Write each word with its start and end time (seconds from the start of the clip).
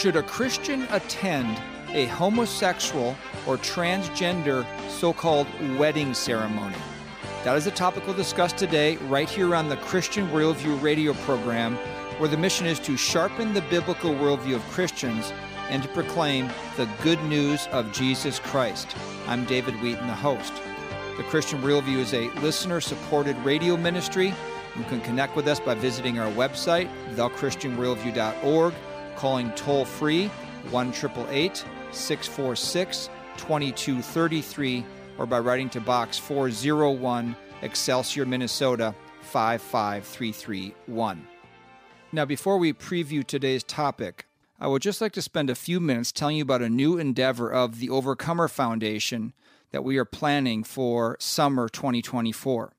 Should 0.00 0.16
a 0.16 0.22
Christian 0.22 0.84
attend 0.92 1.60
a 1.90 2.06
homosexual 2.06 3.14
or 3.46 3.58
transgender 3.58 4.64
so 4.88 5.12
called 5.12 5.46
wedding 5.76 6.14
ceremony? 6.14 6.78
That 7.44 7.54
is 7.58 7.66
the 7.66 7.70
topic 7.70 8.06
we'll 8.06 8.16
discuss 8.16 8.54
today, 8.54 8.96
right 9.08 9.28
here 9.28 9.54
on 9.54 9.68
the 9.68 9.76
Christian 9.76 10.26
Worldview 10.30 10.80
radio 10.80 11.12
program, 11.12 11.76
where 12.16 12.30
the 12.30 12.38
mission 12.38 12.66
is 12.66 12.80
to 12.80 12.96
sharpen 12.96 13.52
the 13.52 13.60
biblical 13.60 14.14
worldview 14.14 14.56
of 14.56 14.62
Christians 14.70 15.34
and 15.68 15.82
to 15.82 15.88
proclaim 15.90 16.48
the 16.78 16.88
good 17.02 17.22
news 17.24 17.66
of 17.66 17.92
Jesus 17.92 18.38
Christ. 18.38 18.96
I'm 19.26 19.44
David 19.44 19.74
Wheaton, 19.82 20.06
the 20.06 20.14
host. 20.14 20.54
The 21.18 21.24
Christian 21.24 21.60
Worldview 21.60 21.98
is 21.98 22.14
a 22.14 22.30
listener 22.40 22.80
supported 22.80 23.36
radio 23.44 23.76
ministry. 23.76 24.32
You 24.78 24.84
can 24.84 25.02
connect 25.02 25.36
with 25.36 25.46
us 25.46 25.60
by 25.60 25.74
visiting 25.74 26.18
our 26.18 26.32
website, 26.32 26.88
thechristianworldview.org 27.16 28.72
calling 29.20 29.52
toll 29.52 29.84
free 29.84 30.28
1 30.70 30.94
646 30.94 33.10
2233 33.36 34.84
or 35.18 35.26
by 35.26 35.38
writing 35.38 35.68
to 35.68 35.78
Box 35.78 36.16
401 36.16 37.36
Excelsior, 37.60 38.24
Minnesota 38.24 38.94
55331. 39.20 41.26
Now, 42.12 42.24
before 42.24 42.56
we 42.56 42.72
preview 42.72 43.22
today's 43.22 43.62
topic, 43.62 44.26
I 44.58 44.66
would 44.66 44.80
just 44.80 45.02
like 45.02 45.12
to 45.12 45.22
spend 45.22 45.50
a 45.50 45.54
few 45.54 45.80
minutes 45.80 46.12
telling 46.12 46.36
you 46.36 46.42
about 46.42 46.62
a 46.62 46.70
new 46.70 46.98
endeavor 46.98 47.52
of 47.52 47.78
the 47.78 47.90
Overcomer 47.90 48.48
Foundation 48.48 49.34
that 49.70 49.84
we 49.84 49.98
are 49.98 50.06
planning 50.06 50.64
for 50.64 51.18
summer 51.20 51.68
2024. 51.68 52.72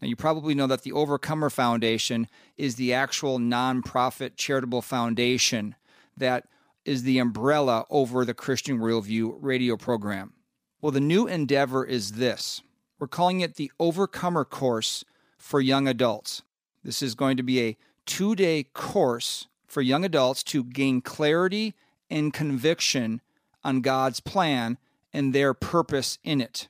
Now, 0.00 0.08
you 0.08 0.16
probably 0.16 0.54
know 0.54 0.66
that 0.66 0.82
the 0.82 0.92
Overcomer 0.92 1.50
Foundation 1.50 2.28
is 2.56 2.74
the 2.74 2.92
actual 2.92 3.38
nonprofit 3.38 4.36
charitable 4.36 4.82
foundation 4.82 5.76
that 6.16 6.46
is 6.84 7.02
the 7.02 7.18
umbrella 7.18 7.84
over 7.90 8.24
the 8.24 8.34
Christian 8.34 8.78
Worldview 8.78 9.36
radio 9.40 9.76
program. 9.76 10.34
Well, 10.80 10.92
the 10.92 11.00
new 11.00 11.26
endeavor 11.26 11.84
is 11.84 12.12
this 12.12 12.62
we're 12.98 13.08
calling 13.08 13.40
it 13.40 13.56
the 13.56 13.72
Overcomer 13.80 14.44
Course 14.44 15.04
for 15.38 15.60
Young 15.60 15.88
Adults. 15.88 16.42
This 16.82 17.02
is 17.02 17.14
going 17.14 17.36
to 17.36 17.42
be 17.42 17.60
a 17.62 17.76
two 18.06 18.34
day 18.34 18.64
course 18.74 19.46
for 19.66 19.82
young 19.82 20.04
adults 20.04 20.42
to 20.44 20.62
gain 20.62 21.00
clarity 21.00 21.74
and 22.10 22.32
conviction 22.32 23.20
on 23.64 23.80
God's 23.80 24.20
plan 24.20 24.78
and 25.12 25.34
their 25.34 25.54
purpose 25.54 26.18
in 26.22 26.40
it. 26.40 26.68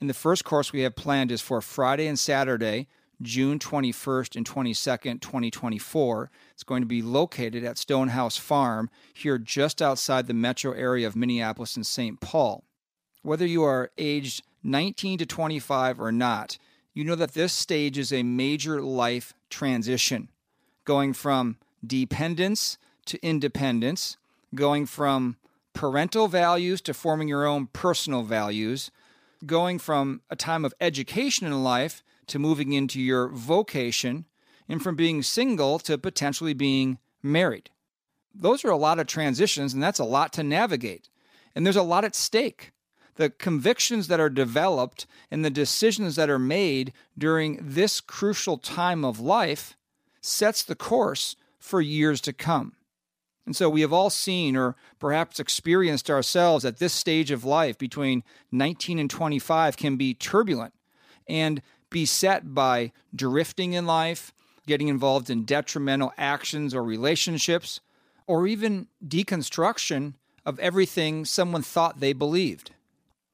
And 0.00 0.10
the 0.10 0.14
first 0.14 0.44
course 0.44 0.72
we 0.72 0.82
have 0.82 0.94
planned 0.94 1.32
is 1.32 1.40
for 1.40 1.60
Friday 1.60 2.06
and 2.06 2.18
Saturday, 2.18 2.86
June 3.22 3.58
21st 3.58 4.36
and 4.36 4.46
22nd, 4.46 5.20
2024. 5.22 6.30
It's 6.52 6.62
going 6.62 6.82
to 6.82 6.86
be 6.86 7.00
located 7.00 7.64
at 7.64 7.78
Stonehouse 7.78 8.36
Farm 8.36 8.90
here 9.14 9.38
just 9.38 9.80
outside 9.80 10.26
the 10.26 10.34
metro 10.34 10.72
area 10.72 11.06
of 11.06 11.16
Minneapolis 11.16 11.76
and 11.76 11.86
St. 11.86 12.20
Paul. 12.20 12.64
Whether 13.22 13.46
you 13.46 13.62
are 13.62 13.90
aged 13.96 14.42
19 14.62 15.18
to 15.18 15.26
25 15.26 15.98
or 15.98 16.12
not, 16.12 16.58
you 16.92 17.04
know 17.04 17.14
that 17.14 17.32
this 17.32 17.52
stage 17.52 17.96
is 17.96 18.12
a 18.12 18.22
major 18.22 18.82
life 18.82 19.32
transition, 19.48 20.28
going 20.84 21.12
from 21.14 21.56
dependence 21.86 22.76
to 23.06 23.18
independence, 23.22 24.18
going 24.54 24.86
from 24.86 25.36
parental 25.72 26.28
values 26.28 26.80
to 26.82 26.94
forming 26.94 27.28
your 27.28 27.46
own 27.46 27.66
personal 27.68 28.22
values, 28.22 28.90
going 29.44 29.78
from 29.78 30.22
a 30.30 30.36
time 30.36 30.64
of 30.64 30.74
education 30.80 31.46
in 31.46 31.62
life 31.62 32.02
to 32.28 32.38
moving 32.38 32.72
into 32.72 33.00
your 33.00 33.28
vocation, 33.28 34.24
and 34.68 34.82
from 34.82 34.96
being 34.96 35.22
single 35.22 35.78
to 35.80 35.98
potentially 35.98 36.54
being 36.54 36.98
married. 37.22 37.70
Those 38.34 38.64
are 38.64 38.70
a 38.70 38.76
lot 38.76 38.98
of 38.98 39.06
transitions, 39.06 39.72
and 39.72 39.82
that's 39.82 39.98
a 39.98 40.04
lot 40.04 40.32
to 40.34 40.42
navigate. 40.42 41.08
And 41.54 41.64
there's 41.64 41.76
a 41.76 41.82
lot 41.82 42.04
at 42.04 42.14
stake. 42.14 42.72
The 43.14 43.30
convictions 43.30 44.08
that 44.08 44.20
are 44.20 44.28
developed 44.28 45.06
and 45.30 45.44
the 45.44 45.50
decisions 45.50 46.16
that 46.16 46.28
are 46.28 46.38
made 46.38 46.92
during 47.16 47.58
this 47.62 48.00
crucial 48.00 48.58
time 48.58 49.04
of 49.04 49.20
life 49.20 49.76
sets 50.20 50.62
the 50.62 50.74
course 50.74 51.36
for 51.58 51.80
years 51.80 52.20
to 52.22 52.32
come. 52.32 52.75
And 53.46 53.54
so 53.54 53.70
we 53.70 53.80
have 53.80 53.92
all 53.92 54.10
seen 54.10 54.56
or 54.56 54.74
perhaps 54.98 55.38
experienced 55.38 56.10
ourselves 56.10 56.64
at 56.64 56.78
this 56.78 56.92
stage 56.92 57.30
of 57.30 57.44
life 57.44 57.78
between 57.78 58.24
19 58.50 58.98
and 58.98 59.08
25 59.08 59.76
can 59.76 59.96
be 59.96 60.14
turbulent 60.14 60.74
and 61.28 61.62
beset 61.88 62.54
by 62.54 62.92
drifting 63.14 63.72
in 63.72 63.86
life, 63.86 64.32
getting 64.66 64.88
involved 64.88 65.30
in 65.30 65.44
detrimental 65.44 66.12
actions 66.18 66.74
or 66.74 66.82
relationships, 66.82 67.80
or 68.26 68.48
even 68.48 68.88
deconstruction 69.06 70.14
of 70.44 70.58
everything 70.58 71.24
someone 71.24 71.62
thought 71.62 72.00
they 72.00 72.12
believed. 72.12 72.72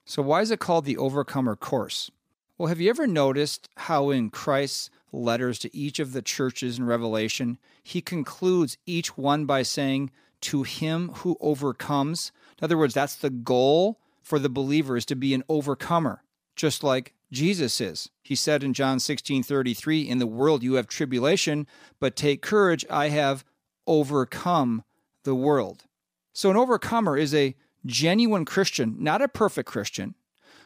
So, 0.05 0.21
why 0.21 0.41
is 0.41 0.51
it 0.51 0.59
called 0.59 0.85
the 0.85 0.97
Overcomer 0.97 1.55
Course? 1.55 2.11
Well, 2.57 2.67
have 2.67 2.79
you 2.79 2.89
ever 2.89 3.07
noticed 3.07 3.69
how 3.75 4.11
in 4.11 4.29
Christ's 4.29 4.89
letters 5.13 5.59
to 5.59 5.75
each 5.75 5.99
of 5.99 6.11
the 6.11 6.21
churches 6.21 6.77
in 6.77 6.85
Revelation, 6.85 7.57
he 7.81 8.01
concludes 8.01 8.77
each 8.85 9.17
one 9.17 9.45
by 9.45 9.61
saying, 9.61 10.11
To 10.41 10.63
him 10.63 11.09
who 11.15 11.37
overcomes? 11.39 12.31
In 12.59 12.65
other 12.65 12.77
words, 12.77 12.93
that's 12.93 13.15
the 13.15 13.29
goal 13.29 13.99
for 14.21 14.39
the 14.39 14.49
believer 14.49 14.97
is 14.97 15.05
to 15.05 15.15
be 15.15 15.33
an 15.33 15.43
overcomer, 15.47 16.23
just 16.55 16.83
like 16.83 17.13
Jesus 17.31 17.79
is. 17.81 18.09
He 18.21 18.35
said 18.35 18.63
in 18.63 18.73
John 18.73 18.99
16 18.99 19.43
33, 19.43 20.01
In 20.01 20.19
the 20.19 20.27
world 20.27 20.63
you 20.63 20.75
have 20.75 20.87
tribulation, 20.87 21.67
but 21.99 22.15
take 22.15 22.41
courage, 22.41 22.85
I 22.89 23.09
have 23.09 23.43
overcome 23.85 24.83
the 25.23 25.35
world. 25.35 25.83
So, 26.31 26.49
an 26.49 26.57
overcomer 26.57 27.17
is 27.17 27.33
a 27.35 27.55
genuine 27.85 28.45
Christian, 28.45 28.95
not 28.99 29.21
a 29.21 29.27
perfect 29.27 29.69
Christian, 29.69 30.15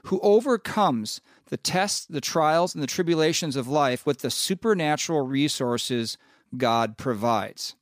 who 0.04 0.20
overcomes 0.22 1.22
the 1.50 1.58
tests, 1.58 2.06
the 2.06 2.22
trials, 2.22 2.74
and 2.74 2.84
the 2.84 2.88
tribulations 2.88 3.56
of 3.56 3.68
life 3.68 4.06
with 4.06 4.20
the 4.20 4.32
supernatural 4.32 5.26
resources 5.26 6.18
God 6.56 6.98
provides. 6.98 7.76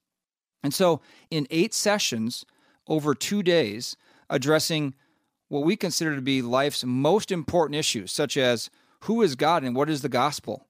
And 0.63 0.73
so, 0.73 1.01
in 1.29 1.47
eight 1.51 1.73
sessions 1.73 2.45
over 2.87 3.13
two 3.13 3.43
days, 3.43 3.95
addressing 4.29 4.95
what 5.47 5.63
we 5.63 5.75
consider 5.75 6.15
to 6.15 6.21
be 6.21 6.41
life's 6.41 6.83
most 6.83 7.31
important 7.31 7.77
issues, 7.77 8.11
such 8.11 8.37
as 8.37 8.69
who 9.01 9.21
is 9.21 9.35
God 9.35 9.63
and 9.63 9.75
what 9.75 9.89
is 9.89 10.01
the 10.01 10.09
gospel? 10.09 10.65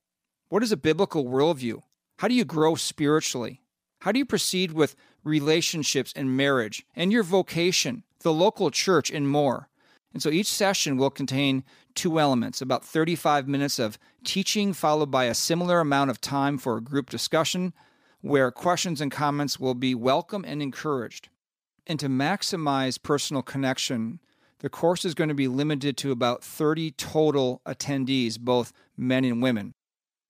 What 0.50 0.64
is 0.64 0.72
a 0.72 0.78
biblical 0.78 1.26
worldview? 1.26 1.82
How 2.20 2.28
do 2.28 2.34
you 2.34 2.46
grow 2.46 2.76
spiritually? 2.76 3.62
How 4.00 4.12
do 4.12 4.20
you 4.20 4.26
proceed 4.26 4.74
with 4.74 4.96
relationships 5.24 6.14
and 6.16 6.36
marriage 6.36 6.86
and 6.96 7.12
your 7.12 7.24
vocation, 7.24 8.04
the 8.22 8.34
local 8.34 8.72
church, 8.72 9.10
and 9.10 9.30
more? 9.30 9.70
And 10.16 10.24
so 10.24 10.30
each 10.30 10.48
session 10.48 10.96
will 10.96 11.10
contain 11.10 11.66
two 11.94 12.22
elements 12.22 12.62
about 12.62 12.86
35 12.86 13.50
minutes 13.50 13.80
of 13.80 14.00
teaching, 14.24 14.72
followed 14.72 15.12
by 15.12 15.26
a 15.26 15.34
similar 15.34 15.82
amount 15.82 16.10
of 16.10 16.22
time 16.22 16.58
for 16.58 16.78
a 16.78 16.82
group 16.82 17.10
discussion 17.10 17.74
where 18.22 18.50
questions 18.50 19.02
and 19.02 19.12
comments 19.12 19.60
will 19.60 19.74
be 19.74 19.94
welcome 19.94 20.46
and 20.48 20.62
encouraged. 20.62 21.28
And 21.86 22.00
to 22.00 22.08
maximize 22.08 22.98
personal 23.04 23.44
connection, 23.44 24.22
the 24.60 24.70
course 24.70 25.04
is 25.04 25.16
going 25.16 25.28
to 25.28 25.36
be 25.36 25.50
limited 25.50 25.98
to 25.98 26.14
about 26.14 26.46
30 26.46 26.92
total 26.92 27.62
attendees, 27.66 28.40
both 28.40 28.72
men 28.96 29.26
and 29.26 29.44
women. 29.44 29.74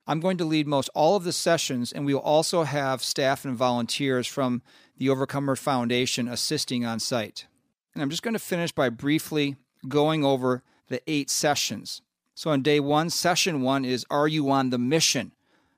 I'm 0.08 0.20
going 0.20 0.38
to 0.38 0.46
lead 0.46 0.66
most 0.66 0.90
all 0.96 1.16
of 1.16 1.26
the 1.26 1.32
sessions, 1.32 1.92
and 1.92 2.08
we 2.08 2.16
will 2.16 2.22
also 2.22 2.64
have 2.64 3.04
staff 3.04 3.46
and 3.46 3.56
volunteers 3.56 4.26
from 4.26 4.64
the 4.98 5.10
Overcomer 5.10 5.56
Foundation 5.56 6.28
assisting 6.28 6.88
on 6.88 7.00
site. 7.00 7.46
And 7.94 8.02
I'm 8.02 8.10
just 8.10 8.24
going 8.24 8.34
to 8.34 8.40
finish 8.40 8.72
by 8.72 8.90
briefly 8.90 9.58
going 9.90 10.24
over 10.24 10.64
the 10.88 11.02
eight 11.08 11.30
sessions. 11.30 12.02
So, 12.34 12.50
on 12.52 12.62
day 12.62 12.80
one, 12.80 13.10
session 13.10 13.62
one 13.62 13.86
is 13.86 14.06
Are 14.10 14.28
you 14.28 14.50
on 14.52 14.70
the 14.70 14.78
mission? 14.78 15.32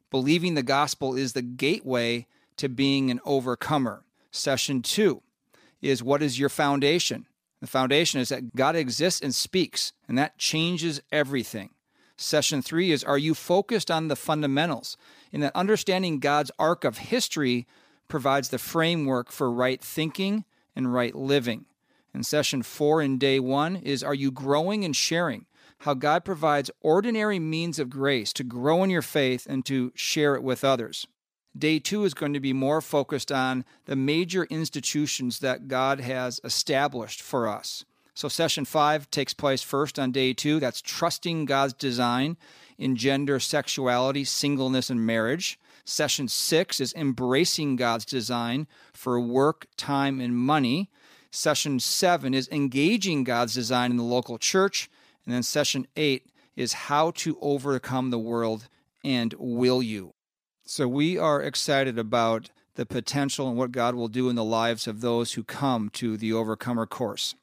Believing 0.10 0.56
the 0.56 0.64
gospel 0.64 1.16
is 1.16 1.34
the 1.34 1.42
gateway 1.42 2.28
to 2.58 2.70
being 2.70 3.12
an 3.12 3.20
overcomer. 3.26 4.04
Session 4.32 4.82
two 4.82 5.22
is 5.82 6.04
What 6.04 6.24
is 6.24 6.40
your 6.40 6.50
foundation? 6.50 7.28
The 7.60 7.68
foundation 7.68 8.20
is 8.20 8.30
that 8.30 8.56
God 8.56 8.76
exists 8.76 9.22
and 9.22 9.34
speaks, 9.34 9.94
and 10.08 10.18
that 10.18 10.38
changes 10.38 11.02
everything. 11.12 11.72
Session 12.16 12.62
three 12.62 12.92
is 12.92 13.04
Are 13.04 13.18
you 13.18 13.34
focused 13.34 13.92
on 13.92 14.08
the 14.08 14.16
fundamentals? 14.16 14.98
In 15.32 15.42
that 15.42 15.56
understanding 15.56 16.20
God's 16.20 16.52
arc 16.58 16.84
of 16.84 16.98
history 16.98 17.68
provides 18.08 18.50
the 18.50 18.58
framework 18.58 19.32
for 19.32 19.52
right 19.52 19.82
thinking 19.82 20.46
and 20.76 20.94
right 20.94 21.14
living. 21.14 21.66
And 22.18 22.26
session 22.26 22.64
four 22.64 23.00
in 23.00 23.20
day 23.20 23.40
one 23.40 23.76
is 23.76 24.02
Are 24.02 24.16
you 24.16 24.32
growing 24.32 24.84
and 24.84 24.96
sharing? 24.96 25.46
How 25.82 25.94
God 25.94 26.26
provides 26.26 26.72
ordinary 26.82 27.38
means 27.38 27.78
of 27.78 27.92
grace 27.92 28.34
to 28.34 28.44
grow 28.44 28.84
in 28.84 28.90
your 28.90 29.04
faith 29.04 29.46
and 29.48 29.64
to 29.68 29.92
share 29.94 30.34
it 30.34 30.42
with 30.42 30.64
others. 30.64 31.06
Day 31.56 31.78
two 31.78 32.06
is 32.06 32.16
going 32.16 32.34
to 32.34 32.40
be 32.40 32.54
more 32.54 32.82
focused 32.82 33.32
on 33.32 33.64
the 33.86 33.96
major 33.96 34.46
institutions 34.46 35.38
that 35.42 35.68
God 35.68 36.00
has 36.00 36.42
established 36.44 37.22
for 37.22 37.48
us. 37.48 37.86
So, 38.16 38.28
session 38.28 38.66
five 38.66 39.12
takes 39.12 39.36
place 39.36 39.62
first 39.62 40.00
on 40.00 40.12
day 40.12 40.34
two. 40.34 40.60
That's 40.60 40.82
trusting 40.82 41.46
God's 41.46 41.74
design 41.74 42.36
in 42.80 42.96
gender, 42.96 43.40
sexuality, 43.40 44.24
singleness, 44.24 44.90
and 44.90 45.06
marriage. 45.06 45.60
Session 45.86 46.28
six 46.28 46.82
is 46.82 46.96
Embracing 46.96 47.76
God's 47.76 48.06
Design 48.06 48.66
for 48.92 49.20
Work, 49.20 49.68
Time, 49.78 50.20
and 50.20 50.36
Money. 50.36 50.90
Session 51.32 51.80
seven 51.80 52.34
is 52.34 52.48
Engaging 52.50 53.24
God's 53.24 53.54
Design 53.54 53.92
in 53.92 53.98
the 53.98 54.04
Local 54.04 54.38
Church. 54.38 54.90
And 55.26 55.34
then 55.34 55.44
session 55.44 55.88
eight 55.96 56.32
is 56.56 56.74
How 56.74 57.12
to 57.12 57.38
Overcome 57.42 58.10
the 58.10 58.20
World 58.20 58.70
and 59.04 59.34
Will 59.38 59.84
You? 59.84 60.14
So 60.66 60.88
we 60.88 61.18
are 61.18 61.42
excited 61.42 61.98
about 61.98 62.50
the 62.76 62.86
potential 62.86 63.48
and 63.50 63.58
what 63.58 63.72
God 63.72 63.96
will 63.96 64.08
do 64.08 64.30
in 64.30 64.36
the 64.36 64.44
lives 64.44 64.88
of 64.88 65.02
those 65.02 65.34
who 65.34 65.44
come 65.44 65.90
to 65.92 66.18
the 66.18 66.32
Overcomer 66.34 66.86
course. 66.86 67.36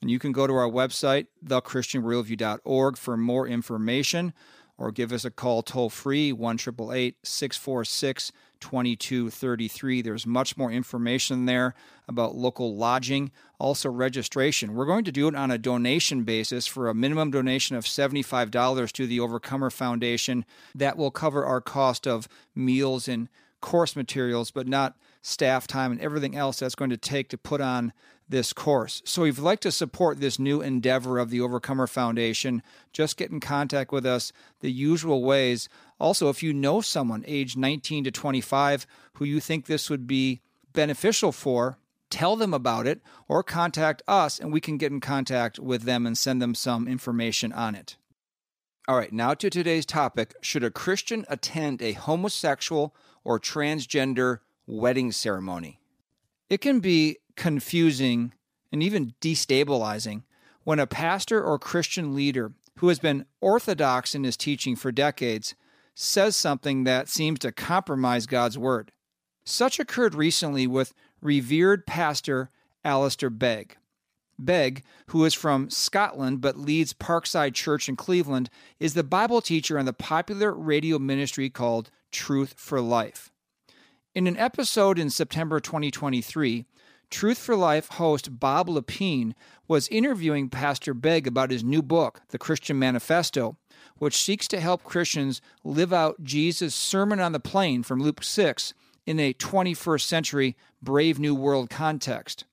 And 0.00 0.10
you 0.10 0.18
can 0.18 0.32
go 0.32 0.46
to 0.46 0.52
our 0.52 0.68
website, 0.68 1.26
thechristianworldview.org, 1.44 2.96
for 2.98 3.16
more 3.16 3.48
information 3.48 4.34
or 4.76 4.92
give 4.92 5.12
us 5.12 5.24
a 5.24 5.30
call 5.30 5.62
toll 5.62 5.88
free, 5.88 6.32
1 6.32 6.58
646 6.58 8.32
2233. 8.64 10.00
There's 10.00 10.26
much 10.26 10.56
more 10.56 10.72
information 10.72 11.44
there 11.44 11.74
about 12.08 12.34
local 12.34 12.74
lodging, 12.74 13.30
also 13.58 13.90
registration. 13.90 14.74
We're 14.74 14.86
going 14.86 15.04
to 15.04 15.12
do 15.12 15.28
it 15.28 15.34
on 15.34 15.50
a 15.50 15.58
donation 15.58 16.24
basis 16.24 16.66
for 16.66 16.88
a 16.88 16.94
minimum 16.94 17.30
donation 17.30 17.76
of 17.76 17.84
$75 17.84 18.92
to 18.92 19.06
the 19.06 19.20
Overcomer 19.20 19.68
Foundation. 19.68 20.46
That 20.74 20.96
will 20.96 21.10
cover 21.10 21.44
our 21.44 21.60
cost 21.60 22.06
of 22.06 22.26
meals 22.54 23.06
and 23.06 23.28
course 23.60 23.94
materials, 23.94 24.50
but 24.50 24.66
not 24.66 24.96
staff 25.20 25.66
time 25.66 25.92
and 25.92 26.00
everything 26.00 26.34
else 26.34 26.60
that's 26.60 26.74
going 26.74 26.90
to 26.90 26.96
take 26.96 27.28
to 27.28 27.38
put 27.38 27.60
on 27.60 27.92
this 28.28 28.52
course. 28.52 29.02
So 29.04 29.24
if 29.24 29.36
you'd 29.36 29.44
like 29.44 29.60
to 29.60 29.72
support 29.72 30.18
this 30.18 30.38
new 30.38 30.62
endeavor 30.62 31.18
of 31.18 31.30
the 31.30 31.40
Overcomer 31.40 31.86
Foundation, 31.86 32.62
just 32.92 33.16
get 33.16 33.30
in 33.30 33.40
contact 33.40 33.92
with 33.92 34.06
us 34.06 34.32
the 34.60 34.72
usual 34.72 35.22
ways. 35.22 35.68
Also, 35.98 36.28
if 36.28 36.42
you 36.42 36.52
know 36.52 36.80
someone 36.80 37.24
age 37.26 37.56
19 37.56 38.04
to 38.04 38.10
25 38.10 38.86
who 39.14 39.24
you 39.24 39.40
think 39.40 39.66
this 39.66 39.90
would 39.90 40.06
be 40.06 40.40
beneficial 40.72 41.32
for, 41.32 41.78
tell 42.10 42.36
them 42.36 42.54
about 42.54 42.86
it 42.86 43.00
or 43.28 43.42
contact 43.42 44.02
us 44.08 44.38
and 44.38 44.52
we 44.52 44.60
can 44.60 44.78
get 44.78 44.92
in 44.92 45.00
contact 45.00 45.58
with 45.58 45.82
them 45.82 46.06
and 46.06 46.16
send 46.16 46.40
them 46.40 46.54
some 46.54 46.88
information 46.88 47.52
on 47.52 47.74
it. 47.74 47.96
All 48.86 48.96
right, 48.96 49.12
now 49.12 49.32
to 49.34 49.48
today's 49.48 49.86
topic 49.86 50.34
Should 50.42 50.64
a 50.64 50.70
Christian 50.70 51.24
attend 51.28 51.80
a 51.80 51.92
homosexual 51.92 52.94
or 53.24 53.40
transgender 53.40 54.40
wedding 54.66 55.10
ceremony? 55.10 55.80
It 56.50 56.60
can 56.60 56.80
be 56.80 57.18
confusing 57.36 58.32
and 58.70 58.82
even 58.82 59.14
destabilizing 59.20 60.22
when 60.64 60.78
a 60.78 60.86
pastor 60.86 61.42
or 61.42 61.58
Christian 61.58 62.14
leader 62.14 62.52
who 62.78 62.88
has 62.88 62.98
been 62.98 63.26
orthodox 63.40 64.14
in 64.14 64.24
his 64.24 64.36
teaching 64.36 64.76
for 64.76 64.92
decades 64.92 65.54
says 65.94 66.34
something 66.34 66.84
that 66.84 67.08
seems 67.08 67.38
to 67.40 67.52
compromise 67.52 68.26
God's 68.26 68.58
word. 68.58 68.92
Such 69.44 69.78
occurred 69.78 70.14
recently 70.14 70.66
with 70.66 70.92
revered 71.20 71.86
pastor 71.86 72.50
Alistair 72.84 73.30
Begg. 73.30 73.76
Begg, 74.38 74.82
who 75.08 75.24
is 75.24 75.34
from 75.34 75.70
Scotland 75.70 76.40
but 76.40 76.58
leads 76.58 76.92
Parkside 76.92 77.54
Church 77.54 77.88
in 77.88 77.94
Cleveland, 77.94 78.50
is 78.80 78.94
the 78.94 79.04
Bible 79.04 79.40
teacher 79.40 79.78
on 79.78 79.84
the 79.84 79.92
popular 79.92 80.52
radio 80.52 80.98
ministry 80.98 81.48
called 81.48 81.90
Truth 82.10 82.54
for 82.56 82.80
Life. 82.80 83.30
In 84.14 84.28
an 84.28 84.36
episode 84.36 84.96
in 84.96 85.10
September 85.10 85.58
2023, 85.58 86.66
Truth 87.10 87.36
for 87.36 87.56
Life 87.56 87.88
host 87.88 88.38
Bob 88.38 88.68
Lepine 88.68 89.34
was 89.66 89.88
interviewing 89.88 90.48
Pastor 90.50 90.94
Begg 90.94 91.26
about 91.26 91.50
his 91.50 91.64
new 91.64 91.82
book, 91.82 92.20
The 92.28 92.38
Christian 92.38 92.78
Manifesto, 92.78 93.56
which 93.96 94.16
seeks 94.16 94.46
to 94.48 94.60
help 94.60 94.84
Christians 94.84 95.40
live 95.64 95.92
out 95.92 96.22
Jesus' 96.22 96.76
Sermon 96.76 97.18
on 97.18 97.32
the 97.32 97.40
Plain 97.40 97.82
from 97.82 98.00
Luke 98.00 98.22
6 98.22 98.72
in 99.04 99.18
a 99.18 99.34
21st 99.34 100.02
century 100.02 100.56
Brave 100.80 101.18
New 101.18 101.34
World 101.34 101.68
context. 101.68 102.44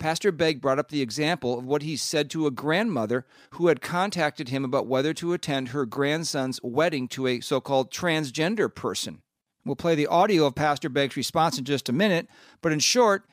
Pastor 0.00 0.32
Begg 0.32 0.60
brought 0.60 0.80
up 0.80 0.88
the 0.88 1.02
example 1.02 1.56
of 1.56 1.64
what 1.64 1.82
he 1.82 1.96
said 1.96 2.28
to 2.30 2.48
a 2.48 2.50
grandmother 2.50 3.24
who 3.50 3.68
had 3.68 3.80
contacted 3.80 4.48
him 4.48 4.64
about 4.64 4.88
whether 4.88 5.14
to 5.14 5.34
attend 5.34 5.68
her 5.68 5.86
grandson's 5.86 6.58
wedding 6.64 7.06
to 7.06 7.28
a 7.28 7.40
so 7.40 7.60
called 7.60 7.92
transgender 7.92 8.74
person. 8.74 9.22
We'll 9.66 9.74
play 9.74 9.96
the 9.96 10.06
audio 10.06 10.46
of 10.46 10.54
Pastor 10.54 10.88
Begg's 10.88 11.16
response 11.16 11.58
in 11.58 11.64
just 11.64 11.88
a 11.88 11.92
minute, 11.92 12.28
but 12.62 12.70
in 12.70 12.78
short, 12.78 13.24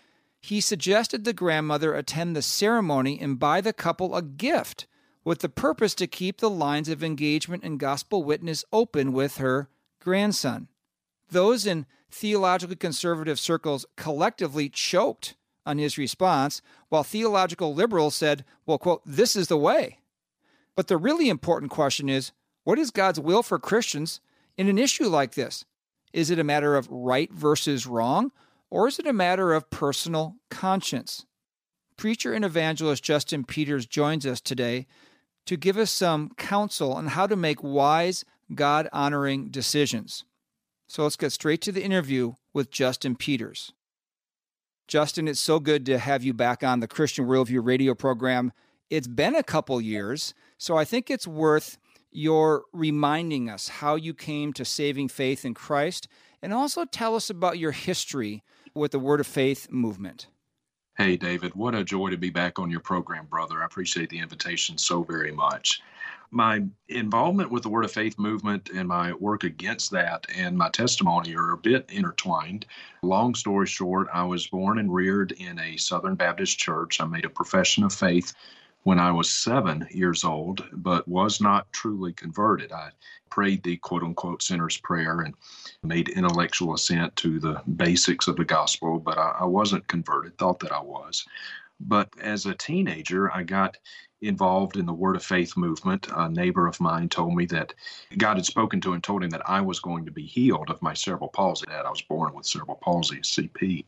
he 0.42 0.60
suggested 0.60 1.24
the 1.24 1.32
grandmother 1.32 1.94
attend 1.94 2.36
the 2.36 2.42
ceremony 2.42 3.20
and 3.22 3.40
buy 3.40 3.62
the 3.62 3.72
couple 3.72 4.16
a 4.16 4.24
gift 4.24 4.88
with 5.24 5.40
the 5.40 5.48
purpose 5.48 5.94
to 5.96 6.08
keep 6.08 6.40
the 6.40 6.50
lines 6.50 6.90
of 6.90 7.04
engagement 7.04 7.64
and 7.64 7.80
gospel 7.80 8.24
witness 8.24 8.66
open 8.74 9.14
with 9.14 9.38
her 9.38 9.70
grandson. 10.02 10.70
Those 11.30 11.68
in 11.68 11.86
theologically 12.10 12.78
conservative 12.78 13.40
circles 13.40 13.86
collectively 13.96 14.70
choked 14.70 15.36
on 15.68 15.78
his 15.78 16.00
response, 16.00 16.64
while 16.90 17.04
theological 17.04 17.76
liberals 17.76 18.16
said, 18.16 18.44
well, 18.66 18.80
quote, 18.80 19.04
this 19.06 19.36
is 19.36 19.50
the 19.50 19.58
way. 19.58 20.00
But 20.76 20.88
the 20.88 20.98
really 20.98 21.30
important 21.30 21.72
question 21.72 22.10
is 22.10 22.32
what 22.64 22.80
is 22.80 22.90
God's 22.90 23.20
will 23.20 23.44
for 23.44 23.60
Christians 23.60 24.20
in 24.58 24.68
an 24.68 24.80
issue 24.80 25.08
like 25.08 25.36
this? 25.36 25.64
Is 26.14 26.30
it 26.30 26.40
a 26.40 26.44
matter 26.44 26.76
of 26.76 26.88
right 26.90 27.34
versus 27.34 27.88
wrong, 27.88 28.32
or 28.70 28.88
is 28.88 29.00
it 29.00 29.08
a 29.08 29.14
matter 29.14 29.54
of 29.54 29.70
personal 29.70 30.36
conscience? 30.50 31.26
Preacher 31.98 32.34
and 32.34 32.46
evangelist 32.46 33.04
Justin 33.04 33.44
Peters 33.44 33.86
joins 33.86 34.26
us 34.26 34.40
today 34.40 34.88
to 35.46 35.58
give 35.58 35.78
us 35.78 35.92
some 35.92 36.30
counsel 36.38 36.94
on 36.94 37.08
how 37.08 37.28
to 37.28 37.36
make 37.36 37.64
wise, 37.64 38.24
God 38.54 38.88
honoring 38.94 39.50
decisions. 39.50 40.24
So 40.88 41.04
let's 41.04 41.16
get 41.16 41.32
straight 41.32 41.62
to 41.62 41.72
the 41.72 41.84
interview 41.84 42.34
with 42.54 42.72
Justin 42.72 43.16
Peters. 43.16 43.74
Justin, 44.88 45.28
it's 45.28 45.40
so 45.40 45.60
good 45.60 45.86
to 45.88 45.98
have 45.98 46.24
you 46.24 46.34
back 46.34 46.64
on 46.64 46.80
the 46.80 46.88
Christian 46.88 47.26
Worldview 47.26 47.66
radio 47.66 47.96
program. 47.96 48.52
It's 48.90 49.08
been 49.08 49.36
a 49.36 49.44
couple 49.44 49.80
years, 49.82 50.34
so 50.58 50.78
I 50.78 50.86
think 50.86 51.10
it's 51.10 51.28
worth 51.28 51.78
your 52.16 52.64
reminding 52.72 53.50
us 53.50 53.68
how 53.68 53.96
you 53.96 54.14
came 54.14 54.54
to 54.54 54.66
saving 54.66 55.10
faith 55.10 55.46
in 55.46 55.54
Christ 55.54 56.08
and 56.42 56.54
also 56.54 56.86
tell 56.86 57.16
us 57.16 57.30
about 57.30 57.60
your 57.60 57.72
history 57.72 58.44
with 58.74 58.92
the 58.92 59.00
Word 59.00 59.20
of 59.20 59.28
Faith 59.28 59.68
movement. 59.72 60.28
Hey, 60.98 61.18
David, 61.18 61.56
what 61.56 61.74
a 61.74 61.84
joy 61.84 62.10
to 62.10 62.18
be 62.18 62.30
back 62.30 62.60
on 62.60 62.70
your 62.70 62.80
program, 62.80 63.26
brother. 63.26 63.62
I 63.62 63.66
appreciate 63.66 64.10
the 64.10 64.20
invitation 64.20 64.78
so 64.78 65.04
very 65.04 65.32
much 65.32 65.82
my 66.34 66.64
involvement 66.90 67.52
with 67.52 67.62
the 67.62 67.70
Word 67.70 67.86
of 67.86 67.92
Faith 67.92 68.18
movement 68.18 68.72
and 68.74 68.88
my 68.88 69.14
work 69.14 69.44
against 69.44 69.92
that 69.92 70.26
and 70.36 70.58
my 70.58 70.68
testimony 70.70 71.36
are 71.36 71.52
a 71.52 71.58
bit 71.58 71.88
intertwined. 71.92 72.66
Long 73.04 73.36
story 73.36 73.68
short, 73.68 74.08
I 74.12 74.24
was 74.24 74.48
born 74.48 74.80
and 74.80 74.94
reared 74.94 75.34
in 75.34 75.60
a 75.60 75.78
Southern 75.78 76.16
Baptist 76.16 76.58
church. 76.58 77.00
I 77.00 77.06
made 77.06 77.26
a 77.26 77.30
profession 77.30 77.84
of 77.84 77.94
faith 77.94 78.34
when 78.84 79.00
I 79.00 79.12
was 79.12 79.30
seven 79.30 79.88
years 79.92 80.24
old, 80.24 80.68
but 80.74 81.08
was 81.08 81.42
not 81.42 81.72
truly 81.72 82.14
converted. 82.14 82.72
I 82.72 82.90
prayed 83.30 83.64
the 83.64 83.78
quote 83.78 84.04
unquote 84.04 84.44
sinner's 84.44 84.78
prayer 84.78 85.22
and 85.22 85.34
made 85.84 86.10
intellectual 86.10 86.74
assent 86.74 87.16
to 87.18 87.40
the 87.40 87.62
basics 87.76 88.28
of 88.28 88.36
the 88.36 88.46
gospel, 88.46 89.00
but 89.00 89.18
I, 89.18 89.38
I 89.42 89.46
wasn't 89.46 89.88
converted, 89.88 90.38
thought 90.38 90.60
that 90.60 90.72
I 90.72 90.82
was. 90.82 91.26
But 91.80 92.10
as 92.22 92.46
a 92.46 92.54
teenager, 92.54 93.32
I 93.34 93.44
got 93.44 93.78
involved 94.22 94.78
in 94.78 94.86
the 94.86 94.94
Word 94.94 95.16
of 95.16 95.24
Faith 95.24 95.58
movement. 95.58 96.08
A 96.16 96.30
neighbor 96.30 96.68
of 96.68 96.80
mine 96.80 97.10
told 97.10 97.36
me 97.36 97.46
that 97.48 97.74
God 98.18 98.38
had 98.38 98.46
spoken 98.46 98.80
to 98.82 98.90
him 98.90 98.96
and 98.96 99.04
told 99.04 99.24
him 99.24 99.30
that 99.32 99.50
I 99.50 99.60
was 99.62 99.80
going 99.80 100.06
to 100.06 100.12
be 100.12 100.26
healed 100.26 100.70
of 100.70 100.82
my 100.82 100.94
cerebral 100.94 101.30
palsy. 101.30 101.66
That 101.68 101.86
I 101.86 101.90
was 101.90 102.02
born 102.02 102.34
with 102.34 102.46
cerebral 102.46 102.80
palsy, 102.82 103.18
CP, 103.18 103.86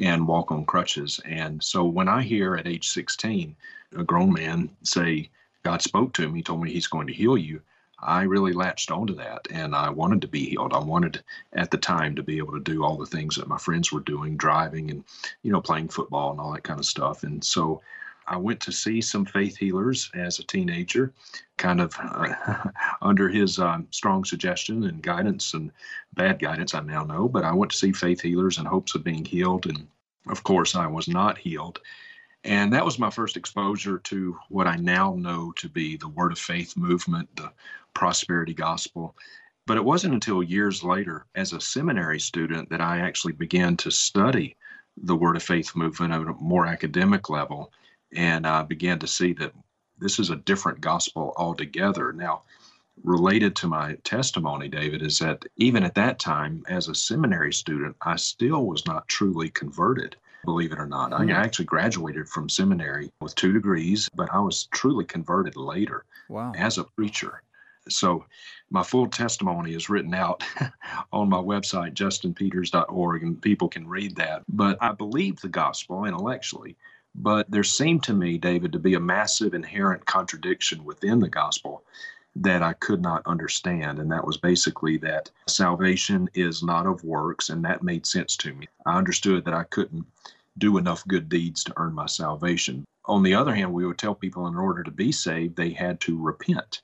and 0.00 0.26
walk 0.26 0.50
on 0.50 0.64
crutches. 0.64 1.20
And 1.24 1.62
so 1.62 1.84
when 1.84 2.08
I 2.08 2.22
hear 2.22 2.56
at 2.56 2.66
age 2.66 2.88
16 2.88 3.54
a 3.96 4.04
grown 4.04 4.32
man 4.32 4.70
say, 4.82 5.30
God 5.62 5.82
spoke 5.82 6.12
to 6.14 6.22
him, 6.22 6.34
he 6.34 6.42
told 6.42 6.62
me 6.62 6.72
he's 6.72 6.86
going 6.86 7.06
to 7.06 7.12
heal 7.12 7.36
you. 7.36 7.60
I 8.00 8.22
really 8.22 8.52
latched 8.52 8.92
onto 8.92 9.14
that 9.16 9.48
and 9.50 9.74
I 9.74 9.90
wanted 9.90 10.20
to 10.20 10.28
be 10.28 10.50
healed. 10.50 10.72
I 10.72 10.78
wanted 10.78 11.22
at 11.52 11.70
the 11.70 11.78
time 11.78 12.14
to 12.14 12.22
be 12.22 12.38
able 12.38 12.52
to 12.52 12.60
do 12.60 12.84
all 12.84 12.96
the 12.96 13.06
things 13.06 13.34
that 13.36 13.48
my 13.48 13.58
friends 13.58 13.90
were 13.90 14.00
doing, 14.00 14.36
driving 14.36 14.90
and, 14.90 15.04
you 15.42 15.50
know, 15.50 15.60
playing 15.60 15.88
football 15.88 16.30
and 16.30 16.40
all 16.40 16.52
that 16.52 16.62
kind 16.62 16.78
of 16.78 16.86
stuff. 16.86 17.24
And 17.24 17.42
so 17.42 17.82
I 18.30 18.36
went 18.36 18.60
to 18.60 18.72
see 18.72 19.00
some 19.00 19.24
faith 19.24 19.56
healers 19.56 20.10
as 20.14 20.38
a 20.38 20.44
teenager, 20.44 21.14
kind 21.56 21.80
of 21.80 21.94
uh, 21.98 22.64
under 23.02 23.28
his 23.28 23.58
um, 23.58 23.86
strong 23.90 24.24
suggestion 24.24 24.84
and 24.84 25.02
guidance 25.02 25.54
and 25.54 25.72
bad 26.14 26.38
guidance, 26.38 26.74
I 26.74 26.80
now 26.80 27.04
know. 27.04 27.28
But 27.28 27.44
I 27.44 27.52
went 27.52 27.72
to 27.72 27.78
see 27.78 27.92
faith 27.92 28.20
healers 28.20 28.58
in 28.58 28.66
hopes 28.66 28.94
of 28.94 29.02
being 29.02 29.24
healed. 29.24 29.66
And 29.66 29.88
of 30.28 30.42
course, 30.44 30.74
I 30.74 30.86
was 30.86 31.08
not 31.08 31.38
healed. 31.38 31.80
And 32.44 32.72
that 32.72 32.84
was 32.84 32.98
my 32.98 33.10
first 33.10 33.36
exposure 33.36 33.98
to 33.98 34.38
what 34.48 34.66
I 34.66 34.76
now 34.76 35.14
know 35.14 35.52
to 35.56 35.68
be 35.68 35.96
the 35.96 36.08
Word 36.08 36.32
of 36.32 36.38
Faith 36.38 36.76
movement, 36.76 37.34
the 37.34 37.50
prosperity 37.94 38.54
gospel. 38.54 39.16
But 39.66 39.76
it 39.76 39.84
wasn't 39.84 40.14
until 40.14 40.42
years 40.42 40.84
later, 40.84 41.26
as 41.34 41.52
a 41.52 41.60
seminary 41.60 42.20
student, 42.20 42.68
that 42.70 42.80
I 42.80 43.00
actually 43.00 43.32
began 43.32 43.76
to 43.78 43.90
study 43.90 44.56
the 44.96 45.16
Word 45.16 45.36
of 45.36 45.42
Faith 45.42 45.74
movement 45.74 46.12
on 46.12 46.28
a 46.28 46.32
more 46.34 46.66
academic 46.66 47.28
level 47.30 47.72
and 48.14 48.46
I 48.46 48.62
began 48.62 48.98
to 49.00 49.06
see 49.06 49.32
that 49.34 49.52
this 49.98 50.18
is 50.18 50.30
a 50.30 50.36
different 50.36 50.80
gospel 50.80 51.32
altogether. 51.36 52.12
Now, 52.12 52.42
related 53.04 53.54
to 53.56 53.66
my 53.66 53.94
testimony, 54.04 54.68
David, 54.68 55.02
is 55.02 55.18
that 55.18 55.44
even 55.56 55.84
at 55.84 55.94
that 55.94 56.18
time, 56.18 56.64
as 56.68 56.88
a 56.88 56.94
seminary 56.94 57.52
student, 57.52 57.96
I 58.02 58.16
still 58.16 58.66
was 58.66 58.86
not 58.86 59.08
truly 59.08 59.50
converted, 59.50 60.16
believe 60.44 60.72
it 60.72 60.78
or 60.78 60.86
not. 60.86 61.12
I 61.12 61.30
actually 61.30 61.66
graduated 61.66 62.28
from 62.28 62.48
seminary 62.48 63.10
with 63.20 63.34
two 63.34 63.52
degrees, 63.52 64.08
but 64.14 64.32
I 64.32 64.40
was 64.40 64.64
truly 64.72 65.04
converted 65.04 65.56
later 65.56 66.04
wow. 66.28 66.52
as 66.56 66.78
a 66.78 66.84
preacher. 66.84 67.42
So 67.88 68.24
my 68.70 68.82
full 68.82 69.06
testimony 69.06 69.74
is 69.74 69.88
written 69.88 70.14
out 70.14 70.44
on 71.12 71.28
my 71.28 71.38
website, 71.38 71.94
justinpeters.org, 71.94 73.22
and 73.22 73.40
people 73.40 73.68
can 73.68 73.88
read 73.88 74.16
that. 74.16 74.42
But 74.48 74.78
I 74.80 74.92
believe 74.92 75.40
the 75.40 75.48
gospel 75.48 76.04
intellectually. 76.04 76.76
But 77.20 77.50
there 77.50 77.64
seemed 77.64 78.04
to 78.04 78.14
me, 78.14 78.38
David, 78.38 78.70
to 78.72 78.78
be 78.78 78.94
a 78.94 79.00
massive 79.00 79.52
inherent 79.52 80.06
contradiction 80.06 80.84
within 80.84 81.18
the 81.18 81.28
gospel 81.28 81.82
that 82.36 82.62
I 82.62 82.74
could 82.74 83.02
not 83.02 83.26
understand. 83.26 83.98
And 83.98 84.12
that 84.12 84.24
was 84.24 84.36
basically 84.36 84.98
that 84.98 85.28
salvation 85.48 86.28
is 86.34 86.62
not 86.62 86.86
of 86.86 87.02
works. 87.02 87.50
And 87.50 87.64
that 87.64 87.82
made 87.82 88.06
sense 88.06 88.36
to 88.36 88.54
me. 88.54 88.68
I 88.86 88.96
understood 88.96 89.44
that 89.44 89.54
I 89.54 89.64
couldn't 89.64 90.06
do 90.58 90.78
enough 90.78 91.06
good 91.08 91.28
deeds 91.28 91.64
to 91.64 91.74
earn 91.76 91.92
my 91.92 92.06
salvation. 92.06 92.84
On 93.06 93.24
the 93.24 93.34
other 93.34 93.54
hand, 93.54 93.72
we 93.72 93.84
would 93.84 93.98
tell 93.98 94.14
people 94.14 94.46
in 94.46 94.54
order 94.54 94.84
to 94.84 94.90
be 94.92 95.10
saved, 95.10 95.56
they 95.56 95.70
had 95.70 95.98
to 96.02 96.22
repent, 96.22 96.82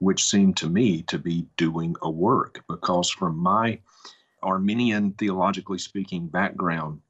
which 0.00 0.24
seemed 0.24 0.56
to 0.56 0.68
me 0.68 1.02
to 1.02 1.18
be 1.18 1.46
doing 1.56 1.94
a 2.02 2.10
work. 2.10 2.64
Because 2.68 3.08
from 3.08 3.38
my 3.38 3.78
Arminian, 4.42 5.12
theologically 5.12 5.78
speaking, 5.78 6.26
background, 6.26 7.02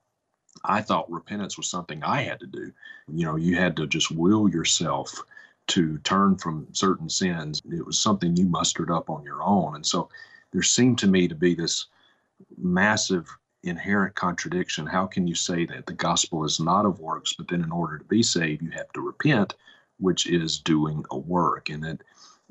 I 0.67 0.83
thought 0.83 1.11
repentance 1.11 1.57
was 1.57 1.69
something 1.69 2.03
I 2.03 2.23
had 2.23 2.41
to 2.41 2.47
do. 2.47 2.73
You 3.09 3.25
know, 3.25 3.37
you 3.37 3.57
had 3.57 3.77
to 3.77 3.87
just 3.87 4.11
will 4.11 4.49
yourself 4.49 5.23
to 5.69 5.99
turn 5.99 6.37
from 6.37 6.69
certain 6.73 7.09
sins. 7.09 7.63
It 7.71 7.85
was 7.85 7.99
something 7.99 8.37
you 8.37 8.47
mustered 8.47 8.91
up 8.91 9.11
on 9.11 9.25
your 9.25 9.43
own. 9.43 9.77
And 9.77 9.87
so 9.87 10.09
there 10.53 10.63
seemed 10.63 10.99
to 10.99 11.07
me 11.07 11.29
to 11.29 11.35
be 11.35 11.55
this 11.55 11.87
massive 12.59 13.29
inherent 13.63 14.15
contradiction. 14.15 14.87
How 14.87 15.07
can 15.07 15.27
you 15.27 15.35
say 15.35 15.67
that 15.67 15.87
the 15.87 15.93
gospel 15.93 16.45
is 16.45 16.61
not 16.61 16.87
of 16.87 17.01
works, 17.01 17.33
but 17.33 17.49
then 17.49 17.63
in 17.63 17.73
order 17.73 17.99
to 17.99 18.05
be 18.05 18.23
saved, 18.23 18.63
you 18.63 18.71
have 18.71 18.93
to 18.93 19.01
repent, 19.01 19.55
which 19.99 20.27
is 20.27 20.59
doing 20.59 21.05
a 21.11 21.19
work? 21.19 21.69
And 21.71 21.83
that 21.85 22.03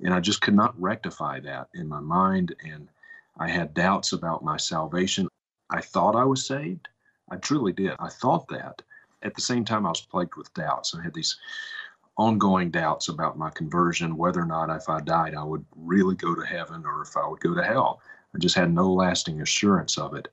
and 0.04 0.14
I 0.14 0.20
just 0.20 0.42
could 0.42 0.56
not 0.56 0.80
rectify 0.80 1.40
that 1.42 1.70
in 1.74 1.88
my 1.88 2.02
mind. 2.02 2.54
And 2.66 2.90
I 3.38 3.48
had 3.48 3.74
doubts 3.74 4.12
about 4.12 4.44
my 4.44 4.58
salvation. 4.58 5.30
I 5.70 5.82
thought 5.82 6.16
I 6.16 6.26
was 6.26 6.46
saved. 6.46 6.90
I 7.30 7.38
truly 7.38 7.74
did. 7.74 7.94
I 8.00 8.10
thought 8.10 8.48
that. 8.50 8.82
At 9.22 9.34
the 9.34 9.42
same 9.42 9.66
time, 9.66 9.86
I 9.86 9.90
was 9.90 10.02
plagued 10.02 10.36
with 10.36 10.54
doubts. 10.54 10.94
I 10.94 11.02
had 11.02 11.14
these 11.14 11.38
ongoing 12.18 12.72
doubts 12.72 13.10
about 13.10 13.38
my 13.38 13.50
conversion, 13.50 14.18
whether 14.18 14.42
or 14.42 14.46
not 14.46 14.70
if 14.70 14.88
I 14.90 15.02
died, 15.02 15.36
I 15.36 15.44
would 15.44 15.66
really 15.76 16.16
go 16.16 16.34
to 16.36 16.46
heaven 16.46 16.86
or 16.86 17.02
if 17.02 17.18
I 17.18 17.28
would 17.28 17.40
go 17.40 17.54
to 17.54 17.64
hell. 17.64 18.02
I 18.34 18.38
just 18.38 18.56
had 18.56 18.72
no 18.72 18.92
lasting 18.92 19.42
assurance 19.42 19.98
of 19.98 20.14
it. 20.14 20.28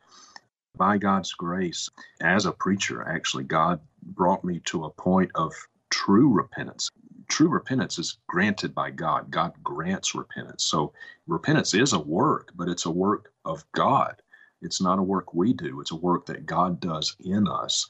By 0.77 0.99
God's 0.99 1.33
grace, 1.33 1.91
as 2.21 2.47
a 2.47 2.53
preacher, 2.53 3.07
actually, 3.07 3.45
God 3.45 3.81
brought 4.03 4.45
me 4.45 4.61
to 4.67 4.85
a 4.85 4.91
point 4.91 5.31
of 5.35 5.53
true 5.91 6.29
repentance. 6.29 6.89
True 7.29 7.49
repentance 7.49 7.99
is 7.99 8.19
granted 8.27 8.75
by 8.75 8.91
God. 8.91 9.31
God 9.31 9.53
grants 9.63 10.15
repentance. 10.15 10.65
So 10.65 10.93
repentance 11.27 11.75
is 11.75 11.93
a 11.93 11.99
work, 11.99 12.53
but 12.55 12.69
it's 12.69 12.87
a 12.87 12.91
work 12.91 13.33
of 13.45 13.65
God. 13.73 14.22
It's 14.63 14.81
not 14.81 14.99
a 14.99 15.03
work 15.03 15.35
we 15.35 15.53
do, 15.53 15.81
it's 15.81 15.91
a 15.91 15.97
work 15.97 16.27
that 16.27 16.47
God 16.47 16.81
does 16.81 17.17
in 17.25 17.47
us. 17.49 17.89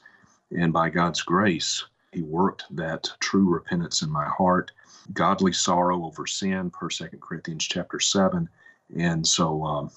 And 0.51 0.73
by 0.73 0.89
God's 0.89 1.21
grace, 1.21 1.85
he 2.11 2.21
worked 2.21 2.65
that 2.71 3.09
true 3.19 3.49
repentance 3.49 4.01
in 4.01 4.09
my 4.09 4.25
heart, 4.25 4.71
godly 5.13 5.53
sorrow 5.53 6.05
over 6.05 6.27
sin, 6.27 6.69
per 6.69 6.89
Second 6.89 7.21
Corinthians 7.21 7.65
chapter 7.65 7.99
seven. 7.99 8.47
And 8.95 9.25
so, 9.25 9.63
um, 9.63 9.91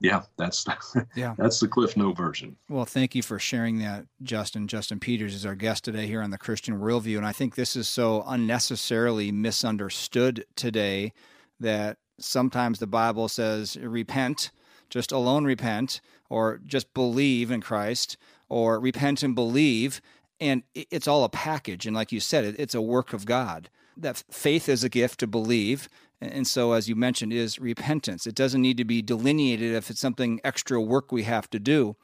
yeah, 0.00 0.22
that's 0.36 0.64
yeah, 1.14 1.34
that's 1.36 1.60
the 1.60 1.68
Cliff 1.68 1.96
Note 1.96 2.16
version. 2.16 2.56
Well, 2.68 2.84
thank 2.84 3.14
you 3.14 3.22
for 3.22 3.38
sharing 3.38 3.78
that, 3.80 4.06
Justin. 4.22 4.68
Justin 4.68 5.00
Peters 5.00 5.34
is 5.34 5.44
our 5.44 5.54
guest 5.54 5.84
today 5.84 6.06
here 6.06 6.22
on 6.22 6.30
the 6.30 6.38
Christian 6.38 6.78
Worldview, 6.78 7.18
and 7.18 7.26
I 7.26 7.32
think 7.32 7.54
this 7.54 7.76
is 7.76 7.88
so 7.88 8.24
unnecessarily 8.26 9.32
misunderstood 9.32 10.46
today 10.56 11.12
that 11.60 11.98
sometimes 12.18 12.78
the 12.78 12.86
Bible 12.86 13.28
says 13.28 13.76
repent, 13.76 14.52
just 14.90 15.12
alone 15.12 15.44
repent, 15.44 16.00
or 16.28 16.60
just 16.66 16.92
believe 16.94 17.50
in 17.50 17.60
Christ, 17.60 18.16
or 18.48 18.78
repent 18.80 19.22
and 19.22 19.34
believe. 19.34 20.00
And 20.40 20.62
it's 20.74 21.08
all 21.08 21.24
a 21.24 21.28
package. 21.28 21.86
And 21.86 21.96
like 21.96 22.12
you 22.12 22.20
said 22.20 22.44
it's 22.58 22.74
a 22.74 22.82
work 22.82 23.12
of 23.12 23.26
god. 23.26 23.70
That 23.96 24.22
faith 24.30 24.68
is 24.68 24.84
a 24.84 24.88
gift 24.88 25.20
to 25.20 25.26
believe. 25.26 25.88
And 26.20 26.46
so 26.46 26.72
as 26.72 26.88
you 26.88 26.94
mentioned 26.94 27.32
is 27.32 27.58
repentance. 27.58 28.26
It 28.26 28.34
doesn't 28.34 28.62
need 28.62 28.76
to 28.76 28.84
be 28.84 29.02
delineated 29.02 29.74
if 29.74 29.90
it's 29.90 30.00
something 30.00 30.40
extra 30.44 30.80
work 30.80 31.10
we 31.10 31.24
have 31.24 31.50
to 31.50 31.58
do. 31.58 31.96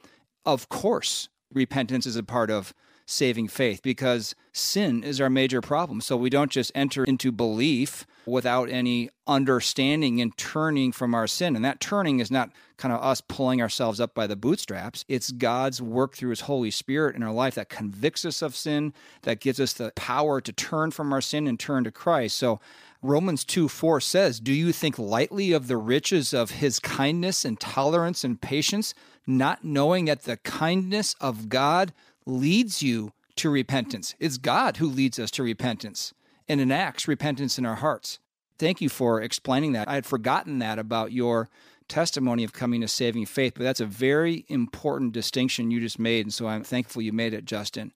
Of 0.45 0.69
course 0.69 1.29
repentance 1.53 2.05
is 2.05 2.15
a 2.15 2.23
part 2.23 2.51
of 2.51 2.73
saving 3.05 3.47
faith 3.47 3.81
because 3.83 4.35
sin 4.51 5.03
is 5.03 5.21
our 5.21 5.29
major 5.29 5.61
problem. 5.61 6.01
So 6.01 6.17
we 6.17 6.29
don't 6.29 6.51
just 6.51 6.71
enter 6.73 7.03
into 7.03 7.31
belief 7.31 8.05
without 8.25 8.69
any 8.69 9.09
understanding 9.27 10.19
and 10.21 10.35
turning 10.37 10.91
from 10.91 11.13
our 11.13 11.27
sin. 11.27 11.55
And 11.55 11.63
that 11.63 11.79
turning 11.79 12.19
is 12.19 12.31
not 12.31 12.49
kind 12.77 12.93
of 12.93 13.01
us 13.01 13.21
pulling 13.21 13.61
ourselves 13.61 13.99
up 13.99 14.15
by 14.15 14.27
the 14.27 14.35
bootstraps. 14.35 15.05
It's 15.07 15.31
God's 15.31 15.81
work 15.81 16.15
through 16.15 16.31
his 16.31 16.41
Holy 16.41 16.71
Spirit 16.71 17.15
in 17.15 17.23
our 17.23 17.31
life 17.31 17.55
that 17.55 17.69
convicts 17.69 18.25
us 18.25 18.41
of 18.41 18.55
sin, 18.55 18.93
that 19.21 19.39
gives 19.39 19.59
us 19.59 19.73
the 19.73 19.91
power 19.95 20.41
to 20.41 20.51
turn 20.51 20.91
from 20.91 21.13
our 21.13 21.21
sin 21.21 21.47
and 21.47 21.59
turn 21.59 21.83
to 21.83 21.91
Christ. 21.91 22.35
So 22.37 22.59
Romans 23.01 23.45
2 23.45 23.69
4 23.69 24.01
says, 24.01 24.39
Do 24.39 24.53
you 24.53 24.71
think 24.71 24.97
lightly 24.97 25.51
of 25.51 25.67
the 25.67 25.77
riches 25.77 26.33
of 26.33 26.51
his 26.51 26.79
kindness 26.79 27.45
and 27.45 27.59
tolerance 27.59 28.23
and 28.23 28.41
patience, 28.41 28.95
not 29.27 29.63
knowing 29.63 30.05
that 30.05 30.23
the 30.23 30.37
kindness 30.37 31.15
of 31.21 31.49
God 31.49 31.93
leads 32.25 32.81
you 32.81 33.13
to 33.37 33.49
repentance. 33.49 34.15
It's 34.19 34.37
God 34.37 34.77
who 34.77 34.87
leads 34.87 35.19
us 35.19 35.31
to 35.31 35.43
repentance 35.43 36.13
and 36.47 36.61
enacts 36.61 37.07
repentance 37.07 37.57
in 37.57 37.65
our 37.65 37.75
hearts. 37.75 38.19
Thank 38.57 38.79
you 38.81 38.89
for 38.89 39.21
explaining 39.21 39.73
that. 39.73 39.89
I 39.89 39.95
had 39.95 40.05
forgotten 40.05 40.59
that 40.59 40.79
about 40.79 41.11
your 41.11 41.49
testimony 41.87 42.43
of 42.43 42.53
coming 42.53 42.81
to 42.81 42.87
saving 42.87 43.25
faith, 43.25 43.53
but 43.55 43.63
that's 43.63 43.81
a 43.81 43.85
very 43.85 44.45
important 44.47 45.11
distinction 45.13 45.71
you 45.71 45.79
just 45.79 45.99
made. 45.99 46.25
And 46.25 46.33
so 46.33 46.47
I'm 46.47 46.63
thankful 46.63 47.01
you 47.01 47.11
made 47.11 47.33
it, 47.33 47.45
Justin. 47.45 47.91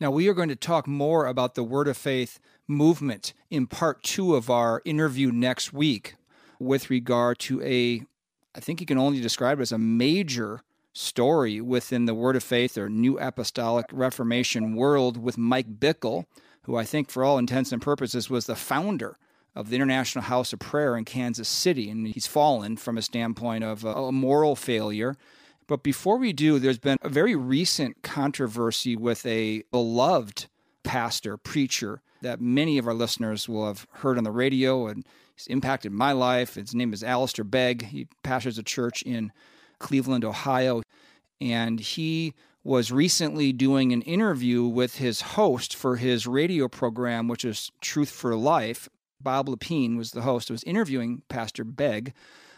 Now, 0.00 0.10
we 0.10 0.28
are 0.28 0.34
going 0.34 0.48
to 0.48 0.56
talk 0.56 0.86
more 0.86 1.26
about 1.26 1.54
the 1.54 1.62
Word 1.62 1.86
of 1.86 1.96
Faith 1.96 2.40
movement 2.66 3.34
in 3.50 3.66
part 3.66 4.02
two 4.02 4.34
of 4.34 4.48
our 4.48 4.80
interview 4.86 5.30
next 5.30 5.72
week 5.74 6.14
with 6.58 6.88
regard 6.88 7.38
to 7.40 7.60
a, 7.62 8.02
I 8.54 8.60
think 8.60 8.80
you 8.80 8.86
can 8.86 8.98
only 8.98 9.20
describe 9.20 9.58
it 9.58 9.62
as 9.62 9.72
a 9.72 9.78
major 9.78 10.62
story 10.92 11.60
within 11.60 12.06
the 12.06 12.14
Word 12.14 12.36
of 12.36 12.42
Faith 12.42 12.76
or 12.76 12.88
New 12.88 13.18
Apostolic 13.18 13.86
Reformation 13.92 14.74
world 14.74 15.16
with 15.16 15.38
Mike 15.38 15.78
Bickle, 15.78 16.24
who 16.62 16.76
I 16.76 16.84
think, 16.84 17.10
for 17.10 17.24
all 17.24 17.38
intents 17.38 17.72
and 17.72 17.80
purposes, 17.80 18.28
was 18.28 18.46
the 18.46 18.56
founder 18.56 19.16
of 19.54 19.70
the 19.70 19.76
International 19.76 20.24
House 20.24 20.52
of 20.52 20.58
Prayer 20.58 20.96
in 20.96 21.04
Kansas 21.04 21.48
City. 21.48 21.90
And 21.90 22.08
he's 22.08 22.26
fallen 22.26 22.76
from 22.76 22.96
a 22.98 23.02
standpoint 23.02 23.64
of 23.64 23.84
uh, 23.84 23.90
a 23.90 24.12
moral 24.12 24.56
failure. 24.56 25.16
But 25.66 25.82
before 25.82 26.16
we 26.18 26.32
do, 26.32 26.58
there's 26.58 26.78
been 26.78 26.98
a 27.02 27.08
very 27.08 27.36
recent 27.36 28.02
controversy 28.02 28.96
with 28.96 29.24
a 29.24 29.62
beloved 29.70 30.46
pastor, 30.82 31.36
preacher, 31.36 32.02
that 32.22 32.40
many 32.40 32.76
of 32.78 32.86
our 32.86 32.94
listeners 32.94 33.48
will 33.48 33.66
have 33.66 33.86
heard 33.92 34.18
on 34.18 34.24
the 34.24 34.30
radio 34.30 34.86
and 34.88 35.06
he's 35.34 35.46
impacted 35.46 35.92
my 35.92 36.12
life. 36.12 36.54
His 36.54 36.74
name 36.74 36.92
is 36.92 37.02
Alistair 37.02 37.44
Begg. 37.44 37.86
He 37.86 38.08
pastors 38.22 38.58
a 38.58 38.62
church 38.62 39.02
in 39.02 39.32
Cleveland, 39.80 40.24
Ohio. 40.24 40.82
And 41.40 41.80
he 41.80 42.34
was 42.62 42.92
recently 42.92 43.52
doing 43.52 43.92
an 43.92 44.02
interview 44.02 44.64
with 44.64 44.96
his 44.96 45.22
host 45.22 45.74
for 45.74 45.96
his 45.96 46.26
radio 46.26 46.68
program, 46.68 47.26
which 47.26 47.44
is 47.44 47.72
Truth 47.80 48.10
for 48.10 48.36
Life. 48.36 48.88
Bob 49.20 49.48
Lepine 49.48 49.96
was 49.96 50.12
the 50.12 50.22
host, 50.22 50.50
was 50.50 50.62
interviewing 50.64 51.22
Pastor 51.28 51.64
Begg 51.64 52.12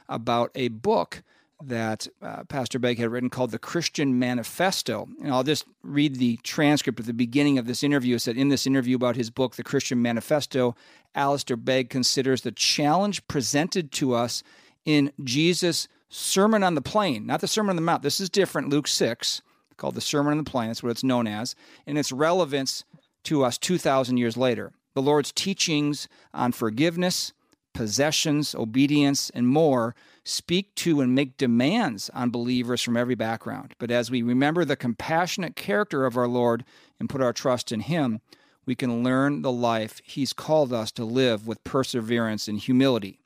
about 0.09 0.51
a 0.55 0.69
book 0.69 1.23
that 1.65 2.09
uh, 2.21 2.45
Pastor 2.45 2.79
Begg 2.79 2.99
had 2.99 3.11
written 3.11 3.31
called 3.31 3.53
The 3.53 3.59
Christian 3.59 4.19
Manifesto. 4.19 5.09
And 5.23 5.33
I'll 5.33 5.45
just 5.45 5.65
read 5.83 6.17
the 6.17 6.39
transcript 6.43 7.01
at 7.01 7.07
the 7.07 7.13
beginning 7.13 7.59
of 7.59 7.67
this 7.67 7.83
interview. 7.83 8.17
It 8.17 8.21
said, 8.21 8.37
In 8.37 8.49
this 8.49 8.67
interview 8.67 8.97
about 8.97 9.17
his 9.17 9.31
book, 9.31 9.55
The 9.55 9.63
Christian 9.63 10.03
Manifesto, 10.03 10.75
Alistair 11.15 11.57
Begg 11.57 11.89
considers 11.89 12.43
the 12.43 12.53
challenge 12.53 13.27
presented 13.29 13.93
to 13.93 14.15
us 14.15 14.43
in 14.85 15.13
Jesus' 15.23 15.87
Sermon 16.15 16.63
on 16.63 16.75
the 16.75 16.83
Plain, 16.83 17.25
not 17.25 17.41
the 17.41 17.49
Sermon 17.49 17.71
on 17.71 17.77
the 17.77 17.83
Mount. 17.83 18.03
This 18.03 18.21
is 18.21 18.29
different, 18.29 18.69
Luke 18.69 18.87
6, 18.87 19.41
called 19.79 19.95
the 19.95 20.03
Sermon 20.03 20.33
on 20.33 20.45
the 20.45 20.51
Plain. 20.51 20.69
That's 20.69 20.83
what 20.83 20.91
it's 20.91 21.03
known 21.03 21.27
as, 21.27 21.55
and 21.87 21.97
its 21.97 22.13
relevance 22.13 22.85
to 23.25 23.43
us 23.43 23.57
2,000 23.57 24.19
years 24.19 24.37
later. 24.37 24.73
The 24.93 25.01
Lord's 25.01 25.33
teachings 25.33 26.09
on 26.35 26.53
forgiveness, 26.53 27.33
possessions, 27.73 28.55
obedience, 28.55 29.31
and 29.31 29.49
more 29.49 29.95
speak 30.23 30.75
to 30.75 31.01
and 31.01 31.15
make 31.15 31.39
demands 31.39 32.11
on 32.11 32.29
believers 32.29 32.83
from 32.83 32.99
every 32.99 33.15
background. 33.15 33.75
But 33.79 33.91
as 33.91 34.11
we 34.11 34.21
remember 34.21 34.67
the 34.67 34.77
compassionate 34.77 35.57
character 35.57 36.05
of 36.05 36.19
our 36.19 36.29
Lord 36.29 36.63
and 37.01 37.09
put 37.09 37.23
our 37.23 37.33
trust 37.33 37.73
in 37.73 37.81
Him, 37.81 38.21
we 38.67 38.75
can 38.75 39.03
learn 39.03 39.41
the 39.41 39.51
life 39.51 40.03
He's 40.05 40.35
called 40.35 40.75
us 40.75 40.93
to 40.93 41.07
live 41.07 41.47
with 41.47 41.65
perseverance 41.65 42.49
and 42.49 42.59
humility. 42.59 43.22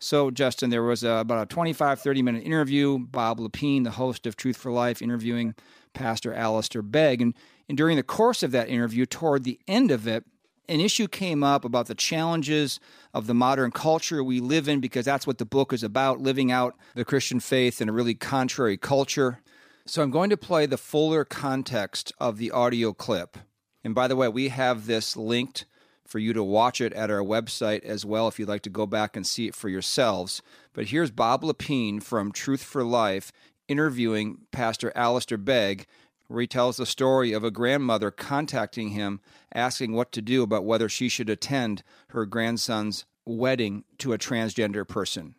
So, 0.00 0.30
Justin, 0.30 0.70
there 0.70 0.82
was 0.82 1.02
a, 1.02 1.10
about 1.10 1.42
a 1.42 1.46
25, 1.46 2.00
30 2.00 2.22
minute 2.22 2.44
interview. 2.44 2.98
Bob 2.98 3.38
Lepine, 3.40 3.84
the 3.84 3.92
host 3.92 4.26
of 4.26 4.36
Truth 4.36 4.56
for 4.56 4.70
Life, 4.70 5.02
interviewing 5.02 5.54
Pastor 5.92 6.32
Alistair 6.32 6.82
Begg. 6.82 7.20
And, 7.20 7.34
and 7.68 7.76
during 7.76 7.96
the 7.96 8.02
course 8.02 8.42
of 8.42 8.52
that 8.52 8.68
interview, 8.68 9.06
toward 9.06 9.44
the 9.44 9.58
end 9.66 9.90
of 9.90 10.06
it, 10.06 10.24
an 10.68 10.80
issue 10.80 11.08
came 11.08 11.42
up 11.42 11.64
about 11.64 11.86
the 11.86 11.94
challenges 11.94 12.78
of 13.14 13.26
the 13.26 13.34
modern 13.34 13.70
culture 13.70 14.22
we 14.22 14.38
live 14.38 14.68
in 14.68 14.80
because 14.80 15.06
that's 15.06 15.26
what 15.26 15.38
the 15.38 15.46
book 15.46 15.72
is 15.72 15.82
about 15.82 16.20
living 16.20 16.52
out 16.52 16.76
the 16.94 17.06
Christian 17.06 17.40
faith 17.40 17.80
in 17.80 17.88
a 17.88 17.92
really 17.92 18.14
contrary 18.14 18.76
culture. 18.76 19.40
So 19.86 20.02
I'm 20.02 20.10
going 20.10 20.30
to 20.30 20.36
play 20.36 20.66
the 20.66 20.76
fuller 20.76 21.24
context 21.24 22.12
of 22.20 22.36
the 22.36 22.50
audio 22.50 22.92
clip. 22.92 23.38
And 23.82 23.94
by 23.94 24.06
the 24.06 24.16
way, 24.16 24.28
we 24.28 24.48
have 24.48 24.86
this 24.86 25.16
linked 25.16 25.64
for 26.08 26.18
you 26.18 26.32
to 26.32 26.42
watch 26.42 26.80
it 26.80 26.94
at 26.94 27.10
our 27.10 27.22
website 27.22 27.84
as 27.84 28.04
well 28.04 28.26
if 28.26 28.38
you'd 28.38 28.48
like 28.48 28.62
to 28.62 28.70
go 28.70 28.86
back 28.86 29.14
and 29.14 29.26
see 29.26 29.46
it 29.46 29.54
for 29.54 29.68
yourselves. 29.68 30.40
But 30.72 30.86
here's 30.86 31.10
Bob 31.10 31.42
Lepine 31.42 32.02
from 32.02 32.32
Truth 32.32 32.62
for 32.62 32.82
Life 32.82 33.30
interviewing 33.68 34.38
Pastor 34.50 34.90
Alistair 34.96 35.36
Begg 35.36 35.86
where 36.28 36.40
he 36.40 36.46
tells 36.46 36.76
the 36.76 36.86
story 36.86 37.32
of 37.32 37.44
a 37.44 37.50
grandmother 37.50 38.10
contacting 38.10 38.90
him 38.90 39.20
asking 39.54 39.92
what 39.92 40.12
to 40.12 40.22
do 40.22 40.42
about 40.42 40.64
whether 40.64 40.88
she 40.88 41.08
should 41.08 41.28
attend 41.28 41.82
her 42.10 42.24
grandson's 42.26 43.04
wedding 43.26 43.84
to 43.98 44.12
a 44.12 44.18
transgender 44.18 44.86
person. 44.86 45.34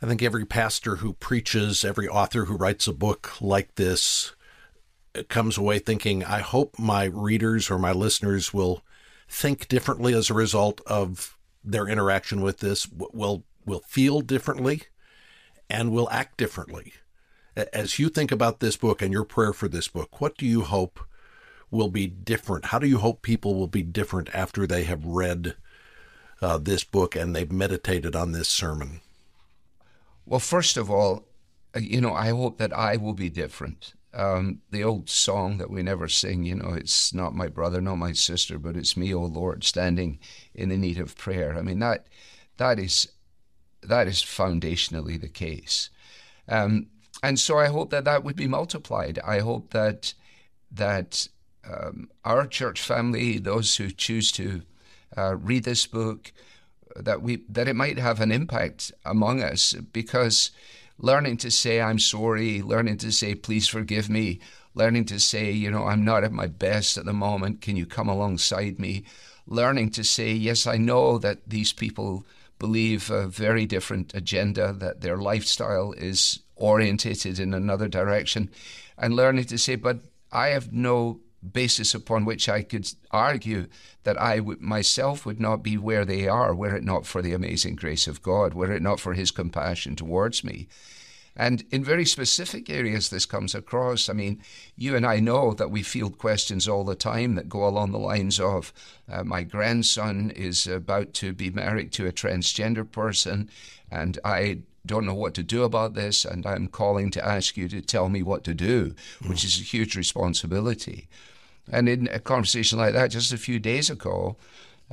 I 0.00 0.06
think 0.06 0.22
every 0.22 0.44
pastor 0.44 0.96
who 0.96 1.12
preaches, 1.14 1.84
every 1.84 2.08
author 2.08 2.46
who 2.46 2.56
writes 2.56 2.88
a 2.88 2.92
book 2.92 3.40
like 3.40 3.76
this 3.76 4.34
comes 5.28 5.58
away 5.58 5.78
thinking, 5.78 6.24
I 6.24 6.40
hope 6.40 6.78
my 6.78 7.04
readers 7.04 7.70
or 7.70 7.78
my 7.78 7.92
listeners 7.92 8.52
will 8.52 8.82
think 9.32 9.66
differently 9.66 10.12
as 10.12 10.28
a 10.28 10.34
result 10.34 10.82
of 10.86 11.38
their 11.64 11.88
interaction 11.88 12.42
with 12.42 12.58
this, 12.58 12.86
will 12.88 13.44
will 13.64 13.80
feel 13.86 14.20
differently 14.20 14.82
and 15.70 15.90
will 15.90 16.10
act 16.10 16.36
differently. 16.36 16.92
As 17.56 17.98
you 17.98 18.08
think 18.08 18.30
about 18.32 18.60
this 18.60 18.76
book 18.76 19.00
and 19.00 19.12
your 19.12 19.24
prayer 19.24 19.52
for 19.52 19.68
this 19.68 19.88
book, 19.88 20.20
what 20.20 20.36
do 20.36 20.46
you 20.46 20.62
hope 20.62 21.00
will 21.70 21.88
be 21.88 22.06
different? 22.06 22.66
How 22.66 22.78
do 22.78 22.86
you 22.86 22.98
hope 22.98 23.22
people 23.22 23.54
will 23.54 23.68
be 23.68 23.82
different 23.82 24.28
after 24.34 24.66
they 24.66 24.84
have 24.84 25.04
read 25.04 25.56
uh, 26.40 26.58
this 26.58 26.82
book 26.82 27.14
and 27.14 27.34
they've 27.34 27.52
meditated 27.52 28.16
on 28.16 28.32
this 28.32 28.48
sermon? 28.48 29.00
Well, 30.26 30.40
first 30.40 30.76
of 30.76 30.90
all, 30.90 31.24
uh, 31.74 31.80
you 31.80 32.00
know, 32.00 32.14
I 32.14 32.30
hope 32.30 32.58
that 32.58 32.72
I 32.72 32.96
will 32.96 33.14
be 33.14 33.30
different. 33.30 33.94
Um, 34.14 34.60
the 34.70 34.84
old 34.84 35.08
song 35.08 35.56
that 35.58 35.70
we 35.70 35.82
never 35.82 36.06
sing, 36.06 36.44
you 36.44 36.54
know, 36.54 36.74
it's 36.74 37.14
not 37.14 37.34
my 37.34 37.48
brother, 37.48 37.80
not 37.80 37.96
my 37.96 38.12
sister, 38.12 38.58
but 38.58 38.76
it's 38.76 38.96
me, 38.96 39.14
O 39.14 39.22
Lord, 39.22 39.64
standing 39.64 40.18
in 40.54 40.68
the 40.68 40.76
need 40.76 40.98
of 40.98 41.16
prayer. 41.16 41.56
I 41.56 41.62
mean, 41.62 41.78
that 41.78 42.06
that 42.58 42.78
is 42.78 43.08
that 43.82 44.06
is 44.06 44.22
foundationally 44.22 45.20
the 45.20 45.28
case. 45.28 45.90
Um, 46.48 46.88
and 47.22 47.38
so 47.38 47.58
I 47.58 47.66
hope 47.66 47.90
that 47.90 48.04
that 48.04 48.24
would 48.24 48.36
be 48.36 48.48
multiplied. 48.48 49.18
I 49.24 49.40
hope 49.40 49.70
that 49.70 50.14
that 50.70 51.28
um, 51.68 52.10
our 52.24 52.46
church 52.46 52.82
family, 52.82 53.38
those 53.38 53.76
who 53.76 53.90
choose 53.90 54.32
to 54.32 54.62
uh, 55.16 55.36
read 55.36 55.64
this 55.64 55.86
book, 55.86 56.32
that 56.96 57.22
we 57.22 57.42
that 57.48 57.68
it 57.68 57.76
might 57.76 57.98
have 57.98 58.20
an 58.20 58.32
impact 58.32 58.92
among 59.04 59.42
us 59.42 59.72
because 59.72 60.50
learning 61.02 61.36
to 61.36 61.50
say 61.50 61.82
I'm 61.82 61.98
sorry, 61.98 62.62
learning 62.62 62.96
to 62.98 63.12
say 63.12 63.34
please 63.34 63.68
forgive 63.68 64.08
me, 64.08 64.40
learning 64.74 65.04
to 65.06 65.20
say 65.20 65.50
you 65.50 65.70
know 65.70 65.84
I'm 65.84 66.04
not 66.04 66.24
at 66.24 66.32
my 66.32 66.46
best 66.46 66.96
at 66.96 67.04
the 67.04 67.12
moment, 67.12 67.60
can 67.60 67.76
you 67.76 67.84
come 67.84 68.08
alongside 68.08 68.78
me? 68.78 69.04
Learning 69.46 69.90
to 69.90 70.04
say 70.04 70.32
yes, 70.32 70.66
I 70.66 70.78
know 70.78 71.18
that 71.18 71.40
these 71.46 71.74
people 71.74 72.24
believe 72.58 73.10
a 73.10 73.26
very 73.26 73.66
different 73.66 74.14
agenda, 74.14 74.72
that 74.72 75.00
their 75.00 75.16
lifestyle 75.16 75.92
is 75.92 76.38
orientated 76.54 77.40
in 77.40 77.52
another 77.52 77.88
direction, 77.88 78.48
and 78.96 79.14
learning 79.14 79.44
to 79.44 79.58
say, 79.58 79.74
but 79.74 79.98
I 80.30 80.48
have 80.48 80.72
no 80.72 81.20
basis 81.52 81.94
upon 81.94 82.24
which 82.24 82.48
I 82.48 82.62
could 82.62 82.90
argue 83.10 83.66
that 84.04 84.20
I 84.20 84.38
w- 84.38 84.58
myself 84.60 85.26
would 85.26 85.40
not 85.40 85.62
be 85.62 85.76
where 85.76 86.04
they 86.04 86.28
are 86.28 86.54
were 86.54 86.76
it 86.76 86.84
not 86.84 87.06
for 87.06 87.22
the 87.22 87.32
amazing 87.32 87.76
grace 87.76 88.06
of 88.06 88.22
God, 88.22 88.54
were 88.54 88.72
it 88.72 88.82
not 88.82 89.00
for 89.00 89.14
His 89.14 89.30
compassion 89.30 89.96
towards 89.96 90.44
me. 90.44 90.68
And 91.34 91.64
in 91.70 91.82
very 91.82 92.04
specific 92.04 92.68
areas, 92.68 93.08
this 93.08 93.24
comes 93.24 93.54
across. 93.54 94.08
I 94.08 94.12
mean, 94.12 94.42
you 94.76 94.94
and 94.94 95.06
I 95.06 95.18
know 95.18 95.54
that 95.54 95.70
we 95.70 95.82
field 95.82 96.18
questions 96.18 96.68
all 96.68 96.84
the 96.84 96.94
time 96.94 97.36
that 97.36 97.48
go 97.48 97.66
along 97.66 97.92
the 97.92 97.98
lines 97.98 98.38
of 98.38 98.72
uh, 99.10 99.24
My 99.24 99.42
grandson 99.42 100.30
is 100.30 100.66
about 100.66 101.14
to 101.14 101.32
be 101.32 101.50
married 101.50 101.90
to 101.92 102.06
a 102.06 102.12
transgender 102.12 102.90
person, 102.90 103.48
and 103.90 104.18
I 104.24 104.58
don't 104.84 105.06
know 105.06 105.14
what 105.14 105.34
to 105.34 105.42
do 105.42 105.62
about 105.62 105.94
this, 105.94 106.24
and 106.24 106.44
I'm 106.44 106.66
calling 106.66 107.10
to 107.12 107.26
ask 107.26 107.56
you 107.56 107.68
to 107.68 107.80
tell 107.80 108.08
me 108.08 108.22
what 108.22 108.44
to 108.44 108.54
do, 108.54 108.94
which 109.26 109.44
is 109.44 109.58
a 109.58 109.64
huge 109.64 109.96
responsibility. 109.96 111.08
And 111.70 111.88
in 111.88 112.08
a 112.08 112.18
conversation 112.18 112.78
like 112.78 112.92
that, 112.94 113.10
just 113.10 113.32
a 113.32 113.38
few 113.38 113.58
days 113.58 113.90
ago, 113.90 114.36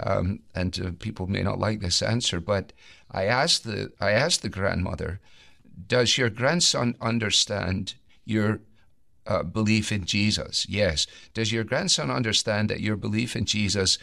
um, 0.02 0.40
and 0.56 0.80
uh, 0.80 0.92
people 1.00 1.28
may 1.28 1.42
not 1.42 1.60
like 1.60 1.82
this 1.82 2.02
answer, 2.02 2.40
but 2.40 2.74
I 3.12 3.26
asked 3.26 3.64
the 3.64 3.92
I 4.00 4.12
asked 4.12 4.42
the 4.42 4.50
grandmother, 4.50 5.20
"Does 5.88 6.18
your 6.18 6.30
grandson 6.30 6.96
understand 7.02 7.96
your 8.24 8.62
uh, 9.26 9.44
belief 9.44 9.92
in 9.92 10.06
Jesus?" 10.06 10.66
Yes. 10.70 11.08
Does 11.34 11.52
your 11.52 11.64
grandson 11.64 12.12
understand 12.12 12.70
that 12.70 12.82
your 12.82 12.96
belief 12.96 13.36
in 13.36 13.46
Jesus 13.46 13.98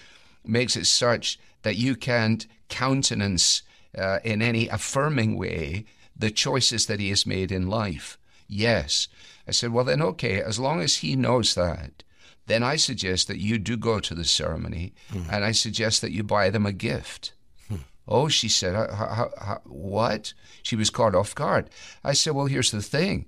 makes 0.44 0.76
it 0.76 0.87
such 0.87 1.38
that 1.62 1.76
you 1.76 1.96
can't 1.96 2.46
countenance 2.68 3.62
uh, 3.96 4.18
in 4.24 4.42
any 4.42 4.68
affirming 4.68 5.37
way 5.37 5.85
the 6.16 6.31
choices 6.31 6.87
that 6.87 7.00
he 7.00 7.09
has 7.11 7.26
made 7.26 7.52
in 7.52 7.68
life? 7.68 8.18
Yes. 8.48 9.09
I 9.48 9.52
said, 9.52 9.72
well, 9.72 9.85
then, 9.85 10.02
okay, 10.02 10.40
as 10.40 10.59
long 10.59 10.81
as 10.81 10.96
he 10.96 11.16
knows 11.16 11.55
that, 11.55 12.02
then 12.46 12.62
I 12.62 12.76
suggest 12.76 13.28
that 13.28 13.40
you 13.40 13.59
do 13.59 13.76
go 13.76 14.00
to 14.00 14.14
the 14.14 14.24
ceremony 14.24 14.94
mm. 15.12 15.26
and 15.30 15.44
I 15.44 15.52
suggest 15.52 16.00
that 16.00 16.12
you 16.12 16.22
buy 16.22 16.50
them 16.50 16.66
a 16.66 16.72
gift. 16.72 17.32
Mm. 17.70 17.80
Oh, 18.06 18.28
she 18.28 18.48
said, 18.48 18.74
how, 18.74 19.30
how, 19.38 19.61
what? 19.64 20.32
She 20.62 20.76
was 20.76 20.90
caught 20.90 21.14
off 21.14 21.35
guard. 21.35 21.70
I 22.04 22.12
said, 22.12 22.35
well, 22.35 22.46
here's 22.46 22.70
the 22.70 22.82
thing. 22.82 23.26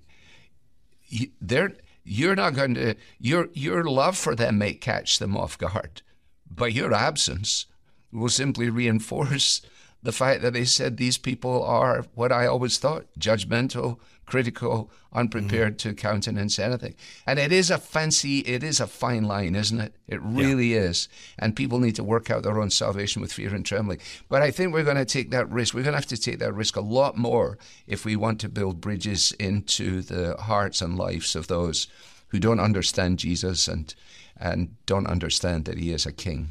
You, 1.09 1.29
they're, 1.41 1.75
you're 2.05 2.37
not 2.37 2.55
going 2.55 2.75
to, 2.75 2.95
your, 3.19 3.49
your 3.53 3.85
love 3.85 4.17
for 4.17 4.35
them 4.35 4.59
may 4.59 4.75
catch 4.75 5.19
them 5.19 5.37
off 5.37 5.59
guard, 5.59 6.03
but 6.51 6.73
your 6.73 6.95
absence 6.95 7.67
will 8.13 8.29
simply 8.29 8.71
reinforce 8.71 9.63
the 10.03 10.13
fact 10.13 10.43
that 10.43 10.53
they 10.53 10.65
said 10.65 10.97
these 10.97 11.19
people 11.19 11.63
are 11.65 12.05
what 12.15 12.31
I 12.31 12.47
always 12.47 12.79
thought 12.79 13.07
judgmental, 13.19 13.99
critical, 14.29 14.91
unprepared 15.13 15.75
mm. 15.75 15.79
to 15.79 15.95
countenance 15.95 16.59
anything. 16.59 16.95
And 17.27 17.39
it 17.39 17.51
is 17.51 17.71
a 17.71 17.79
fancy, 17.79 18.41
it 18.41 18.63
is 18.63 18.79
a 18.79 18.87
fine 18.87 19.25
line, 19.25 19.57
isn't 19.57 19.81
it? 19.81 19.95
It 20.07 20.21
really 20.23 20.75
yeah. 20.75 20.81
is. 20.81 21.09
And 21.39 21.57
people 21.57 21.79
need 21.79 21.97
to 21.97 22.05
work 22.05 22.31
out 22.31 22.43
their 22.43 22.61
own 22.61 22.71
salvation 22.71 23.23
with 23.23 23.33
fear 23.33 23.55
and 23.55 23.65
trembling. 23.65 24.01
But 24.29 24.43
I 24.43 24.51
think 24.51 24.73
we're 24.73 24.85
going 24.85 24.97
to 24.97 25.05
take 25.05 25.31
that 25.31 25.51
risk. 25.51 25.75
We're 25.75 25.83
going 25.83 25.95
to 25.95 25.99
have 25.99 26.07
to 26.07 26.21
take 26.21 26.39
that 26.41 26.55
risk 26.55 26.77
a 26.77 26.83
lot 26.83 27.17
more 27.17 27.59
if 27.87 28.05
we 28.05 28.17
want 28.17 28.39
to 28.41 28.49
build 28.49 28.81
bridges 28.81 29.33
into 29.39 30.03
the 30.03 30.37
hearts 30.37 30.83
and 30.83 30.99
lives 30.99 31.35
of 31.35 31.49
those 31.49 31.89
who 32.29 32.39
don't 32.39 32.61
understand 32.61 33.19
Jesus 33.19 33.67
and 33.67 33.95
and 34.41 34.77
don't 34.87 35.09
understand 35.09 35.65
that 35.65 35.79
he 35.79 35.91
is 35.91 36.07
a 36.07 36.13
king. 36.13 36.51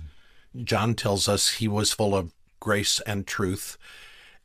John 0.64 0.94
tells 0.94 1.30
us 1.30 1.54
he 1.54 1.70
was 1.70 1.94
full 1.94 2.14
of 2.14 2.34
grace 2.60 3.00
and 3.08 3.26
truth. 3.26 3.78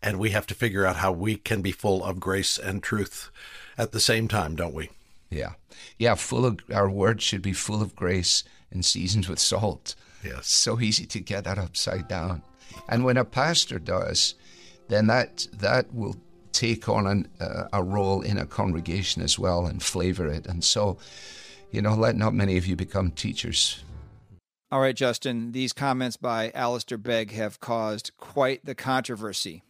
And 0.02 0.18
we 0.18 0.30
have 0.30 0.46
to 0.48 0.54
figure 0.54 0.84
out 0.84 0.96
how 0.96 1.12
we 1.12 1.36
can 1.36 1.62
be 1.62 1.72
full 1.72 2.02
of 2.04 2.20
grace 2.20 2.58
and 2.58 2.82
truth 2.82 3.30
at 3.78 3.92
the 3.92 4.00
same 4.00 4.28
time, 4.28 4.56
don't 4.56 4.74
we? 4.74 4.90
Yeah. 5.30 5.52
Yeah, 5.98 6.14
full 6.16 6.44
of 6.44 6.58
our 6.74 6.90
words 6.90 7.22
should 7.22 7.42
be 7.42 7.52
full 7.52 7.80
of 7.80 7.94
grace 7.94 8.44
and 8.70 8.84
seasoned 8.84 9.26
with 9.26 9.38
salt. 9.38 9.94
Yes. 10.24 10.48
So 10.48 10.80
easy 10.80 11.06
to 11.06 11.20
get 11.20 11.44
that 11.44 11.58
upside 11.58 12.08
down. 12.08 12.42
And 12.88 13.04
when 13.04 13.16
a 13.16 13.24
pastor 13.24 13.78
does, 13.78 14.34
then 14.88 15.06
that 15.06 15.46
that 15.52 15.92
will 15.94 16.16
take 16.52 16.88
on 16.88 17.06
an, 17.06 17.28
uh, 17.40 17.64
a 17.72 17.82
role 17.82 18.20
in 18.20 18.38
a 18.38 18.46
congregation 18.46 19.22
as 19.22 19.38
well 19.38 19.66
and 19.66 19.82
flavor 19.82 20.26
it. 20.26 20.46
And 20.46 20.62
so, 20.62 20.98
you 21.70 21.80
know, 21.80 21.94
let 21.94 22.16
not 22.16 22.34
many 22.34 22.56
of 22.56 22.66
you 22.66 22.76
become 22.76 23.10
teachers 23.10 23.82
all 24.72 24.80
right, 24.80 24.96
Justin, 24.96 25.52
these 25.52 25.74
comments 25.74 26.16
by 26.16 26.50
Alistair 26.54 26.96
Begg 26.96 27.32
have 27.32 27.60
caused 27.60 28.10
quite 28.16 28.64
the 28.64 28.74
controversy. 28.74 29.62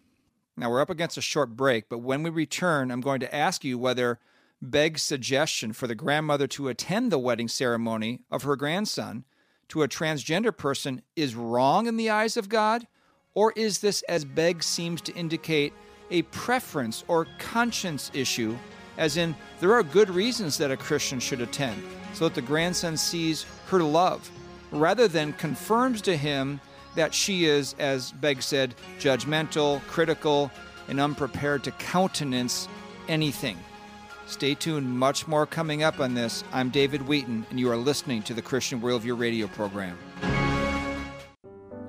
Now, 0.56 0.70
we're 0.70 0.80
up 0.80 0.90
against 0.90 1.16
a 1.16 1.22
short 1.22 1.56
break, 1.56 1.88
but 1.88 1.98
when 1.98 2.22
we 2.22 2.30
return, 2.30 2.90
I'm 2.90 3.00
going 3.00 3.20
to 3.20 3.34
ask 3.34 3.64
you 3.64 3.78
whether 3.78 4.18
Begg's 4.60 5.02
suggestion 5.02 5.72
for 5.72 5.86
the 5.86 5.94
grandmother 5.94 6.46
to 6.48 6.68
attend 6.68 7.10
the 7.10 7.18
wedding 7.18 7.48
ceremony 7.48 8.20
of 8.30 8.42
her 8.42 8.54
grandson 8.54 9.24
to 9.68 9.82
a 9.82 9.88
transgender 9.88 10.54
person 10.54 11.02
is 11.16 11.34
wrong 11.34 11.86
in 11.86 11.96
the 11.96 12.10
eyes 12.10 12.36
of 12.36 12.50
God, 12.50 12.86
or 13.34 13.52
is 13.56 13.78
this, 13.78 14.02
as 14.02 14.26
Begg 14.26 14.62
seems 14.62 15.00
to 15.02 15.14
indicate, 15.14 15.72
a 16.10 16.22
preference 16.22 17.02
or 17.08 17.26
conscience 17.38 18.10
issue, 18.12 18.54
as 18.98 19.16
in 19.16 19.34
there 19.60 19.72
are 19.72 19.82
good 19.82 20.10
reasons 20.10 20.58
that 20.58 20.70
a 20.70 20.76
Christian 20.76 21.18
should 21.18 21.40
attend, 21.40 21.82
so 22.12 22.24
that 22.24 22.34
the 22.34 22.42
grandson 22.42 22.98
sees 22.98 23.46
her 23.68 23.82
love 23.82 24.30
rather 24.70 25.08
than 25.08 25.32
confirms 25.34 26.02
to 26.02 26.16
him 26.16 26.60
that 26.94 27.14
she 27.14 27.44
is, 27.44 27.74
as 27.78 28.12
Begg 28.12 28.42
said, 28.42 28.74
judgmental, 28.98 29.80
critical, 29.86 30.50
and 30.88 31.00
unprepared 31.00 31.64
to 31.64 31.70
countenance 31.72 32.68
anything. 33.08 33.58
Stay 34.26 34.54
tuned, 34.54 34.88
much 34.88 35.26
more 35.26 35.46
coming 35.46 35.82
up 35.82 36.00
on 36.00 36.14
this. 36.14 36.44
I'm 36.52 36.70
David 36.70 37.06
Wheaton, 37.06 37.46
and 37.50 37.58
you 37.58 37.70
are 37.70 37.76
listening 37.76 38.22
to 38.24 38.34
the 38.34 38.42
Christian 38.42 38.80
Worldview 38.80 39.18
radio 39.18 39.46
program. 39.48 39.98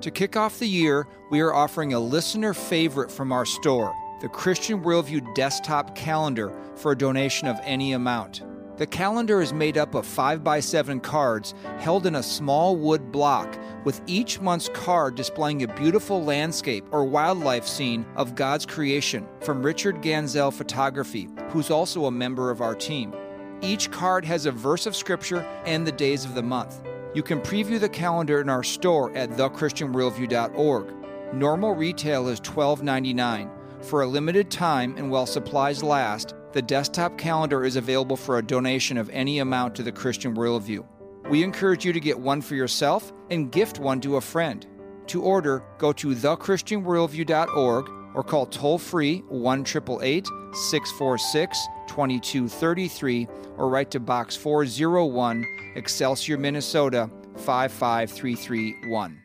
To 0.00 0.10
kick 0.10 0.36
off 0.36 0.58
the 0.58 0.68
year, 0.68 1.06
we 1.30 1.40
are 1.40 1.54
offering 1.54 1.94
a 1.94 2.00
listener 2.00 2.52
favorite 2.52 3.10
from 3.10 3.32
our 3.32 3.46
store, 3.46 3.94
the 4.20 4.28
Christian 4.28 4.82
Worldview 4.82 5.34
desktop 5.34 5.94
calendar, 5.94 6.52
for 6.76 6.92
a 6.92 6.98
donation 6.98 7.48
of 7.48 7.58
any 7.62 7.92
amount. 7.92 8.42
The 8.76 8.86
calendar 8.86 9.40
is 9.40 9.52
made 9.52 9.78
up 9.78 9.94
of 9.94 10.04
5x7 10.04 11.00
cards 11.00 11.54
held 11.78 12.06
in 12.06 12.16
a 12.16 12.22
small 12.24 12.74
wood 12.74 13.12
block, 13.12 13.56
with 13.84 14.00
each 14.08 14.40
month's 14.40 14.68
card 14.70 15.14
displaying 15.14 15.62
a 15.62 15.68
beautiful 15.68 16.24
landscape 16.24 16.84
or 16.90 17.04
wildlife 17.04 17.68
scene 17.68 18.04
of 18.16 18.34
God's 18.34 18.66
creation 18.66 19.28
from 19.42 19.62
Richard 19.62 20.02
Ganzel 20.02 20.52
Photography, 20.52 21.28
who's 21.50 21.70
also 21.70 22.06
a 22.06 22.10
member 22.10 22.50
of 22.50 22.60
our 22.60 22.74
team. 22.74 23.14
Each 23.60 23.88
card 23.92 24.24
has 24.24 24.44
a 24.44 24.50
verse 24.50 24.86
of 24.86 24.96
Scripture 24.96 25.46
and 25.66 25.86
the 25.86 25.92
days 25.92 26.24
of 26.24 26.34
the 26.34 26.42
month. 26.42 26.82
You 27.14 27.22
can 27.22 27.40
preview 27.40 27.78
the 27.78 27.88
calendar 27.88 28.40
in 28.40 28.48
our 28.48 28.64
store 28.64 29.16
at 29.16 29.30
thechristianworldview.org. 29.30 30.92
Normal 31.32 31.74
retail 31.74 32.26
is 32.26 32.40
$12.99. 32.40 33.50
For 33.84 34.02
a 34.02 34.06
limited 34.06 34.50
time 34.50 34.96
and 34.96 35.12
while 35.12 35.26
supplies 35.26 35.80
last, 35.80 36.34
the 36.54 36.62
desktop 36.62 37.18
calendar 37.18 37.64
is 37.64 37.76
available 37.76 38.16
for 38.16 38.38
a 38.38 38.42
donation 38.42 38.96
of 38.96 39.10
any 39.10 39.40
amount 39.40 39.74
to 39.74 39.82
the 39.82 39.92
Christian 39.92 40.36
Worldview. 40.36 40.86
We 41.28 41.42
encourage 41.42 41.84
you 41.84 41.92
to 41.92 42.00
get 42.00 42.18
one 42.18 42.40
for 42.40 42.54
yourself 42.54 43.12
and 43.30 43.50
gift 43.50 43.80
one 43.80 44.00
to 44.02 44.16
a 44.16 44.20
friend. 44.20 44.64
To 45.08 45.22
order, 45.22 45.64
go 45.78 45.92
to 45.92 46.14
thechristianworldview.org 46.14 47.90
or 48.14 48.22
call 48.22 48.46
toll 48.46 48.78
free 48.78 49.18
1 49.28 49.66
646 49.66 51.58
2233 51.88 53.28
or 53.56 53.68
write 53.68 53.90
to 53.90 54.00
Box 54.00 54.36
401, 54.36 55.44
Excelsior, 55.74 56.38
Minnesota 56.38 57.10
55331. 57.36 59.20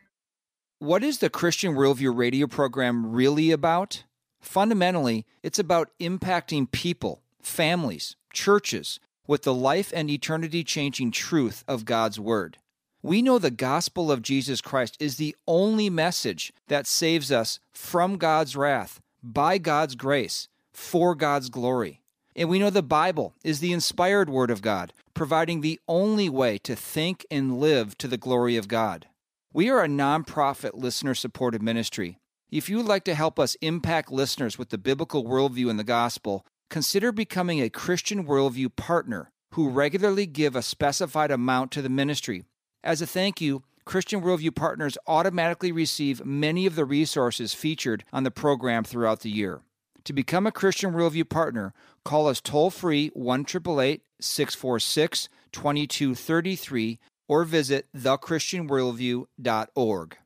What 0.79 1.03
is 1.03 1.19
the 1.19 1.29
Christian 1.29 1.75
Worldview 1.75 2.15
radio 2.15 2.47
program 2.47 3.11
really 3.11 3.51
about? 3.51 4.03
Fundamentally, 4.39 5.25
it's 5.43 5.59
about 5.59 5.91
impacting 5.99 6.71
people, 6.71 7.21
families, 7.41 8.15
churches 8.33 8.99
with 9.27 9.43
the 9.43 9.53
life 9.53 9.91
and 9.95 10.09
eternity 10.09 10.63
changing 10.63 11.11
truth 11.11 11.63
of 11.67 11.85
God's 11.85 12.19
Word. 12.19 12.57
We 13.01 13.21
know 13.21 13.39
the 13.39 13.51
gospel 13.51 14.11
of 14.11 14.21
Jesus 14.21 14.59
Christ 14.59 14.97
is 14.99 15.15
the 15.15 15.35
only 15.47 15.89
message 15.89 16.51
that 16.67 16.87
saves 16.87 17.31
us 17.31 17.59
from 17.71 18.17
God's 18.17 18.55
wrath, 18.55 18.99
by 19.23 19.57
God's 19.57 19.95
grace, 19.95 20.47
for 20.73 21.15
God's 21.15 21.49
glory. 21.49 22.01
And 22.35 22.49
we 22.49 22.59
know 22.59 22.69
the 22.69 22.83
Bible 22.83 23.33
is 23.43 23.59
the 23.59 23.73
inspired 23.73 24.29
Word 24.29 24.51
of 24.51 24.61
God, 24.61 24.93
providing 25.13 25.61
the 25.61 25.79
only 25.87 26.29
way 26.29 26.57
to 26.59 26.75
think 26.75 27.25
and 27.31 27.59
live 27.59 27.97
to 27.97 28.07
the 28.07 28.17
glory 28.17 28.57
of 28.57 28.67
God. 28.67 29.07
We 29.51 29.69
are 29.69 29.83
a 29.83 29.87
nonprofit 29.87 30.73
listener 30.73 31.15
supported 31.15 31.63
ministry. 31.63 32.18
If 32.51 32.67
you 32.67 32.77
would 32.77 32.87
like 32.87 33.03
to 33.03 33.13
help 33.13 33.39
us 33.39 33.53
impact 33.61 34.11
listeners 34.11 34.57
with 34.57 34.69
the 34.69 34.79
biblical 34.79 35.23
worldview 35.23 35.69
and 35.69 35.77
the 35.77 35.83
gospel, 35.83 36.47
consider 36.71 37.11
becoming 37.11 37.61
a 37.61 37.69
Christian 37.69 38.25
Worldview 38.25 38.75
partner 38.75 39.29
who 39.53 39.69
regularly 39.69 40.25
give 40.25 40.55
a 40.55 40.63
specified 40.63 41.29
amount 41.29 41.69
to 41.71 41.83
the 41.83 41.89
ministry. 41.89 42.45
As 42.83 43.03
a 43.03 43.07
thank 43.07 43.39
you, 43.39 43.61
Christian 43.85 44.21
Worldview 44.21 44.55
partners 44.55 44.97
automatically 45.05 45.71
receive 45.71 46.25
many 46.25 46.65
of 46.65 46.73
the 46.75 46.85
resources 46.85 47.53
featured 47.53 48.03
on 48.11 48.23
the 48.23 48.31
program 48.31 48.83
throughout 48.83 49.19
the 49.19 49.29
year. 49.29 49.61
To 50.05 50.13
become 50.13 50.47
a 50.47 50.51
Christian 50.51 50.93
Worldview 50.93 51.29
partner, 51.29 51.75
call 52.03 52.27
us 52.27 52.41
toll 52.41 52.71
free 52.71 53.11
1 53.13 53.45
646 53.45 55.29
2233 55.51 56.99
or 57.27 57.43
visit 57.43 57.85
thechristianworldview.org. 57.95 60.17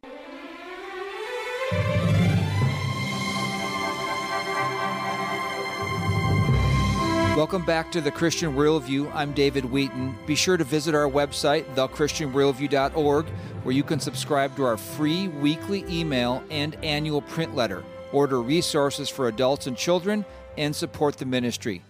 Welcome 7.36 7.66
back 7.66 7.92
to 7.94 8.00
the 8.00 8.12
Christian 8.12 8.54
Worldview. 8.54 9.12
I'm 9.12 9.34
David 9.34 9.66
Wheaton. 9.66 10.16
Be 10.28 10.36
sure 10.36 10.56
to 10.56 10.64
visit 10.64 10.94
our 10.94 11.10
website, 11.10 11.66
thechristianworldview.org, 11.74 13.26
where 13.64 13.74
you 13.74 13.84
can 13.84 14.00
subscribe 14.00 14.56
to 14.56 14.64
our 14.64 14.78
free 14.78 15.30
weekly 15.30 15.84
email 15.90 16.44
and 16.52 16.76
annual 16.84 17.22
print 17.22 17.56
letter, 17.56 17.84
order 18.12 18.40
resources 18.40 19.10
for 19.10 19.30
adults 19.30 19.66
and 19.66 19.76
children, 19.76 20.24
and 20.60 20.76
support 20.76 21.18
the 21.18 21.26
ministry. 21.26 21.82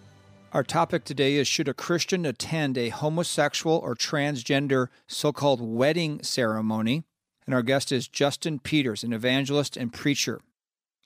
Our 0.52 0.62
topic 0.62 1.04
today 1.04 1.34
is 1.34 1.46
Should 1.46 1.68
a 1.68 1.74
Christian 1.74 2.24
attend 2.24 2.78
a 2.78 2.88
homosexual 2.88 3.76
or 3.76 3.94
transgender 3.94 4.88
so 5.06 5.30
called 5.30 5.60
wedding 5.60 6.22
ceremony? 6.22 7.04
And 7.44 7.54
our 7.54 7.62
guest 7.62 7.92
is 7.92 8.08
Justin 8.08 8.60
Peters, 8.60 9.04
an 9.04 9.12
evangelist 9.12 9.76
and 9.76 9.92
preacher. 9.92 10.40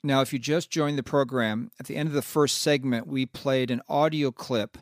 Now, 0.01 0.21
if 0.21 0.31
you 0.31 0.39
just 0.39 0.71
joined 0.71 0.97
the 0.97 1.03
program, 1.03 1.71
at 1.77 1.87
the 1.87 1.97
end 1.97 2.07
of 2.07 2.13
the 2.13 2.21
first 2.21 2.59
segment, 2.59 3.05
we 3.05 3.25
played 3.25 3.69
an 3.69 3.81
audio 3.89 4.31
clip 4.31 4.77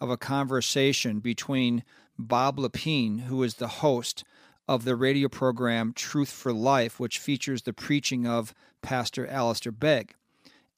of 0.00 0.08
a 0.08 0.16
conversation 0.16 1.20
between 1.20 1.84
Bob 2.18 2.58
Lepine, 2.58 3.24
who 3.24 3.42
is 3.42 3.56
the 3.56 3.68
host 3.68 4.24
of 4.66 4.84
the 4.84 4.96
radio 4.96 5.28
program 5.28 5.92
Truth 5.92 6.30
for 6.30 6.54
Life, 6.54 6.98
which 6.98 7.18
features 7.18 7.62
the 7.62 7.74
preaching 7.74 8.26
of 8.26 8.54
Pastor 8.80 9.26
Alistair 9.26 9.72
Begg. 9.72 10.14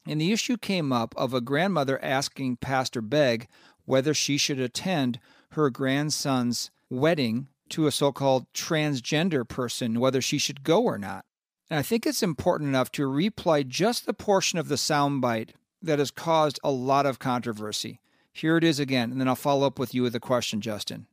And 0.04 0.20
the 0.20 0.32
issue 0.32 0.56
came 0.56 0.92
up 0.92 1.14
of 1.16 1.32
a 1.32 1.40
grandmother 1.40 2.02
asking 2.02 2.56
Pastor 2.56 3.00
Begg 3.00 3.46
whether 3.84 4.12
she 4.12 4.38
should 4.38 4.58
attend 4.58 5.20
her 5.50 5.70
grandson's 5.70 6.72
wedding 6.90 7.46
to 7.68 7.86
a 7.86 7.92
so 7.92 8.10
called 8.10 8.52
transgender 8.52 9.48
person, 9.48 10.00
whether 10.00 10.20
she 10.20 10.38
should 10.38 10.64
go 10.64 10.82
or 10.82 10.98
not. 10.98 11.24
And 11.70 11.78
I 11.78 11.83
think 11.83 12.07
it's 12.07 12.22
important 12.22 12.68
enough 12.68 12.90
to 12.92 13.02
replay 13.02 13.66
just 13.66 14.07
the 14.07 14.14
portion 14.14 14.59
of 14.59 14.68
the 14.68 14.76
soundbite 14.76 15.50
that 15.83 15.98
has 15.98 16.11
caused 16.11 16.59
a 16.64 16.70
lot 16.70 17.07
of 17.07 17.18
controversy. 17.18 18.00
Here 18.33 18.57
it 18.57 18.64
is 18.64 18.78
again, 18.78 19.11
and 19.11 19.20
then 19.20 19.28
I'll 19.28 19.37
follow 19.37 19.66
up 19.66 19.78
with 19.78 19.94
you 19.94 20.02
with 20.02 20.14
a 20.14 20.20
question, 20.20 20.61
Justin. 20.61 21.07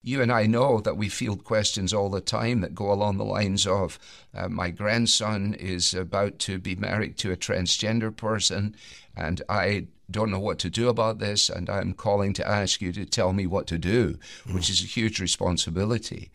You 0.00 0.22
and 0.22 0.30
I 0.30 0.46
know 0.46 0.80
that 0.80 0.96
we 0.96 1.08
field 1.08 1.42
questions 1.44 1.92
all 1.92 2.08
the 2.08 2.20
time 2.20 2.60
that 2.60 2.74
go 2.74 2.92
along 2.92 3.16
the 3.16 3.24
lines 3.24 3.66
of 3.66 3.98
uh, 4.32 4.48
My 4.48 4.70
grandson 4.70 5.54
is 5.54 5.92
about 5.92 6.38
to 6.40 6.58
be 6.58 6.76
married 6.76 7.18
to 7.18 7.32
a 7.32 7.36
transgender 7.36 8.14
person, 8.14 8.76
and 9.16 9.42
I 9.48 9.88
don't 10.10 10.30
know 10.30 10.38
what 10.38 10.58
to 10.60 10.70
do 10.70 10.88
about 10.88 11.18
this, 11.18 11.50
and 11.50 11.68
I'm 11.68 11.92
calling 11.92 12.32
to 12.34 12.48
ask 12.48 12.80
you 12.80 12.92
to 12.92 13.04
tell 13.04 13.32
me 13.32 13.46
what 13.46 13.66
to 13.66 13.78
do, 13.78 14.18
mm. 14.46 14.54
which 14.54 14.70
is 14.70 14.82
a 14.82 14.86
huge 14.86 15.20
responsibility. 15.20 16.30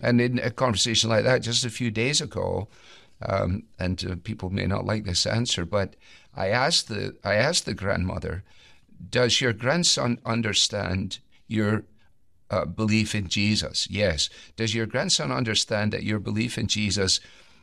And 0.00 0.20
in 0.20 0.38
a 0.38 0.50
conversation 0.50 1.10
like 1.10 1.24
that, 1.24 1.42
just 1.42 1.64
a 1.64 1.70
few 1.70 1.90
days 1.90 2.20
ago, 2.20 2.68
um, 3.22 3.64
and 3.78 4.04
uh, 4.04 4.16
people 4.22 4.50
may 4.50 4.66
not 4.66 4.84
like 4.84 5.04
this 5.04 5.26
answer, 5.26 5.64
but 5.64 5.96
I 6.34 6.48
asked 6.48 6.88
the 6.88 7.16
I 7.24 7.34
asked 7.34 7.64
the 7.64 7.74
grandmother, 7.74 8.44
"Does 9.10 9.40
your 9.40 9.54
grandson 9.54 10.18
understand 10.26 11.18
your 11.48 11.84
uh, 12.50 12.66
belief 12.66 13.14
in 13.14 13.28
Jesus?" 13.28 13.88
Yes. 13.90 14.28
Does 14.56 14.74
your 14.74 14.86
grandson 14.86 15.32
understand 15.32 15.92
that 15.92 16.02
your 16.02 16.18
belief 16.18 16.58
in 16.58 16.66
Jesus 16.66 17.20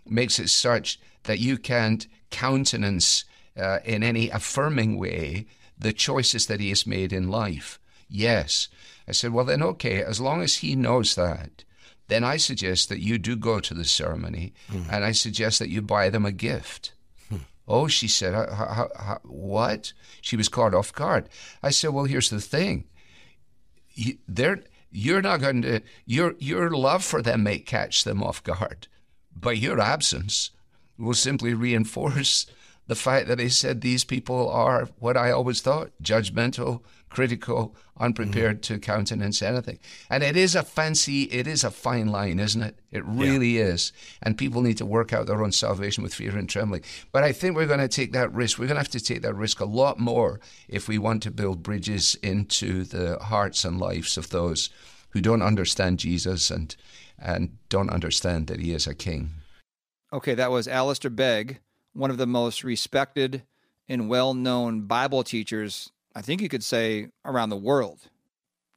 makes 0.08 0.40
it 0.40 0.50
such 0.50 1.00
that 1.24 1.40
you 1.40 1.58
can't 1.58 2.08
countenance 2.32 3.26
uh, 3.56 3.80
in 3.86 4.04
any 4.04 4.30
affirming 4.30 4.98
way 4.98 5.46
the 5.78 5.94
choices 5.94 6.48
that 6.48 6.60
he 6.60 6.70
has 6.70 6.88
made 6.88 7.14
in 7.14 7.30
life? 7.30 7.80
Yes. 8.10 8.70
I 9.08 9.12
said, 9.12 9.34
well, 9.34 9.46
then, 9.46 9.62
okay, 9.62 10.02
as 10.02 10.22
long 10.22 10.42
as 10.42 10.58
he 10.58 10.76
knows 10.76 11.16
that, 11.16 11.64
then 12.08 12.24
I 12.24 12.38
suggest 12.38 12.90
that 12.90 13.00
you 13.00 13.18
do 13.18 13.36
go 13.36 13.60
to 13.60 13.74
the 13.74 13.86
ceremony 13.86 14.54
mm. 14.72 14.86
and 14.92 15.04
I 15.04 15.12
suggest 15.12 15.60
that 15.60 15.70
you 15.70 15.82
buy 15.82 16.10
them 16.10 16.26
a 16.26 16.32
gift. 16.32 16.94
Mm. 17.32 17.42
Oh, 17.68 17.88
she 17.88 18.08
said, 18.08 18.34
how, 18.34 18.90
how, 18.96 19.20
what? 19.24 19.94
She 20.22 20.36
was 20.36 20.50
caught 20.50 20.74
off 20.74 20.94
guard. 20.94 21.30
I 21.62 21.70
said, 21.70 21.92
well, 21.92 22.06
here's 22.06 22.30
the 22.30 22.42
thing. 22.42 22.86
You, 23.94 24.18
they're, 24.28 24.64
you're 24.92 25.22
not 25.22 25.42
going 25.42 25.62
to, 25.64 25.82
your, 26.06 26.36
your 26.40 26.72
love 26.72 27.04
for 27.04 27.22
them 27.22 27.44
may 27.44 27.60
catch 27.60 28.04
them 28.04 28.22
off 28.22 28.44
guard, 28.44 28.88
but 29.36 29.58
your 29.58 29.80
absence 29.80 30.52
will 30.98 31.14
simply 31.14 31.54
reinforce 31.54 32.48
the 32.88 32.96
fact 32.96 33.28
that 33.28 33.40
he 33.40 33.50
said 33.50 33.82
these 33.82 34.04
people 34.04 34.50
are 34.50 34.90
what 35.00 35.16
I 35.16 35.32
always 35.32 35.62
thought 35.62 35.92
judgmental, 36.02 36.82
critical, 37.14 37.76
unprepared 37.98 38.62
mm-hmm. 38.62 38.74
to 38.74 38.80
countenance 38.80 39.42
anything. 39.42 39.80
And 40.10 40.24
it 40.24 40.36
is 40.36 40.56
a 40.56 40.64
fancy, 40.64 41.24
it 41.24 41.48
is 41.48 41.64
a 41.64 41.72
fine 41.72 42.08
line, 42.08 42.40
isn't 42.40 42.62
it? 42.62 42.80
It 42.92 43.06
really 43.06 43.58
yeah. 43.58 43.66
is. 43.66 43.94
And 44.22 44.38
people 44.38 44.62
need 44.62 44.78
to 44.78 44.86
work 44.86 45.14
out 45.14 45.28
their 45.28 45.44
own 45.44 45.52
salvation 45.52 46.04
with 46.04 46.14
fear 46.14 46.36
and 46.36 46.50
trembling. 46.50 46.84
But 47.12 47.24
I 47.24 47.32
think 47.32 47.56
we're 47.56 47.68
going 47.68 47.80
to 47.80 47.88
take 47.88 48.12
that 48.14 48.34
risk. 48.34 48.58
We're 48.58 48.68
going 48.68 48.76
to 48.76 48.82
have 48.82 48.90
to 48.90 49.00
take 49.00 49.22
that 49.22 49.36
risk 49.36 49.60
a 49.60 49.66
lot 49.66 50.00
more 50.00 50.40
if 50.68 50.88
we 50.88 50.98
want 50.98 51.24
to 51.24 51.32
build 51.32 51.64
bridges 51.64 52.16
into 52.24 52.84
the 52.84 53.18
hearts 53.20 53.64
and 53.64 53.80
lives 53.80 54.18
of 54.18 54.30
those 54.30 54.70
who 55.12 55.22
don't 55.22 55.44
understand 55.44 56.00
Jesus 56.00 56.50
and 56.50 56.76
and 57.20 57.58
don't 57.70 57.92
understand 57.92 58.48
that 58.48 58.60
he 58.60 58.74
is 58.74 58.88
a 58.88 58.96
king. 58.96 59.30
Okay, 60.12 60.34
that 60.34 60.52
was 60.52 60.68
Alistair 60.68 61.12
Begg, 61.12 61.60
one 61.94 62.10
of 62.10 62.18
the 62.18 62.28
most 62.28 62.64
respected 62.64 63.44
and 63.88 64.10
well 64.10 64.34
known 64.34 64.82
Bible 64.82 65.24
teachers, 65.24 65.92
I 66.16 66.22
think 66.22 66.42
you 66.42 66.50
could 66.50 66.64
say, 66.64 67.10
around 67.26 67.50
the 67.50 67.58
world. 67.58 68.10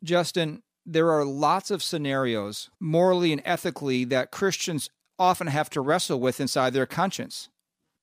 Justin, 0.03 0.63
there 0.85 1.11
are 1.11 1.25
lots 1.25 1.71
of 1.71 1.83
scenarios, 1.83 2.71
morally 2.81 3.33
and 3.33 3.43
ethically, 3.45 4.05
that 4.05 4.31
Christians 4.31 4.89
often 5.19 5.49
have 5.49 5.69
to 5.71 5.81
wrestle 5.81 6.21
with 6.21 6.41
inside 6.41 6.73
their 6.73 6.87
conscience. 6.87 7.49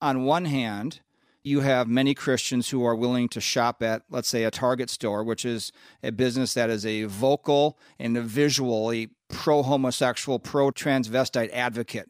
On 0.02 0.26
one 0.26 0.46
hand, 0.46 1.00
you 1.44 1.62
have 1.62 1.88
many 1.88 2.14
Christians 2.14 2.70
who 2.70 2.86
are 2.86 2.96
willing 2.96 3.28
to 3.30 3.42
shop 3.42 3.82
at, 3.84 4.04
let's 4.10 4.30
say, 4.30 4.44
a 4.44 4.52
Target 4.52 4.90
store, 4.90 5.24
which 5.24 5.46
is 5.46 5.72
a 6.02 6.12
business 6.12 6.54
that 6.54 6.70
is 6.70 6.86
a 6.86 7.04
vocal 7.04 7.78
and 8.00 8.16
a 8.16 8.22
visual, 8.22 8.92
a 8.92 9.08
pro 9.30 9.64
homosexual, 9.64 10.40
pro 10.40 10.72
transvestite 10.72 11.52
advocate. 11.52 12.10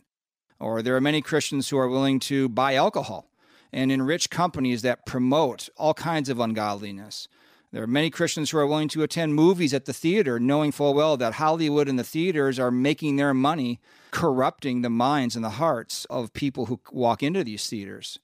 Or 0.59 0.81
there 0.81 0.95
are 0.95 1.01
many 1.01 1.21
Christians 1.21 1.69
who 1.69 1.77
are 1.77 1.89
willing 1.89 2.19
to 2.21 2.47
buy 2.47 2.75
alcohol 2.75 3.27
and 3.73 3.91
enrich 3.91 4.29
companies 4.29 4.83
that 4.83 5.05
promote 5.05 5.69
all 5.75 5.93
kinds 5.93 6.29
of 6.29 6.39
ungodliness. 6.39 7.27
There 7.71 7.81
are 7.81 7.88
many 7.88 8.12
Christians 8.12 8.51
who 8.51 8.59
are 8.59 8.67
willing 8.67 8.88
to 8.89 9.01
attend 9.01 9.33
movies 9.33 9.73
at 9.73 9.86
the 9.86 9.93
theater, 9.93 10.39
knowing 10.39 10.71
full 10.71 10.93
well 10.93 11.17
that 11.17 11.33
Hollywood 11.33 11.89
and 11.89 11.97
the 11.97 12.03
theaters 12.03 12.59
are 12.59 12.69
making 12.69 13.15
their 13.15 13.33
money 13.33 13.81
corrupting 14.12 14.83
the 14.83 14.91
minds 14.91 15.36
and 15.36 15.43
the 15.43 15.49
hearts 15.49 16.05
of 16.05 16.33
people 16.33 16.67
who 16.67 16.79
walk 16.91 17.23
into 17.23 17.43
these 17.43 17.67
theaters. 17.67 18.19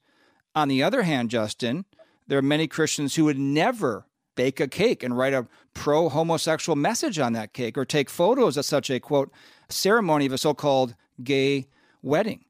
On 0.54 0.68
the 0.68 0.84
other 0.84 1.02
hand, 1.02 1.32
Justin, 1.32 1.86
there 2.28 2.38
are 2.38 2.44
many 2.44 2.68
Christians 2.68 3.16
who 3.16 3.26
would 3.26 3.40
never 3.40 4.06
bake 4.36 4.60
a 4.60 4.68
cake 4.68 5.02
and 5.02 5.18
write 5.18 5.34
a 5.34 5.48
pro 5.74 6.10
homosexual 6.10 6.76
message 6.76 7.18
on 7.18 7.34
that 7.34 7.54
cake 7.54 7.76
or 7.76 7.86
take 7.86 8.10
photos 8.10 8.56
of 8.56 8.66
such 8.66 8.92
a 8.92 9.00
quote 9.00 9.32
ceremony 9.68 10.28
of 10.28 10.34
a 10.34 10.38
so 10.38 10.54
called 10.54 10.96
gay 11.24 11.68
wedding. 12.04 12.46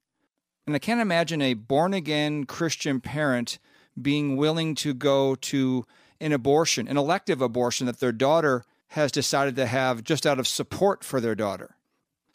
And 0.70 0.76
I 0.76 0.80
can't 0.80 1.02
imagine 1.02 1.42
a 1.42 1.56
born 1.56 1.96
again 1.96 2.44
Christian 2.44 3.02
parent 3.02 3.58
being 4.00 4.38
willing 4.38 4.76
to 4.76 4.94
go 4.94 5.34
to 5.34 5.84
an 6.22 6.32
abortion, 6.32 6.88
an 6.88 6.96
elective 6.96 7.42
abortion 7.42 7.88
that 7.88 8.00
their 8.00 8.12
daughter 8.12 8.64
has 8.90 9.12
decided 9.12 9.56
to 9.56 9.66
have 9.66 10.04
just 10.04 10.28
out 10.28 10.38
of 10.38 10.48
support 10.48 11.04
for 11.04 11.20
their 11.20 11.34
daughter. 11.34 11.76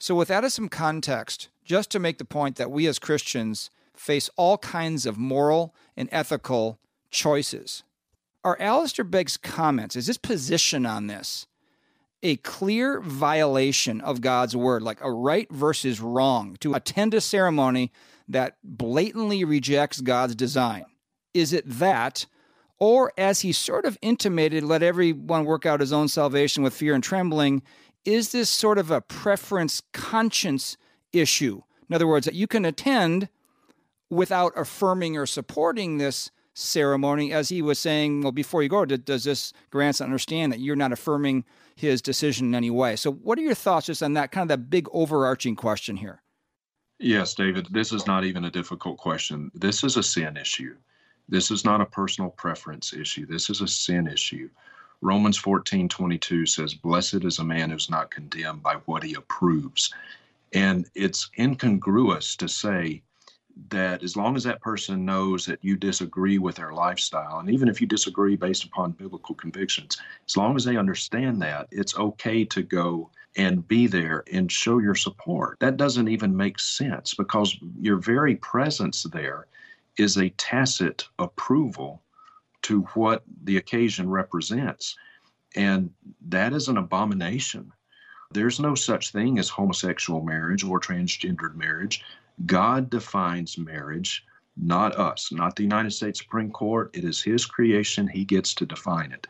So, 0.00 0.16
with 0.16 0.26
that 0.26 0.42
as 0.42 0.52
some 0.52 0.68
context, 0.68 1.48
just 1.64 1.92
to 1.92 2.00
make 2.00 2.18
the 2.18 2.24
point 2.24 2.56
that 2.56 2.72
we 2.72 2.88
as 2.88 2.98
Christians 2.98 3.70
face 3.94 4.28
all 4.34 4.58
kinds 4.58 5.06
of 5.06 5.16
moral 5.16 5.72
and 5.96 6.08
ethical 6.10 6.80
choices. 7.12 7.84
Are 8.42 8.60
Alistair 8.60 9.04
Begg's 9.04 9.36
comments, 9.36 9.94
is 9.94 10.08
his 10.08 10.18
position 10.18 10.84
on 10.86 11.06
this 11.06 11.46
a 12.24 12.34
clear 12.36 13.00
violation 13.00 14.00
of 14.00 14.22
God's 14.22 14.56
word, 14.56 14.82
like 14.82 14.98
a 15.02 15.12
right 15.12 15.48
versus 15.52 16.00
wrong, 16.00 16.56
to 16.58 16.74
attend 16.74 17.14
a 17.14 17.20
ceremony 17.20 17.92
that 18.28 18.56
blatantly 18.62 19.44
rejects 19.44 20.00
God's 20.00 20.34
design? 20.34 20.84
Is 21.32 21.52
it 21.52 21.64
that? 21.66 22.26
Or, 22.78 23.12
as 23.16 23.40
he 23.40 23.52
sort 23.52 23.84
of 23.84 23.98
intimated, 24.02 24.62
let 24.64 24.82
everyone 24.82 25.44
work 25.44 25.64
out 25.64 25.80
his 25.80 25.92
own 25.92 26.08
salvation 26.08 26.62
with 26.62 26.74
fear 26.74 26.94
and 26.94 27.02
trembling, 27.02 27.62
is 28.04 28.32
this 28.32 28.50
sort 28.50 28.78
of 28.78 28.90
a 28.90 29.00
preference 29.00 29.82
conscience 29.92 30.76
issue? 31.12 31.62
In 31.88 31.94
other 31.94 32.06
words, 32.06 32.26
that 32.26 32.34
you 32.34 32.46
can 32.46 32.64
attend 32.64 33.28
without 34.10 34.52
affirming 34.56 35.16
or 35.16 35.26
supporting 35.26 35.98
this 35.98 36.30
ceremony, 36.54 37.32
as 37.32 37.48
he 37.48 37.60
was 37.62 37.78
saying, 37.78 38.22
well, 38.22 38.32
before 38.32 38.62
you 38.62 38.68
go, 38.68 38.84
does 38.84 39.24
this 39.24 39.52
grandson 39.70 40.06
understand 40.06 40.52
that 40.52 40.60
you're 40.60 40.76
not 40.76 40.92
affirming 40.92 41.44
his 41.74 42.00
decision 42.00 42.48
in 42.48 42.54
any 42.54 42.70
way? 42.70 42.96
So, 42.96 43.10
what 43.10 43.38
are 43.38 43.42
your 43.42 43.54
thoughts 43.54 43.86
just 43.86 44.02
on 44.02 44.14
that 44.14 44.30
kind 44.30 44.44
of 44.44 44.48
that 44.48 44.70
big 44.70 44.88
overarching 44.92 45.56
question 45.56 45.96
here? 45.96 46.22
Yes, 46.98 47.34
David, 47.34 47.66
this 47.70 47.92
is 47.92 48.06
not 48.06 48.24
even 48.24 48.44
a 48.44 48.50
difficult 48.50 48.98
question. 48.98 49.50
This 49.54 49.82
is 49.82 49.96
a 49.96 50.02
sin 50.02 50.36
issue. 50.36 50.76
This 51.28 51.50
is 51.50 51.64
not 51.64 51.80
a 51.80 51.86
personal 51.86 52.30
preference 52.30 52.92
issue. 52.92 53.26
This 53.26 53.50
is 53.50 53.60
a 53.60 53.68
sin 53.68 54.06
issue. 54.06 54.48
Romans 55.00 55.36
14 55.36 55.88
22 55.88 56.46
says, 56.46 56.74
Blessed 56.74 57.24
is 57.24 57.38
a 57.38 57.44
man 57.44 57.70
who's 57.70 57.90
not 57.90 58.10
condemned 58.10 58.62
by 58.62 58.76
what 58.86 59.02
he 59.02 59.14
approves. 59.14 59.92
And 60.52 60.88
it's 60.94 61.30
incongruous 61.38 62.36
to 62.36 62.48
say 62.48 63.02
that 63.70 64.02
as 64.02 64.16
long 64.16 64.36
as 64.36 64.44
that 64.44 64.60
person 64.60 65.04
knows 65.04 65.46
that 65.46 65.62
you 65.62 65.76
disagree 65.76 66.38
with 66.38 66.56
their 66.56 66.72
lifestyle, 66.72 67.40
and 67.40 67.50
even 67.50 67.68
if 67.68 67.80
you 67.80 67.86
disagree 67.86 68.36
based 68.36 68.64
upon 68.64 68.92
biblical 68.92 69.34
convictions, 69.34 70.00
as 70.26 70.36
long 70.36 70.56
as 70.56 70.64
they 70.64 70.76
understand 70.76 71.42
that, 71.42 71.66
it's 71.70 71.96
okay 71.96 72.44
to 72.44 72.62
go 72.62 73.10
and 73.36 73.66
be 73.66 73.86
there 73.86 74.24
and 74.32 74.50
show 74.50 74.78
your 74.78 74.94
support. 74.94 75.58
That 75.60 75.76
doesn't 75.76 76.08
even 76.08 76.36
make 76.36 76.58
sense 76.58 77.14
because 77.14 77.56
your 77.80 77.96
very 77.96 78.36
presence 78.36 79.02
there 79.04 79.46
is 79.98 80.16
a 80.16 80.30
tacit 80.30 81.04
approval 81.18 82.02
to 82.62 82.82
what 82.94 83.22
the 83.44 83.56
occasion 83.56 84.08
represents. 84.08 84.96
And 85.56 85.90
that 86.28 86.52
is 86.52 86.68
an 86.68 86.78
abomination. 86.78 87.72
There's 88.32 88.58
no 88.58 88.74
such 88.74 89.12
thing 89.12 89.38
as 89.38 89.48
homosexual 89.48 90.22
marriage 90.22 90.64
or 90.64 90.80
transgendered 90.80 91.54
marriage. 91.54 92.02
God 92.46 92.90
defines 92.90 93.58
marriage, 93.58 94.24
not 94.56 94.96
us, 94.96 95.30
not 95.30 95.54
the 95.54 95.62
United 95.62 95.92
States 95.92 96.20
Supreme 96.20 96.50
Court. 96.50 96.90
It 96.94 97.04
is 97.04 97.22
His 97.22 97.46
creation. 97.46 98.08
He 98.08 98.24
gets 98.24 98.54
to 98.54 98.66
define 98.66 99.12
it. 99.12 99.26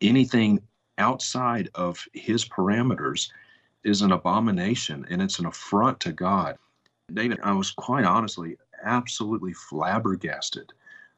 Anything 0.00 0.60
outside 0.98 1.68
of 1.74 2.04
his 2.12 2.44
parameters 2.44 3.30
is 3.84 4.02
an 4.02 4.12
abomination 4.12 5.06
and 5.10 5.20
it's 5.20 5.38
an 5.38 5.46
affront 5.46 6.00
to 6.00 6.12
God. 6.12 6.58
David, 7.12 7.40
I 7.42 7.52
was 7.52 7.70
quite 7.70 8.04
honestly 8.04 8.56
absolutely 8.84 9.52
flabbergasted 9.52 10.72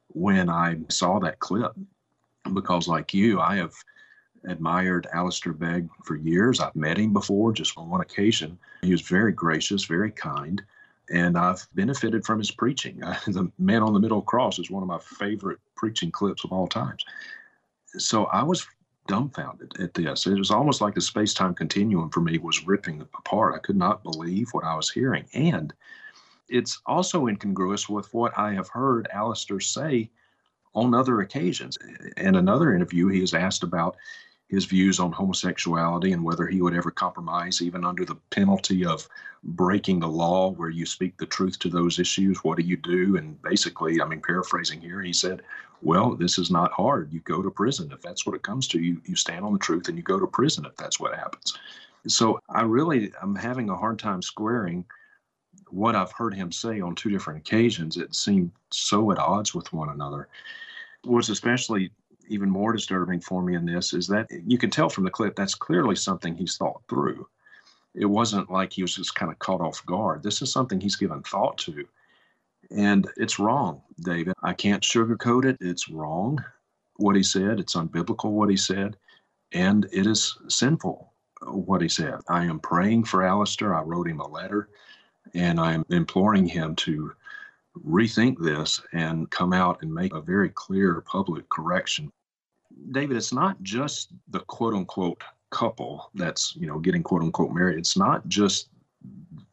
when 0.09 0.49
I 0.49 0.79
saw 0.89 1.19
that 1.21 1.39
clip 1.39 1.73
because, 2.53 2.89
like 2.89 3.15
you, 3.15 3.41
I 3.41 3.57
have 3.57 3.75
admired 4.47 5.07
Alistair 5.13 5.53
Begg 5.53 5.89
for 6.05 6.17
years. 6.17 6.61
I've 6.61 6.77
met 6.77 6.99
him 6.99 7.13
before 7.13 7.53
just 7.53 7.77
on 7.77 7.89
one 7.89 8.01
occasion. 8.01 8.59
He 8.83 8.93
was 8.93 9.01
very 9.01 9.33
gracious, 9.33 9.85
very 9.85 10.11
kind, 10.11 10.63
and 11.11 11.37
I've 11.39 11.67
benefited 11.75 12.25
from 12.25 12.39
his 12.39 12.51
preaching. 12.51 12.99
the 13.27 13.51
Man 13.59 13.83
on 13.83 13.95
the 13.95 14.01
Middle 14.01 14.23
Cross 14.23 14.59
is 14.59 14.71
one 14.71 14.83
of 14.83 14.89
my 14.89 14.99
favorite 14.99 15.59
preaching 15.75 16.11
clips 16.11 16.45
of 16.45 16.53
all 16.53 16.67
times. 16.67 17.05
So 17.97 18.25
I 18.27 18.43
was 18.43 18.67
dumbfounded 19.07 19.81
at 19.81 19.95
this. 19.95 20.27
It 20.27 20.39
was 20.39 20.51
almost 20.51 20.81
like 20.81 20.95
the 20.95 21.01
space 21.01 21.35
time 21.35 21.55
continuum 21.55 22.11
for 22.11 22.21
me 22.21 22.39
was 22.39 22.67
ripping 22.67 23.01
apart. 23.01 23.55
I 23.55 23.59
could 23.59 23.77
not 23.77 24.03
believe 24.03 24.49
what 24.53 24.65
I 24.65 24.75
was 24.75 24.91
hearing. 24.91 25.27
And 25.35 25.73
it's 26.49 26.81
also 26.87 27.27
incongruous 27.27 27.89
with 27.89 28.13
what 28.15 28.37
I 28.39 28.53
have 28.53 28.69
heard 28.69 29.09
Alistair 29.13 29.61
say 29.61 30.11
on 30.75 30.95
other 30.95 31.21
occasions. 31.21 31.79
In 32.17 32.35
another 32.35 32.75
interview, 32.75 33.09
he 33.09 33.23
is 33.23 33.35
asked 33.35 33.63
about 33.63 33.97
his 34.49 34.65
views 34.67 35.01
on 35.01 35.11
homosexuality 35.11 36.13
and 36.13 36.23
whether 36.23 36.47
he 36.47 36.61
would 36.61 36.75
ever 36.75 36.91
compromise, 36.91 37.63
even 37.63 37.85
under 37.85 38.05
the 38.05 38.17
penalty 38.31 38.85
of 38.85 39.09
breaking 39.43 40.01
the 40.01 40.09
law 40.09 40.51
where 40.51 40.69
you 40.69 40.87
speak 40.87 41.17
the 41.17 41.27
truth 41.27 41.59
to 41.59 41.69
those 41.69 41.99
issues. 41.99 42.45
What 42.45 42.59
do 42.59 42.65
you 42.65 42.77
do? 42.77 43.17
And 43.17 43.41
basically, 43.43 44.01
I 44.01 44.07
mean, 44.07 44.21
paraphrasing 44.21 44.81
here, 44.81 45.01
he 45.01 45.13
said, 45.13 45.43
Well, 45.83 46.15
this 46.15 46.39
is 46.39 46.51
not 46.51 46.73
hard. 46.73 47.13
You 47.13 47.21
go 47.21 47.43
to 47.43 47.51
prison. 47.51 47.91
If 47.93 48.03
that's 48.03 48.27
what 48.27 48.35
it 48.35 48.43
comes 48.43 48.69
to, 48.69 48.81
you, 48.81 49.01
you 49.05 49.17
stand 49.17 49.45
on 49.45 49.53
the 49.53 49.59
truth 49.59 49.89
and 49.89 49.97
you 49.97 50.03
go 50.03 50.19
to 50.19 50.27
prison 50.27 50.67
if 50.67 50.77
that's 50.77 51.01
what 51.01 51.15
happens. 51.15 51.57
So 52.07 52.39
I 52.49 52.63
really, 52.63 53.13
I'm 53.23 53.35
having 53.35 53.71
a 53.71 53.77
hard 53.77 53.99
time 53.99 54.23
squaring 54.23 54.85
what 55.71 55.97
I've 55.97 56.13
heard 56.13 56.35
him 56.35 56.53
say 56.53 56.81
on 56.81 56.95
two 56.95 57.11
different 57.11 57.41
occasions. 57.41 57.97
It 57.97 58.15
seemed 58.15 58.53
so 58.71 59.11
at 59.11 59.19
odds 59.19 59.55
with 59.55 59.73
one 59.73 59.89
another. 59.89 60.29
Was 61.05 61.29
especially 61.29 61.91
even 62.29 62.51
more 62.51 62.73
disturbing 62.73 63.21
for 63.21 63.43
me 63.43 63.55
in 63.55 63.67
this 63.67 63.93
is 63.93 64.07
that 64.09 64.29
you 64.47 64.59
can 64.59 64.71
tell 64.71 64.89
from 64.89 65.05
the 65.05 65.11
clip 65.11 65.37
that's 65.37 65.55
clearly 65.55 65.97
something 65.97 66.37
he's 66.37 66.57
thought 66.57 66.83
through. 66.89 67.27
It 67.95 68.07
wasn't 68.07 68.51
like 68.51 68.73
he 68.73 68.83
was 68.83 68.95
just 68.95 69.15
kind 69.15 69.31
of 69.31 69.39
caught 69.39 69.61
off 69.61 69.85
guard. 69.87 70.23
This 70.23 70.43
is 70.43 70.53
something 70.53 70.81
he's 70.81 70.97
given 70.97 71.23
thought 71.23 71.59
to. 71.59 71.87
And 72.71 73.09
it's 73.17 73.39
wrong, 73.39 73.83
David. 74.01 74.35
I 74.43 74.53
can't 74.53 74.83
sugarcoat 74.83 75.45
it. 75.45 75.59
It's 75.61 75.89
wrong 75.89 76.43
what 76.97 77.15
he 77.17 77.23
said. 77.23 77.61
It's 77.61 77.77
unbiblical 77.77 78.31
what 78.31 78.51
he 78.51 78.57
said. 78.57 78.97
And 79.53 79.87
it 79.93 80.07
is 80.07 80.37
sinful 80.49 81.13
what 81.47 81.83
he 81.83 81.89
said. 81.89 82.17
I 82.29 82.45
am 82.45 82.59
praying 82.59 83.05
for 83.05 83.23
Alistair. 83.23 83.75
I 83.75 83.83
wrote 83.83 84.09
him 84.09 84.21
a 84.21 84.27
letter 84.27 84.69
and 85.35 85.61
I'm 85.61 85.85
imploring 85.91 86.47
him 86.47 86.75
to 86.77 87.13
rethink 87.83 88.39
this 88.39 88.81
and 88.93 89.31
come 89.31 89.53
out 89.53 89.83
and 89.83 89.93
make 89.93 90.15
a 90.15 90.21
very 90.21 90.51
clear 90.51 91.01
public 91.01 91.49
correction. 91.49 92.13
David, 92.93 93.17
it's 93.17 93.33
not 93.33 93.61
just 93.63 94.13
the 94.29 94.41
quote 94.41 94.75
unquote 94.75 95.23
couple 95.51 96.11
that's, 96.15 96.57
you 96.57 96.67
know, 96.67 96.79
getting 96.79 97.03
quote 97.03 97.23
unquote 97.23 97.53
married. 97.53 97.79
It's 97.79 97.97
not 97.97 98.27
just 98.29 98.69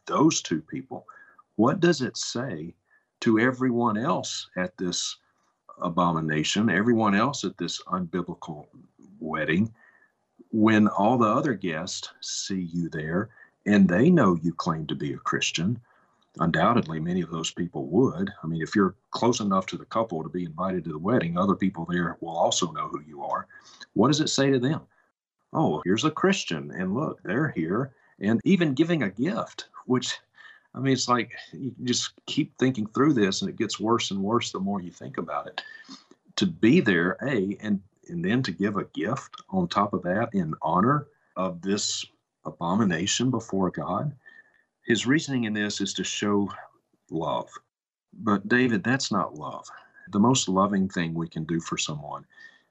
those 0.06 0.42
two 0.42 0.60
people. 0.60 1.06
What 1.56 1.80
does 1.80 2.00
it 2.00 2.16
say 2.16 2.74
to 3.20 3.38
everyone 3.38 3.96
else 3.96 4.48
at 4.56 4.76
this 4.76 5.16
abomination, 5.80 6.70
everyone 6.70 7.14
else 7.14 7.44
at 7.44 7.56
this 7.56 7.80
unbiblical 7.84 8.66
wedding, 9.20 9.72
when 10.50 10.88
all 10.88 11.18
the 11.18 11.28
other 11.28 11.54
guests 11.54 12.08
see 12.20 12.68
you 12.72 12.88
there 12.88 13.30
and 13.66 13.88
they 13.88 14.10
know 14.10 14.38
you 14.42 14.52
claim 14.52 14.86
to 14.86 14.94
be 14.94 15.12
a 15.12 15.18
Christian? 15.18 15.80
Undoubtedly 16.38 16.98
many 16.98 17.20
of 17.20 17.30
those 17.30 17.50
people 17.50 17.86
would. 17.86 18.30
I 18.42 18.46
mean, 18.46 18.62
if 18.62 18.74
you're 18.74 18.94
close 19.10 19.40
enough 19.40 19.66
to 19.66 19.76
the 19.76 19.84
couple 19.84 20.22
to 20.22 20.28
be 20.28 20.44
invited 20.44 20.84
to 20.84 20.90
the 20.90 20.98
wedding, 20.98 21.36
other 21.36 21.54
people 21.54 21.86
there 21.88 22.16
will 22.20 22.36
also 22.36 22.72
know 22.72 22.88
who 22.88 23.02
you 23.02 23.22
are. 23.22 23.46
What 23.94 24.08
does 24.08 24.20
it 24.20 24.28
say 24.28 24.50
to 24.50 24.58
them? 24.58 24.82
Oh, 25.52 25.82
here's 25.84 26.04
a 26.04 26.10
Christian, 26.10 26.70
and 26.70 26.94
look, 26.94 27.22
they're 27.22 27.50
here. 27.50 27.92
And 28.20 28.40
even 28.44 28.74
giving 28.74 29.02
a 29.02 29.10
gift, 29.10 29.68
which 29.86 30.18
I 30.74 30.78
mean, 30.80 30.94
it's 30.94 31.08
like 31.08 31.32
you 31.52 31.74
just 31.84 32.12
keep 32.26 32.56
thinking 32.56 32.86
through 32.86 33.12
this, 33.12 33.42
and 33.42 33.50
it 33.50 33.56
gets 33.56 33.78
worse 33.78 34.10
and 34.10 34.22
worse 34.22 34.52
the 34.52 34.60
more 34.60 34.80
you 34.80 34.90
think 34.90 35.18
about 35.18 35.46
it. 35.46 35.62
To 36.36 36.46
be 36.46 36.80
there, 36.80 37.18
A, 37.22 37.58
and 37.60 37.80
and 38.08 38.24
then 38.24 38.42
to 38.42 38.52
give 38.52 38.76
a 38.76 38.84
gift 38.84 39.42
on 39.50 39.68
top 39.68 39.92
of 39.92 40.02
that 40.02 40.30
in 40.32 40.54
honor 40.62 41.06
of 41.36 41.60
this 41.62 42.04
abomination 42.44 43.30
before 43.30 43.70
God. 43.70 44.12
His 44.84 45.06
reasoning 45.06 45.44
in 45.44 45.52
this 45.52 45.80
is 45.80 45.94
to 45.94 46.04
show 46.04 46.50
love. 47.10 47.50
But, 48.12 48.48
David, 48.48 48.84
that's 48.84 49.12
not 49.12 49.34
love. 49.34 49.66
The 50.10 50.20
most 50.20 50.48
loving 50.48 50.88
thing 50.88 51.14
we 51.14 51.28
can 51.28 51.44
do 51.44 51.60
for 51.60 51.78
someone 51.78 52.26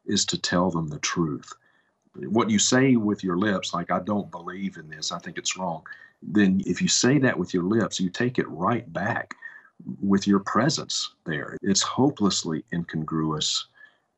is 0.06 0.26
to 0.26 0.38
tell 0.38 0.70
them 0.70 0.88
the 0.88 1.00
truth. 1.00 1.54
What 2.16 2.50
you 2.50 2.60
say 2.60 2.98
with 2.98 3.24
your 3.24 3.38
lips, 3.38 3.74
like, 3.74 3.90
I 3.90 4.00
don't 4.00 4.30
believe 4.30 4.78
in 4.78 4.90
this, 4.90 5.12
I 5.12 5.20
think 5.20 5.38
it's 5.38 5.58
wrong, 5.58 5.84
then 6.22 6.62
if 6.66 6.82
you 6.82 6.88
say 6.88 7.18
that 7.20 7.38
with 7.38 7.54
your 7.54 7.64
lips, 7.64 8.00
you 8.00 8.10
take 8.10 8.38
it 8.38 8.50
right 8.50 8.92
back 8.92 9.34
with 10.02 10.28
your 10.28 10.40
presence 10.40 11.16
there. 11.26 11.58
It's 11.62 11.82
hopelessly 11.82 12.64
incongruous 12.74 13.68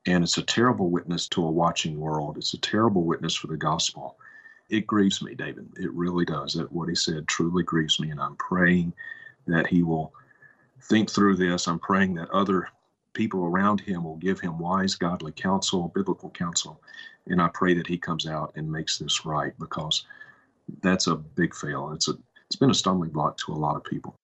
and 0.05 0.23
it's 0.23 0.37
a 0.37 0.43
terrible 0.43 0.89
witness 0.89 1.27
to 1.29 1.45
a 1.45 1.51
watching 1.51 1.97
world. 1.99 2.37
It's 2.37 2.53
a 2.53 2.57
terrible 2.57 3.03
witness 3.03 3.35
for 3.35 3.47
the 3.47 3.55
gospel. 3.55 4.17
It 4.69 4.87
grieves 4.87 5.21
me, 5.21 5.35
David. 5.35 5.67
It 5.77 5.91
really 5.93 6.25
does. 6.25 6.53
That 6.53 6.71
what 6.71 6.89
he 6.89 6.95
said 6.95 7.27
truly 7.27 7.63
grieves 7.63 7.99
me. 7.99 8.09
And 8.09 8.19
I'm 8.19 8.35
praying 8.37 8.93
that 9.47 9.67
he 9.67 9.83
will 9.83 10.13
think 10.81 11.09
through 11.09 11.35
this. 11.35 11.67
I'm 11.67 11.79
praying 11.79 12.15
that 12.15 12.29
other 12.31 12.67
people 13.13 13.45
around 13.45 13.79
him 13.79 14.03
will 14.03 14.17
give 14.17 14.39
him 14.39 14.57
wise, 14.57 14.95
godly 14.95 15.31
counsel, 15.31 15.91
biblical 15.93 16.29
counsel. 16.31 16.81
And 17.27 17.41
I 17.41 17.49
pray 17.53 17.73
that 17.75 17.87
he 17.87 17.97
comes 17.97 18.27
out 18.27 18.51
and 18.55 18.71
makes 18.71 18.97
this 18.97 19.25
right 19.25 19.53
because 19.59 20.05
that's 20.81 21.07
a 21.07 21.15
big 21.15 21.53
fail. 21.55 21.91
It's 21.93 22.07
a 22.07 22.13
it's 22.47 22.55
been 22.55 22.69
a 22.69 22.75
stumbling 22.75 23.09
block 23.09 23.37
to 23.37 23.53
a 23.53 23.55
lot 23.55 23.75
of 23.75 23.83
people. 23.83 24.15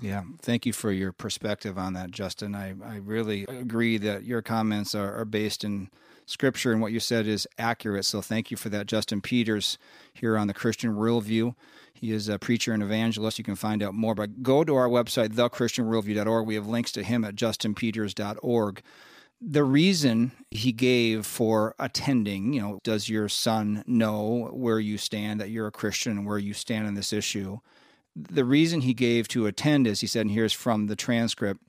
Yeah, 0.00 0.22
thank 0.40 0.66
you 0.66 0.72
for 0.72 0.92
your 0.92 1.12
perspective 1.12 1.78
on 1.78 1.94
that, 1.94 2.10
Justin. 2.10 2.54
I, 2.54 2.74
I 2.84 2.96
really 2.96 3.44
agree 3.44 3.96
that 3.98 4.24
your 4.24 4.42
comments 4.42 4.94
are, 4.94 5.14
are 5.14 5.24
based 5.24 5.64
in 5.64 5.90
scripture 6.26 6.72
and 6.72 6.80
what 6.80 6.92
you 6.92 7.00
said 7.00 7.26
is 7.26 7.46
accurate. 7.58 8.04
So 8.04 8.20
thank 8.20 8.50
you 8.50 8.56
for 8.56 8.68
that, 8.68 8.86
Justin 8.86 9.20
Peters, 9.20 9.78
here 10.12 10.36
on 10.36 10.46
the 10.46 10.54
Christian 10.54 10.94
Worldview. 10.94 11.54
He 11.94 12.12
is 12.12 12.28
a 12.28 12.38
preacher 12.38 12.72
and 12.72 12.82
evangelist. 12.82 13.38
You 13.38 13.44
can 13.44 13.56
find 13.56 13.82
out 13.82 13.94
more, 13.94 14.14
but 14.14 14.42
go 14.42 14.64
to 14.64 14.74
our 14.74 14.88
website, 14.88 15.30
thechristianworldview.org. 15.30 16.46
We 16.46 16.56
have 16.56 16.66
links 16.66 16.92
to 16.92 17.02
him 17.02 17.24
at 17.24 17.36
justinpeters.org. 17.36 18.82
The 19.40 19.64
reason 19.64 20.32
he 20.50 20.72
gave 20.72 21.24
for 21.24 21.74
attending, 21.78 22.52
you 22.52 22.60
know, 22.60 22.78
does 22.82 23.08
your 23.08 23.28
son 23.28 23.84
know 23.86 24.50
where 24.52 24.80
you 24.80 24.98
stand, 24.98 25.40
that 25.40 25.50
you're 25.50 25.66
a 25.66 25.72
Christian 25.72 26.12
and 26.12 26.26
where 26.26 26.38
you 26.38 26.54
stand 26.54 26.86
on 26.86 26.94
this 26.94 27.12
issue? 27.12 27.58
the 28.16 28.44
reason 28.44 28.80
he 28.80 28.94
gave 28.94 29.28
to 29.28 29.46
attend 29.46 29.86
is 29.86 30.00
he 30.00 30.06
said, 30.06 30.22
and 30.22 30.30
here's 30.30 30.52
from 30.52 30.86
the 30.86 30.96
transcript 30.96 31.60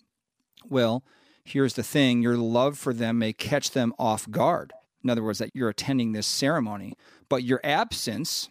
well, 0.70 1.04
here's 1.47 1.73
the 1.73 1.83
thing 1.83 2.21
your 2.21 2.38
love 2.38 2.77
for 2.77 2.93
them 2.93 3.19
may 3.19 3.33
catch 3.33 3.71
them 3.71 3.93
off 3.97 4.29
guard. 4.29 4.73
In 5.03 5.10
other 5.10 5.23
words, 5.23 5.39
that 5.39 5.51
you're 5.53 5.69
attending 5.69 6.12
this 6.12 6.27
ceremony, 6.27 6.95
but 7.29 7.43
your 7.43 7.62
absence 7.63 8.49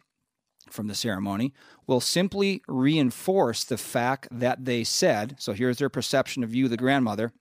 from 0.70 0.86
the 0.86 0.94
ceremony 0.94 1.52
will 1.86 2.00
simply 2.00 2.62
reinforce 2.66 3.64
the 3.64 3.76
fact 3.76 4.28
that 4.30 4.64
they 4.64 4.82
said, 4.82 5.36
so 5.38 5.52
here's 5.52 5.78
their 5.78 5.88
perception 5.88 6.42
of 6.42 6.54
you, 6.54 6.68
the 6.68 6.76
grandmother. 6.76 7.32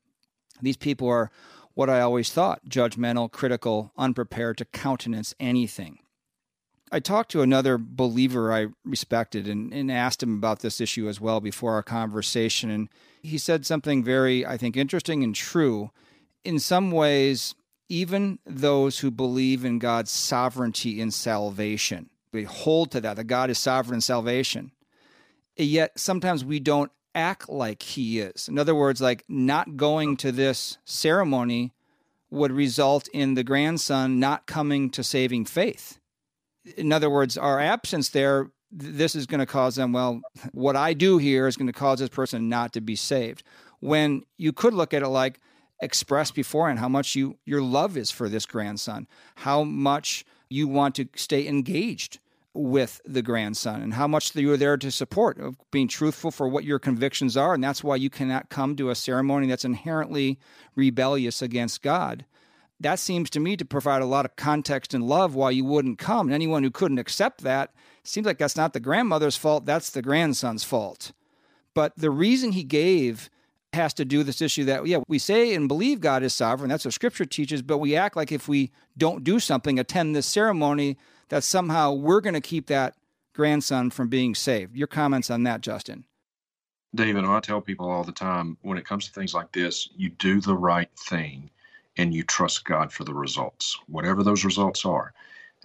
These 0.62 0.78
people 0.78 1.08
are 1.08 1.32
what 1.74 1.90
I 1.90 2.02
always 2.02 2.32
thought 2.32 2.68
judgmental, 2.70 3.32
critical, 3.32 3.92
unprepared 3.98 4.58
to 4.58 4.66
countenance 4.66 5.34
anything. 5.40 6.00
I 6.92 7.00
talked 7.00 7.32
to 7.32 7.42
another 7.42 7.78
believer 7.80 8.54
I 8.54 8.68
respected 8.84 9.48
and, 9.48 9.74
and 9.74 9.92
asked 9.92 10.22
him 10.22 10.38
about 10.38 10.60
this 10.60 10.80
issue 10.80 11.10
as 11.10 11.20
well 11.20 11.40
before 11.42 11.74
our 11.74 11.84
conversation. 11.84 12.70
And 12.70 12.90
he 13.22 13.38
said 13.38 13.66
something 13.66 14.04
very, 14.04 14.46
I 14.46 14.58
think, 14.58 14.78
interesting 14.78 15.24
and 15.24 15.34
true. 15.34 15.90
In 16.44 16.60
some 16.60 16.92
ways, 16.92 17.56
even 17.90 18.40
those 18.46 19.00
who 19.00 19.10
believe 19.10 19.66
in 19.66 19.80
God's 19.80 20.12
sovereignty 20.12 21.02
in 21.02 21.10
salvation, 21.10 22.10
we 22.32 22.44
hold 22.44 22.92
to 22.92 23.02
that, 23.02 23.16
that 23.16 23.24
God 23.26 23.50
is 23.50 23.58
sovereign 23.58 23.96
in 23.96 24.02
salvation. 24.02 24.72
Yet 25.58 26.00
sometimes 26.00 26.46
we 26.46 26.60
don't 26.60 26.92
act 27.16 27.50
like 27.50 27.82
He 27.82 28.20
is. 28.20 28.48
In 28.48 28.60
other 28.60 28.76
words, 28.76 29.02
like 29.02 29.24
not 29.28 29.78
going 29.78 30.18
to 30.18 30.32
this 30.32 30.78
ceremony 30.86 31.74
would 32.30 32.52
result 32.52 33.08
in 33.14 33.34
the 33.34 33.44
grandson 33.44 34.20
not 34.20 34.46
coming 34.46 34.90
to 34.92 35.04
saving 35.04 35.46
faith 35.46 36.00
in 36.78 36.92
other 36.92 37.10
words, 37.10 37.38
our 37.38 37.60
absence 37.60 38.10
there, 38.10 38.52
this 38.72 39.16
is 39.16 39.26
going 39.26 39.40
to 39.40 39.46
cause 39.46 39.76
them, 39.76 39.94
well, 39.94 40.22
what 40.52 40.76
I 40.76 40.94
do 40.94 41.18
here 41.18 41.48
is 41.48 41.58
going 41.58 41.68
to 41.68 41.74
cause 41.74 42.00
this 42.00 42.10
person 42.10 42.50
not 42.50 42.74
to 42.74 42.82
be 42.82 42.96
saved. 42.96 43.44
When 43.80 44.24
you 44.38 44.52
could 44.52 44.74
look 44.74 44.94
at 44.94 45.04
it 45.04 45.08
like 45.08 45.40
express 45.82 46.32
beforehand 46.32 46.80
how 46.80 46.88
much 46.88 47.16
you 47.16 47.38
your 47.46 47.62
love 47.62 47.98
is 47.98 48.10
for 48.10 48.30
this 48.30 48.46
grandson, 48.46 49.08
how 49.36 49.64
much 49.64 50.26
you 50.50 50.68
want 50.68 50.96
to 50.96 51.08
stay 51.16 51.48
engaged 51.48 52.20
with 52.54 53.02
the 53.06 53.22
grandson 53.22 53.82
and 53.82 53.94
how 53.94 54.08
much 54.08 54.34
you're 54.34 54.56
there 54.56 54.78
to 54.78 54.90
support 54.90 55.38
of 55.40 55.58
being 55.72 55.90
truthful 55.90 56.32
for 56.32 56.48
what 56.48 56.64
your 56.64 56.80
convictions 56.80 57.36
are 57.36 57.54
and 57.54 57.62
that's 57.62 57.84
why 57.84 57.98
you 57.98 58.10
cannot 58.10 58.50
come 58.50 58.78
to 58.78 58.90
a 58.90 58.96
ceremony 58.96 59.46
that's 59.46 59.66
inherently 59.66 60.40
rebellious 60.74 61.42
against 61.42 61.82
God 61.82 62.24
that 62.80 63.00
seems 63.00 63.30
to 63.32 63.40
me 63.40 63.56
to 63.58 63.66
provide 63.66 64.02
a 64.02 64.06
lot 64.06 64.26
of 64.26 64.36
context 64.36 64.94
and 64.94 65.08
love 65.08 65.36
why 65.36 65.52
you 65.52 65.64
wouldn't 65.64 65.98
come. 65.98 66.28
And 66.28 66.34
anyone 66.34 66.64
who 66.64 66.72
couldn't 66.72 66.98
accept 66.98 67.42
that 67.42 67.74
seems 68.04 68.28
like 68.28 68.38
that's 68.38 68.58
not 68.58 68.74
the 68.74 68.80
grandmother's 68.80 69.38
fault, 69.38 69.66
that's 69.66 69.90
the 69.90 70.02
grandson's 70.02 70.64
fault. 70.64 71.12
But 71.74 71.94
the 71.98 72.12
reason 72.12 72.52
he 72.52 72.64
gave 72.64 73.30
has 73.74 73.94
to 73.96 74.06
do 74.06 74.20
with 74.20 74.28
this 74.28 74.42
issue 74.42 74.66
that, 74.66 74.86
yeah, 74.88 75.00
we 75.08 75.20
say 75.20 75.54
and 75.54 75.68
believe 75.68 76.00
God 76.00 76.24
is 76.24 76.34
sovereign. 76.34 76.70
That's 76.70 76.86
what 76.86 76.94
scripture 76.94 77.26
teaches. 77.26 77.62
But 77.62 77.80
we 77.80 77.96
act 77.96 78.16
like 78.16 78.32
if 78.32 78.48
we 78.48 78.72
don't 78.98 79.24
do 79.24 79.40
something, 79.40 79.80
attend 79.80 80.16
this 80.16 80.26
ceremony, 80.26 80.98
that 81.30 81.44
somehow 81.44 81.94
we're 81.94 82.22
going 82.22 82.36
to 82.36 82.42
keep 82.42 82.68
that 82.68 82.96
grandson 83.34 83.90
from 83.90 84.08
being 84.08 84.36
saved. 84.36 84.76
Your 84.76 84.88
comments 84.88 85.30
on 85.30 85.44
that, 85.44 85.62
Justin? 85.62 86.06
David, 86.94 87.26
I 87.26 87.40
tell 87.42 87.60
people 87.60 87.90
all 87.90 88.06
the 88.06 88.14
time 88.14 88.58
when 88.62 88.78
it 88.78 88.86
comes 88.86 89.06
to 89.06 89.12
things 89.12 89.34
like 89.34 89.52
this, 89.52 89.90
you 89.98 90.10
do 90.10 90.40
the 90.40 90.56
right 90.56 90.90
thing 91.10 91.50
and 91.98 92.14
you 92.14 92.24
trust 92.24 92.66
God 92.66 92.92
for 92.92 93.04
the 93.04 93.14
results, 93.14 93.78
whatever 93.88 94.24
those 94.24 94.46
results 94.46 94.86
are. 94.86 95.14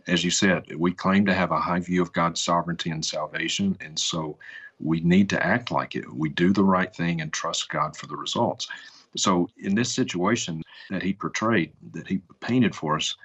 As 0.07 0.25
you 0.25 0.31
said, 0.31 0.65
we 0.77 0.93
claim 0.93 1.27
to 1.27 1.35
have 1.35 1.51
a 1.51 1.61
high 1.61 1.81
view 1.81 2.03
of 2.03 2.13
God's 2.13 2.41
sovereignty 2.41 2.91
and 2.91 3.05
salvation, 3.05 3.77
and 3.81 3.99
so 3.99 4.39
we 4.79 5.01
need 5.01 5.29
to 5.31 5.45
act 5.45 5.71
like 5.71 5.95
it. 5.95 6.11
We 6.13 6.31
do 6.31 6.53
the 6.53 6.65
right 6.65 6.95
thing 6.95 7.21
and 7.21 7.33
trust 7.33 7.69
God 7.69 7.97
for 7.97 8.07
the 8.07 8.17
results. 8.17 8.69
So, 9.17 9.49
in 9.59 9.75
this 9.75 9.93
situation 9.93 10.63
that 10.89 11.03
he 11.03 11.13
portrayed, 11.13 11.73
that 11.93 12.07
he 12.07 12.23
painted 12.41 12.75
for 12.75 12.97
us, 12.97 13.17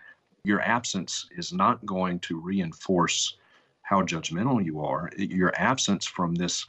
your 0.44 0.62
absence 0.62 1.28
is 1.38 1.54
not 1.54 1.86
going 1.86 2.20
to 2.22 2.40
reinforce 2.40 3.38
how 3.84 4.02
judgmental 4.02 4.64
you 4.64 4.82
are. 4.82 5.10
Your 5.18 5.54
absence 5.58 6.06
from 6.06 6.36
this 6.36 6.66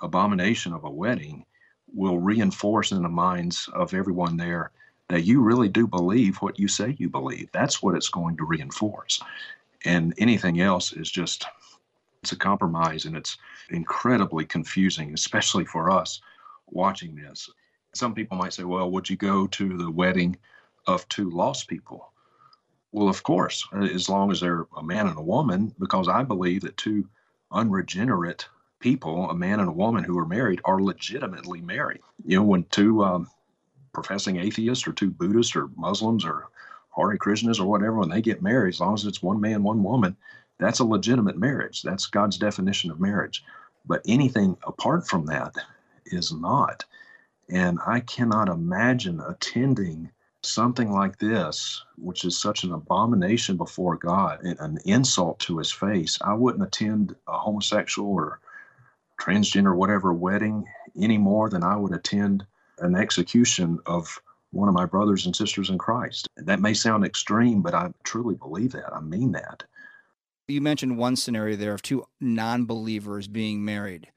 abomination 0.00 0.72
of 0.72 0.84
a 0.84 0.90
wedding 0.90 1.44
will 1.92 2.18
reinforce 2.18 2.92
in 2.92 3.02
the 3.02 3.08
minds 3.08 3.68
of 3.72 3.94
everyone 3.94 4.36
there 4.36 4.70
that 5.08 5.24
you 5.24 5.40
really 5.40 5.68
do 5.68 5.86
believe 5.86 6.36
what 6.38 6.58
you 6.58 6.68
say 6.68 6.96
you 6.98 7.08
believe. 7.08 7.48
That's 7.52 7.82
what 7.82 7.94
it's 7.94 8.08
going 8.08 8.36
to 8.38 8.44
reinforce. 8.44 9.20
And 9.84 10.14
anything 10.18 10.60
else 10.60 10.92
is 10.92 11.10
just 11.10 11.46
it's 12.22 12.32
a 12.32 12.36
compromise 12.36 13.04
and 13.04 13.16
it's 13.16 13.36
incredibly 13.70 14.44
confusing, 14.44 15.14
especially 15.14 15.64
for 15.64 15.90
us 15.90 16.20
watching 16.66 17.14
this. 17.14 17.48
Some 17.94 18.14
people 18.14 18.36
might 18.36 18.52
say, 18.52 18.64
well, 18.64 18.90
would 18.90 19.08
you 19.08 19.16
go 19.16 19.46
to 19.46 19.76
the 19.76 19.90
wedding 19.90 20.36
of 20.86 21.08
two 21.08 21.30
lost 21.30 21.68
people? 21.68 22.10
Well, 22.90 23.08
of 23.08 23.22
course, 23.22 23.66
as 23.72 24.08
long 24.08 24.30
as 24.32 24.40
they're 24.40 24.66
a 24.76 24.82
man 24.82 25.06
and 25.06 25.18
a 25.18 25.22
woman, 25.22 25.72
because 25.78 26.08
I 26.08 26.24
believe 26.24 26.62
that 26.62 26.76
two 26.76 27.08
unregenerate 27.52 28.48
people, 28.80 29.30
a 29.30 29.34
man 29.34 29.60
and 29.60 29.68
a 29.68 29.72
woman 29.72 30.02
who 30.02 30.18
are 30.18 30.26
married, 30.26 30.60
are 30.64 30.82
legitimately 30.82 31.60
married. 31.60 32.00
You 32.24 32.38
know, 32.38 32.44
when 32.44 32.64
two 32.64 33.04
um, 33.04 33.30
professing 33.96 34.36
atheists 34.36 34.86
or 34.86 34.92
two 34.92 35.10
Buddhists 35.10 35.56
or 35.56 35.70
Muslims 35.74 36.22
or 36.22 36.50
Hare 36.94 37.16
Krishnas 37.16 37.58
or 37.58 37.64
whatever, 37.64 37.96
when 37.96 38.10
they 38.10 38.20
get 38.20 38.42
married, 38.42 38.74
as 38.74 38.80
long 38.80 38.92
as 38.92 39.06
it's 39.06 39.22
one 39.22 39.40
man, 39.40 39.62
one 39.62 39.82
woman, 39.82 40.14
that's 40.58 40.80
a 40.80 40.84
legitimate 40.84 41.38
marriage. 41.38 41.80
That's 41.80 42.04
God's 42.04 42.36
definition 42.36 42.90
of 42.90 43.00
marriage. 43.00 43.42
But 43.86 44.02
anything 44.06 44.58
apart 44.66 45.08
from 45.08 45.24
that 45.26 45.54
is 46.04 46.30
not. 46.30 46.84
And 47.48 47.78
I 47.86 48.00
cannot 48.00 48.50
imagine 48.50 49.18
attending 49.20 50.10
something 50.42 50.92
like 50.92 51.18
this, 51.18 51.82
which 51.96 52.26
is 52.26 52.38
such 52.38 52.64
an 52.64 52.72
abomination 52.72 53.56
before 53.56 53.96
God, 53.96 54.42
an 54.42 54.78
insult 54.84 55.38
to 55.40 55.56
his 55.56 55.72
face. 55.72 56.18
I 56.20 56.34
wouldn't 56.34 56.62
attend 56.62 57.16
a 57.26 57.38
homosexual 57.38 58.10
or 58.10 58.40
transgender 59.18 59.74
whatever 59.74 60.12
wedding 60.12 60.66
any 61.00 61.16
more 61.16 61.48
than 61.48 61.64
I 61.64 61.76
would 61.76 61.94
attend 61.94 62.46
an 62.78 62.94
execution 62.94 63.78
of 63.86 64.20
one 64.52 64.68
of 64.68 64.74
my 64.74 64.86
brothers 64.86 65.26
and 65.26 65.34
sisters 65.34 65.70
in 65.70 65.78
Christ. 65.78 66.28
That 66.36 66.60
may 66.60 66.74
sound 66.74 67.04
extreme, 67.04 67.62
but 67.62 67.74
I 67.74 67.90
truly 68.04 68.34
believe 68.34 68.72
that. 68.72 68.94
I 68.94 69.00
mean 69.00 69.32
that. 69.32 69.64
You 70.48 70.60
mentioned 70.60 70.96
one 70.96 71.16
scenario 71.16 71.56
there 71.56 71.74
of 71.74 71.82
two 71.82 72.04
non 72.20 72.66
believers 72.66 73.28
being 73.28 73.64
married. 73.64 74.08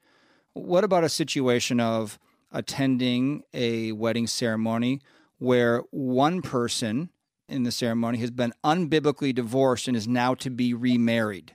What 0.52 0.84
about 0.84 1.04
a 1.04 1.08
situation 1.08 1.80
of 1.80 2.18
attending 2.52 3.42
a 3.52 3.92
wedding 3.92 4.26
ceremony 4.26 5.00
where 5.38 5.82
one 5.90 6.42
person 6.42 7.10
in 7.48 7.64
the 7.64 7.72
ceremony 7.72 8.18
has 8.18 8.30
been 8.30 8.52
unbiblically 8.64 9.34
divorced 9.34 9.88
and 9.88 9.96
is 9.96 10.06
now 10.06 10.34
to 10.34 10.50
be 10.50 10.72
remarried? 10.72 11.54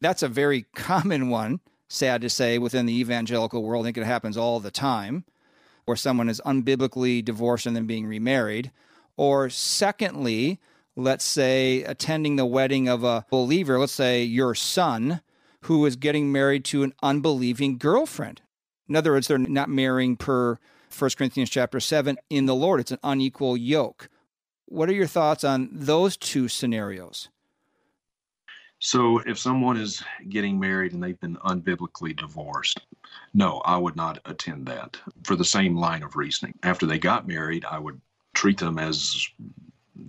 That's 0.00 0.22
a 0.22 0.28
very 0.28 0.62
common 0.74 1.28
one, 1.28 1.60
sad 1.88 2.22
to 2.22 2.30
say, 2.30 2.58
within 2.58 2.86
the 2.86 2.98
evangelical 2.98 3.62
world. 3.62 3.84
I 3.84 3.88
think 3.88 3.98
it 3.98 4.04
happens 4.04 4.36
all 4.36 4.60
the 4.60 4.70
time 4.70 5.24
where 5.84 5.96
someone 5.96 6.28
is 6.28 6.40
unbiblically 6.44 7.24
divorced 7.24 7.66
and 7.66 7.74
then 7.76 7.86
being 7.86 8.06
remarried. 8.06 8.70
Or 9.16 9.50
secondly, 9.50 10.60
let's 10.96 11.24
say 11.24 11.82
attending 11.82 12.36
the 12.36 12.46
wedding 12.46 12.88
of 12.88 13.04
a 13.04 13.26
believer, 13.30 13.78
let's 13.78 13.92
say 13.92 14.22
your 14.22 14.54
son, 14.54 15.20
who 15.62 15.84
is 15.86 15.96
getting 15.96 16.32
married 16.32 16.64
to 16.66 16.82
an 16.82 16.92
unbelieving 17.02 17.78
girlfriend. 17.78 18.42
In 18.88 18.96
other 18.96 19.12
words, 19.12 19.28
they're 19.28 19.38
not 19.38 19.68
marrying 19.68 20.16
per 20.16 20.58
1 20.96 21.10
Corinthians 21.16 21.50
chapter 21.50 21.80
7 21.80 22.18
in 22.28 22.46
the 22.46 22.54
Lord. 22.54 22.80
It's 22.80 22.92
an 22.92 22.98
unequal 23.02 23.56
yoke. 23.56 24.08
What 24.66 24.88
are 24.88 24.94
your 24.94 25.06
thoughts 25.06 25.44
on 25.44 25.68
those 25.72 26.16
two 26.16 26.48
scenarios? 26.48 27.28
So, 28.84 29.18
if 29.18 29.38
someone 29.38 29.76
is 29.76 30.02
getting 30.28 30.58
married 30.58 30.92
and 30.92 31.00
they've 31.00 31.20
been 31.20 31.36
unbiblically 31.36 32.16
divorced, 32.16 32.80
no, 33.32 33.62
I 33.64 33.76
would 33.76 33.94
not 33.94 34.18
attend 34.24 34.66
that 34.66 34.96
for 35.22 35.36
the 35.36 35.44
same 35.44 35.76
line 35.76 36.02
of 36.02 36.16
reasoning. 36.16 36.58
After 36.64 36.84
they 36.84 36.98
got 36.98 37.28
married, 37.28 37.64
I 37.64 37.78
would 37.78 38.00
treat 38.34 38.58
them 38.58 38.80
as 38.80 39.24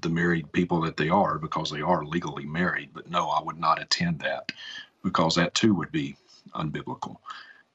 the 0.02 0.10
married 0.10 0.52
people 0.54 0.82
that 0.82 0.98
they 0.98 1.08
are 1.08 1.38
because 1.38 1.70
they 1.70 1.82
are 1.82 2.04
legally 2.04 2.48
married. 2.48 2.90
But 2.96 3.12
no, 3.12 3.30
I 3.30 3.44
would 3.44 3.60
not 3.60 3.80
attend 3.80 4.18
that 4.22 4.52
because 5.04 5.36
that 5.36 5.54
too 5.54 5.76
would 5.76 5.92
be 5.92 6.18
unbiblical. 6.56 7.18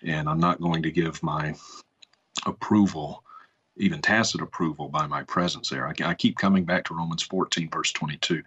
And 0.03 0.29
I'm 0.29 0.41
not 0.41 0.61
going 0.61 0.83
to 0.83 0.91
give 0.91 1.23
my 1.23 1.55
approval, 2.45 3.23
even 3.77 4.03
tacit 4.03 4.41
approval, 4.41 4.89
by 4.89 5.07
my 5.07 5.23
presence 5.23 5.69
there. 5.69 5.87
I, 5.87 5.93
I 6.03 6.15
keep 6.15 6.37
coming 6.39 6.65
back 6.65 6.87
to 6.87 6.95
Romans 6.95 7.23
14, 7.23 7.71
verse 7.71 7.93
22. 7.93 8.43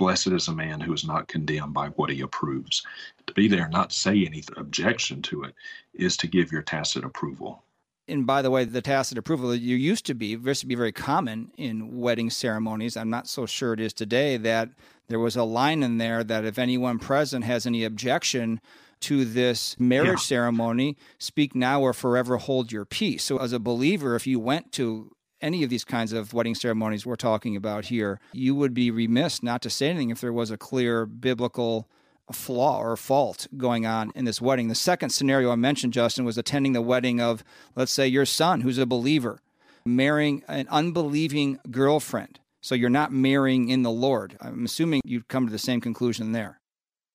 Blessed 0.00 0.28
is 0.28 0.48
a 0.48 0.54
man 0.54 0.80
who 0.80 0.94
is 0.94 1.04
not 1.04 1.28
condemned 1.28 1.74
by 1.74 1.88
what 1.88 2.08
he 2.08 2.22
approves. 2.22 2.82
To 3.26 3.34
be 3.34 3.48
there, 3.48 3.68
not 3.68 3.92
say 3.92 4.24
any 4.24 4.42
objection 4.56 5.20
to 5.20 5.42
it, 5.42 5.54
is 5.92 6.16
to 6.16 6.26
give 6.26 6.50
your 6.50 6.62
tacit 6.62 7.04
approval. 7.04 7.62
And 8.08 8.26
by 8.26 8.40
the 8.40 8.50
way, 8.50 8.64
the 8.64 8.80
tacit 8.80 9.18
approval 9.18 9.54
you 9.54 9.76
used 9.76 10.06
to 10.06 10.14
be 10.14 10.28
used 10.28 10.62
to 10.62 10.66
be 10.66 10.74
very 10.74 10.90
common 10.90 11.52
in 11.58 12.00
wedding 12.00 12.30
ceremonies. 12.30 12.96
I'm 12.96 13.10
not 13.10 13.28
so 13.28 13.44
sure 13.44 13.74
it 13.74 13.80
is 13.80 13.92
today 13.92 14.38
that 14.38 14.70
there 15.08 15.20
was 15.20 15.36
a 15.36 15.44
line 15.44 15.82
in 15.82 15.98
there 15.98 16.24
that 16.24 16.46
if 16.46 16.58
anyone 16.58 16.98
present 16.98 17.44
has 17.44 17.66
any 17.66 17.84
objection 17.84 18.58
to 19.00 19.26
this 19.26 19.78
marriage 19.78 20.08
yeah. 20.08 20.16
ceremony, 20.16 20.96
speak 21.18 21.54
now 21.54 21.82
or 21.82 21.92
forever 21.92 22.38
hold 22.38 22.72
your 22.72 22.86
peace. 22.86 23.22
So, 23.24 23.36
as 23.36 23.52
a 23.52 23.58
believer, 23.58 24.16
if 24.16 24.26
you 24.26 24.40
went 24.40 24.72
to 24.72 25.12
any 25.40 25.62
of 25.62 25.70
these 25.70 25.84
kinds 25.84 26.12
of 26.12 26.32
wedding 26.32 26.54
ceremonies 26.54 27.06
we're 27.06 27.16
talking 27.16 27.56
about 27.56 27.86
here, 27.86 28.20
you 28.32 28.54
would 28.54 28.74
be 28.74 28.90
remiss 28.90 29.42
not 29.42 29.62
to 29.62 29.70
say 29.70 29.88
anything 29.90 30.10
if 30.10 30.20
there 30.20 30.32
was 30.32 30.50
a 30.50 30.56
clear 30.56 31.06
biblical 31.06 31.88
flaw 32.32 32.80
or 32.80 32.96
fault 32.96 33.48
going 33.56 33.86
on 33.86 34.12
in 34.14 34.24
this 34.24 34.40
wedding. 34.40 34.68
The 34.68 34.74
second 34.74 35.10
scenario 35.10 35.50
I 35.50 35.56
mentioned, 35.56 35.92
Justin, 35.92 36.24
was 36.24 36.38
attending 36.38 36.72
the 36.72 36.82
wedding 36.82 37.20
of, 37.20 37.42
let's 37.74 37.92
say, 37.92 38.06
your 38.06 38.26
son, 38.26 38.60
who's 38.60 38.78
a 38.78 38.86
believer, 38.86 39.40
marrying 39.84 40.44
an 40.46 40.68
unbelieving 40.70 41.58
girlfriend. 41.70 42.38
So 42.60 42.74
you're 42.74 42.90
not 42.90 43.12
marrying 43.12 43.68
in 43.68 43.82
the 43.82 43.90
Lord. 43.90 44.36
I'm 44.40 44.64
assuming 44.64 45.00
you'd 45.04 45.28
come 45.28 45.46
to 45.46 45.52
the 45.52 45.58
same 45.58 45.80
conclusion 45.80 46.32
there. 46.32 46.60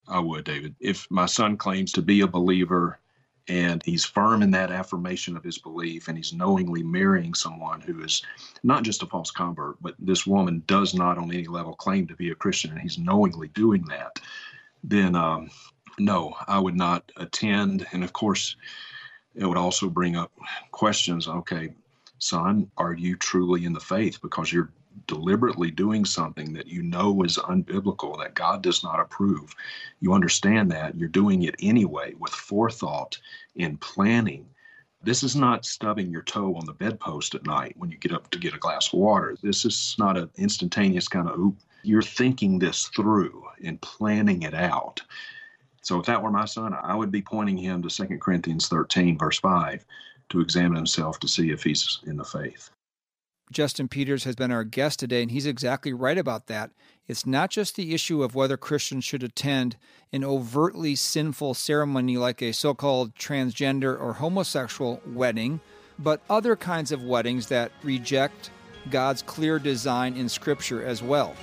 I 0.07 0.19
would, 0.19 0.43
David. 0.43 0.75
If 0.79 1.07
my 1.09 1.27
son 1.27 1.57
claims 1.57 1.91
to 1.93 2.01
be 2.01 2.21
a 2.21 2.27
believer 2.27 2.99
and 3.47 3.81
he's 3.85 4.05
firm 4.05 4.41
in 4.41 4.51
that 4.51 4.71
affirmation 4.71 5.37
of 5.37 5.43
his 5.43 5.57
belief 5.57 6.07
and 6.07 6.17
he's 6.17 6.33
knowingly 6.33 6.81
marrying 6.81 7.33
someone 7.33 7.79
who 7.81 8.03
is 8.03 8.23
not 8.63 8.83
just 8.83 9.03
a 9.03 9.05
false 9.05 9.31
convert 9.31 9.81
but 9.81 9.95
this 9.99 10.25
woman 10.25 10.63
does 10.67 10.93
not 10.93 11.17
on 11.17 11.31
any 11.31 11.45
level 11.47 11.73
claim 11.73 12.07
to 12.07 12.15
be 12.15 12.31
a 12.31 12.35
christian 12.35 12.71
and 12.71 12.81
he's 12.81 12.97
knowingly 12.97 13.47
doing 13.49 13.83
that 13.83 14.19
then 14.83 15.15
um, 15.15 15.49
no 15.99 16.35
i 16.47 16.59
would 16.59 16.75
not 16.75 17.11
attend. 17.17 17.85
And 17.91 18.03
of 18.03 18.13
course 18.13 18.55
it 19.35 19.45
would 19.45 19.57
also 19.57 19.89
bring 19.89 20.15
up 20.15 20.31
questions. 20.71 21.27
Okay 21.27 21.73
son 22.19 22.69
are 22.77 22.93
you 22.93 23.15
truly 23.15 23.65
in 23.65 23.73
the 23.73 23.79
faith? 23.79 24.21
Because 24.21 24.51
you're 24.51 24.71
deliberately 25.07 25.71
doing 25.71 26.05
something 26.05 26.53
that 26.53 26.67
you 26.67 26.81
know 26.81 27.23
is 27.23 27.37
unbiblical, 27.37 28.17
that 28.19 28.33
God 28.33 28.61
does 28.61 28.83
not 28.83 28.99
approve, 28.99 29.53
you 29.99 30.13
understand 30.13 30.71
that, 30.71 30.95
you're 30.97 31.09
doing 31.09 31.43
it 31.43 31.55
anyway 31.59 32.13
with 32.19 32.31
forethought 32.31 33.19
and 33.57 33.79
planning. 33.81 34.47
This 35.03 35.21
is 35.21 35.35
not 35.35 35.65
stubbing 35.65 36.09
your 36.11 36.23
toe 36.23 36.55
on 36.55 36.65
the 36.65 36.73
bedpost 36.73 37.35
at 37.35 37.45
night 37.45 37.75
when 37.77 37.91
you 37.91 37.97
get 37.97 38.13
up 38.13 38.31
to 38.31 38.39
get 38.39 38.55
a 38.55 38.59
glass 38.59 38.87
of 38.87 38.99
water. 38.99 39.37
This 39.41 39.65
is 39.65 39.95
not 39.99 40.17
an 40.17 40.29
instantaneous 40.37 41.07
kind 41.07 41.29
of 41.29 41.37
oop. 41.37 41.57
You're 41.83 42.01
thinking 42.01 42.57
this 42.57 42.87
through 42.87 43.43
and 43.63 43.79
planning 43.81 44.41
it 44.41 44.55
out. 44.55 45.01
So 45.83 45.99
if 45.99 46.07
that 46.07 46.23
were 46.23 46.31
my 46.31 46.45
son, 46.45 46.73
I 46.73 46.95
would 46.95 47.11
be 47.11 47.21
pointing 47.21 47.57
him 47.57 47.83
to 47.83 47.89
2 47.89 48.17
Corinthians 48.17 48.67
13, 48.67 49.19
verse 49.19 49.39
5, 49.39 49.85
to 50.29 50.39
examine 50.39 50.75
himself 50.75 51.19
to 51.19 51.27
see 51.27 51.51
if 51.51 51.63
he's 51.63 51.99
in 52.07 52.17
the 52.17 52.25
faith. 52.25 52.71
Justin 53.51 53.87
Peters 53.87 54.23
has 54.23 54.35
been 54.35 54.51
our 54.51 54.63
guest 54.63 54.99
today, 54.99 55.21
and 55.21 55.31
he's 55.31 55.45
exactly 55.45 55.93
right 55.93 56.17
about 56.17 56.47
that. 56.47 56.71
It's 57.07 57.25
not 57.25 57.51
just 57.51 57.75
the 57.75 57.93
issue 57.93 58.23
of 58.23 58.33
whether 58.33 58.57
Christians 58.57 59.05
should 59.05 59.21
attend 59.21 59.77
an 60.11 60.23
overtly 60.23 60.95
sinful 60.95 61.53
ceremony 61.53 62.17
like 62.17 62.41
a 62.41 62.53
so 62.53 62.73
called 62.73 63.13
transgender 63.15 63.99
or 63.99 64.13
homosexual 64.13 64.99
wedding, 65.05 65.59
but 65.99 66.21
other 66.29 66.55
kinds 66.55 66.91
of 66.91 67.03
weddings 67.03 67.47
that 67.47 67.71
reject 67.83 68.49
God's 68.89 69.21
clear 69.21 69.59
design 69.59 70.15
in 70.15 70.27
Scripture 70.27 70.83
as 70.83 71.03
well. 71.03 71.35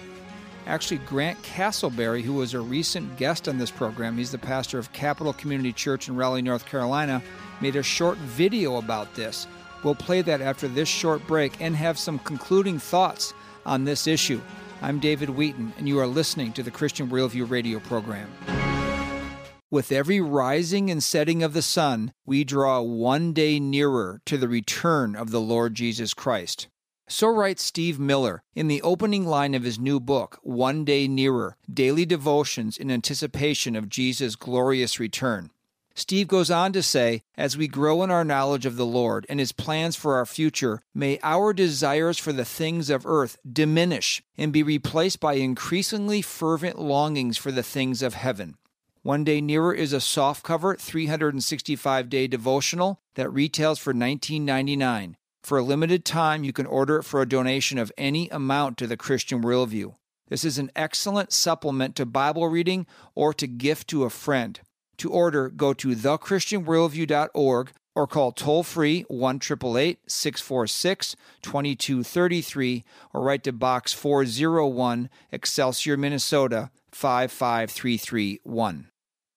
Actually, 0.66 0.98
Grant 0.98 1.40
Castleberry, 1.42 2.22
who 2.22 2.34
was 2.34 2.54
a 2.54 2.60
recent 2.60 3.16
guest 3.16 3.48
on 3.48 3.58
this 3.58 3.70
program, 3.70 4.16
he's 4.16 4.30
the 4.30 4.38
pastor 4.38 4.78
of 4.78 4.92
Capital 4.92 5.32
Community 5.32 5.72
Church 5.72 6.08
in 6.08 6.16
Raleigh, 6.16 6.42
North 6.42 6.66
Carolina, 6.66 7.22
made 7.60 7.74
a 7.76 7.82
short 7.82 8.16
video 8.18 8.76
about 8.76 9.14
this. 9.14 9.46
We'll 9.82 9.94
play 9.94 10.22
that 10.22 10.40
after 10.40 10.68
this 10.68 10.88
short 10.88 11.26
break 11.26 11.60
and 11.60 11.74
have 11.76 11.98
some 11.98 12.18
concluding 12.20 12.78
thoughts 12.78 13.34
on 13.66 13.84
this 13.84 14.06
issue. 14.06 14.40
I'm 14.80 14.98
David 14.98 15.30
Wheaton, 15.30 15.72
and 15.78 15.88
you 15.88 15.98
are 15.98 16.06
listening 16.06 16.52
to 16.54 16.62
the 16.62 16.70
Christian 16.70 17.08
Worldview 17.08 17.48
radio 17.50 17.78
program. 17.80 18.30
With 19.70 19.90
every 19.90 20.20
rising 20.20 20.90
and 20.90 21.02
setting 21.02 21.42
of 21.42 21.54
the 21.54 21.62
sun, 21.62 22.12
we 22.26 22.44
draw 22.44 22.80
one 22.80 23.32
day 23.32 23.58
nearer 23.58 24.20
to 24.26 24.36
the 24.36 24.48
return 24.48 25.16
of 25.16 25.30
the 25.30 25.40
Lord 25.40 25.74
Jesus 25.74 26.12
Christ. 26.12 26.68
So 27.08 27.28
writes 27.28 27.62
Steve 27.62 27.98
Miller 27.98 28.42
in 28.54 28.68
the 28.68 28.82
opening 28.82 29.26
line 29.26 29.54
of 29.54 29.64
his 29.64 29.78
new 29.78 29.98
book, 29.98 30.38
One 30.42 30.84
Day 30.84 31.08
Nearer 31.08 31.56
Daily 31.72 32.04
Devotions 32.04 32.76
in 32.76 32.90
Anticipation 32.90 33.74
of 33.76 33.88
Jesus' 33.88 34.36
Glorious 34.36 35.00
Return. 35.00 35.50
Steve 35.94 36.26
goes 36.26 36.50
on 36.50 36.72
to 36.72 36.82
say, 36.82 37.22
as 37.36 37.56
we 37.56 37.68
grow 37.68 38.02
in 38.02 38.10
our 38.10 38.24
knowledge 38.24 38.64
of 38.64 38.76
the 38.76 38.86
Lord 38.86 39.26
and 39.28 39.38
his 39.38 39.52
plans 39.52 39.94
for 39.94 40.14
our 40.16 40.24
future, 40.24 40.82
may 40.94 41.18
our 41.22 41.52
desires 41.52 42.18
for 42.18 42.32
the 42.32 42.44
things 42.44 42.88
of 42.88 43.06
earth 43.06 43.36
diminish 43.50 44.22
and 44.38 44.52
be 44.52 44.62
replaced 44.62 45.20
by 45.20 45.34
increasingly 45.34 46.22
fervent 46.22 46.78
longings 46.78 47.36
for 47.36 47.52
the 47.52 47.62
things 47.62 48.02
of 48.02 48.14
heaven. 48.14 48.56
One 49.02 49.24
Day 49.24 49.40
Nearer 49.40 49.74
is 49.74 49.92
a 49.92 49.96
softcover 49.96 50.78
365 50.78 52.08
day 52.08 52.26
devotional 52.26 53.00
that 53.14 53.30
retails 53.30 53.78
for 53.78 53.92
$19.99. 53.92 55.14
For 55.42 55.58
a 55.58 55.62
limited 55.62 56.04
time, 56.04 56.44
you 56.44 56.52
can 56.52 56.66
order 56.66 56.98
it 56.98 57.02
for 57.02 57.20
a 57.20 57.28
donation 57.28 57.78
of 57.78 57.90
any 57.98 58.28
amount 58.28 58.78
to 58.78 58.86
the 58.86 58.96
Christian 58.96 59.42
Worldview. 59.42 59.96
This 60.28 60.44
is 60.44 60.56
an 60.56 60.70
excellent 60.76 61.32
supplement 61.32 61.96
to 61.96 62.06
Bible 62.06 62.46
reading 62.48 62.86
or 63.16 63.34
to 63.34 63.48
gift 63.48 63.88
to 63.88 64.04
a 64.04 64.10
friend. 64.10 64.60
To 64.98 65.10
order, 65.10 65.48
go 65.48 65.72
to 65.74 65.88
thechristianworldview.org 65.88 67.72
or 67.94 68.06
call 68.06 68.32
toll 68.32 68.62
free 68.62 69.02
1 69.08 69.40
646 69.40 71.16
2233 71.42 72.84
or 73.12 73.22
write 73.22 73.44
to 73.44 73.52
Box 73.52 73.92
401, 73.92 75.10
Excelsior, 75.30 75.96
Minnesota 75.96 76.70
55331. 76.92 78.88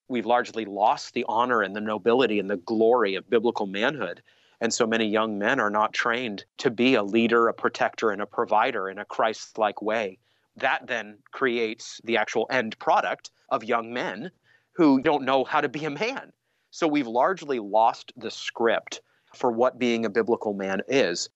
We've 0.08 0.26
largely 0.26 0.66
lost 0.66 1.14
the 1.14 1.26
honor 1.28 1.62
and 1.64 1.76
the 1.76 1.82
nobility 1.82 2.39
and 2.39 2.49
the 2.49 2.58
glory 2.58 3.16
of 3.16 3.30
biblical 3.30 3.66
manhood. 3.66 4.22
And 4.62 4.74
so 4.74 4.88
many 4.88 5.06
young 5.06 5.38
men 5.38 5.60
are 5.60 5.70
not 5.70 5.93
trained 5.93 6.45
to 6.60 6.70
be 6.70 6.95
a 6.95 7.03
leader, 7.03 7.47
a 7.47 7.53
protector, 7.53 8.12
and 8.12 8.22
a 8.22 8.28
provider 8.28 8.89
in 8.89 8.99
a 8.99 9.06
Christ 9.06 9.58
like 9.58 9.82
way. 9.82 10.20
That 10.56 10.88
then 10.88 11.18
creates 11.32 11.99
the 12.03 12.18
actual 12.18 12.47
end 12.49 12.80
product 12.80 13.32
of 13.49 13.64
young 13.64 13.91
men 13.91 14.32
who 14.76 15.02
don't 15.02 15.26
know 15.26 15.44
how 15.44 15.62
to 15.62 15.70
be 15.70 15.86
a 15.86 15.90
man. 15.90 16.32
So 16.72 16.88
we've 16.88 17.08
largely 17.08 17.60
lost 17.60 18.12
the 18.18 18.32
script 18.32 19.02
for 19.34 19.52
what 19.52 19.80
being 19.80 20.06
a 20.06 20.10
biblical 20.10 20.54
man 20.54 20.82
is. 20.88 21.30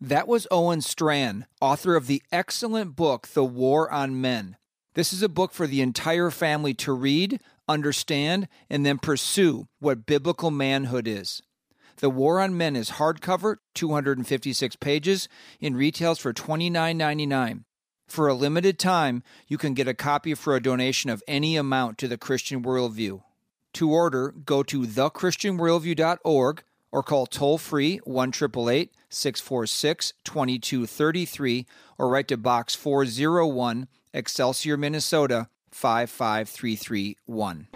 That 0.00 0.28
was 0.28 0.46
Owen 0.50 0.80
Strachan, 0.80 1.46
author 1.60 1.96
of 1.96 2.06
the 2.06 2.22
excellent 2.30 2.94
book, 2.94 3.26
The 3.28 3.44
War 3.44 3.90
on 3.90 4.20
Men. 4.20 4.56
This 4.94 5.12
is 5.12 5.22
a 5.22 5.28
book 5.28 5.52
for 5.52 5.66
the 5.66 5.80
entire 5.80 6.30
family 6.30 6.74
to 6.74 6.92
read, 6.92 7.40
understand, 7.66 8.48
and 8.70 8.86
then 8.86 8.98
pursue 8.98 9.68
what 9.80 10.06
biblical 10.06 10.50
manhood 10.50 11.08
is. 11.08 11.42
The 11.96 12.10
War 12.10 12.40
on 12.40 12.56
Men 12.56 12.76
is 12.76 12.92
hardcover, 12.92 13.56
256 13.74 14.76
pages, 14.76 15.28
in 15.60 15.74
retails 15.74 16.18
for 16.18 16.32
$29.99. 16.32 17.64
For 18.08 18.26
a 18.26 18.34
limited 18.34 18.78
time, 18.78 19.22
you 19.46 19.58
can 19.58 19.74
get 19.74 19.86
a 19.86 19.94
copy 19.94 20.34
for 20.34 20.56
a 20.56 20.62
donation 20.62 21.10
of 21.10 21.22
any 21.28 21.56
amount 21.56 21.98
to 21.98 22.08
the 22.08 22.18
Christian 22.18 22.62
Worldview. 22.62 23.22
To 23.74 23.90
order, 23.90 24.32
go 24.44 24.62
to 24.64 24.80
thechristianworldview.org 24.82 26.62
or 26.90 27.02
call 27.02 27.26
toll 27.26 27.58
free 27.58 27.98
1 27.98 28.32
646 28.32 30.12
2233 30.24 31.66
or 31.98 32.08
write 32.08 32.28
to 32.28 32.36
Box 32.38 32.74
401, 32.74 33.88
Excelsior, 34.14 34.76
Minnesota 34.78 35.48
55331. 35.70 37.68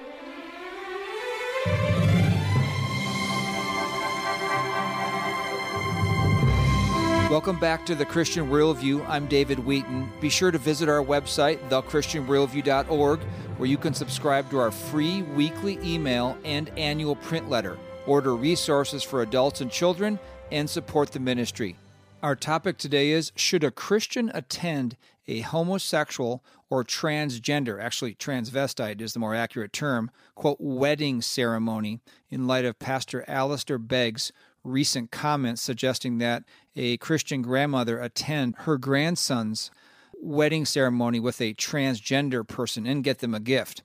Welcome 7.33 7.59
back 7.59 7.87
to 7.87 7.95
the 7.95 8.05
Christian 8.05 8.51
Worldview. 8.51 9.09
I'm 9.09 9.27
David 9.27 9.59
Wheaton. 9.59 10.13
Be 10.21 10.29
sure 10.29 10.51
to 10.51 10.59
visit 10.59 10.87
our 10.87 11.03
website, 11.03 11.67
thechristianworldview.org, 11.71 13.21
where 13.57 13.67
you 13.67 13.79
can 13.79 13.95
subscribe 13.95 14.51
to 14.51 14.59
our 14.59 14.71
free 14.71 15.23
weekly 15.23 15.79
email 15.83 16.37
and 16.45 16.69
annual 16.77 17.17
print 17.17 17.49
letter, 17.49 17.79
order 18.07 18.37
resources 18.37 19.03
for 19.03 19.23
adults 19.23 19.63
and 19.63 19.71
children, 19.71 20.19
and 20.51 20.69
support 20.69 21.13
the 21.13 21.21
ministry. 21.21 21.79
Our 22.23 22.37
topic 22.37 22.77
today 22.77 23.13
is 23.13 23.33
Should 23.35 23.65
a 23.65 23.71
Christian 23.71 24.31
attend 24.35 24.99
a 25.27 25.41
homosexual 25.41 26.45
or 26.69 26.85
transgender, 26.85 27.83
actually 27.83 28.15
transvestite 28.15 29.01
is 29.01 29.15
the 29.15 29.21
more 29.21 29.35
accurate 29.35 29.73
term, 29.73 30.11
quote, 30.35 30.59
wedding 30.61 31.23
ceremony 31.23 32.01
in 32.29 32.47
light 32.47 32.67
of 32.67 32.79
Pastor 32.79 33.25
Alistair 33.27 33.79
Begg's 33.79 34.33
recent 34.65 35.11
comments 35.11 35.61
suggesting 35.61 36.19
that 36.19 36.45
a 36.77 36.97
Christian 36.99 37.43
grandmother 37.43 37.99
attend 37.99 38.55
her 38.61 38.79
grandson's 38.79 39.71
wedding 40.15 40.65
ceremony 40.65 41.21
with 41.21 41.41
a 41.41 41.55
transgender 41.55 42.47
person 42.47 42.87
and 42.87 43.05
get 43.05 43.19
them 43.19 43.35
a 43.35 43.41
gift. 43.41 43.83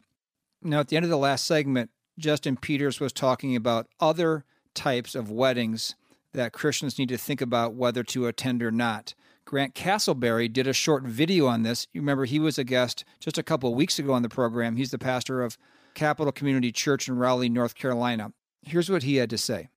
Now, 0.61 0.79
at 0.79 0.87
the 0.87 0.95
end 0.95 1.03
of 1.03 1.09
the 1.09 1.17
last 1.17 1.45
segment, 1.45 1.89
Justin 2.17 2.57
Peters 2.57 2.99
was 2.99 3.13
talking 3.13 3.55
about 3.55 3.87
other 3.99 4.45
types 4.73 5.15
of 5.15 5.31
weddings 5.31 5.95
that 6.33 6.53
Christians 6.53 6.99
need 6.99 7.09
to 7.09 7.17
think 7.17 7.41
about 7.41 7.73
whether 7.73 8.03
to 8.03 8.27
attend 8.27 8.61
or 8.61 8.71
not. 8.71 9.13
Grant 9.45 9.73
Castleberry 9.73 10.51
did 10.51 10.67
a 10.67 10.73
short 10.73 11.03
video 11.03 11.47
on 11.47 11.63
this. 11.63 11.87
You 11.93 12.01
remember 12.01 12.25
he 12.25 12.39
was 12.39 12.57
a 12.57 12.63
guest 12.63 13.05
just 13.19 13.37
a 13.37 13.43
couple 13.43 13.69
of 13.69 13.75
weeks 13.77 13.97
ago 13.97 14.13
on 14.13 14.21
the 14.21 14.29
program. 14.29 14.75
He's 14.75 14.91
the 14.91 14.97
pastor 14.97 15.41
of 15.41 15.57
Capital 15.93 16.31
Community 16.31 16.71
Church 16.71 17.07
in 17.07 17.17
Raleigh, 17.17 17.49
North 17.49 17.73
Carolina. 17.73 18.33
Here's 18.61 18.89
what 18.89 19.03
he 19.03 19.15
had 19.15 19.29
to 19.29 19.37
say. 19.37 19.69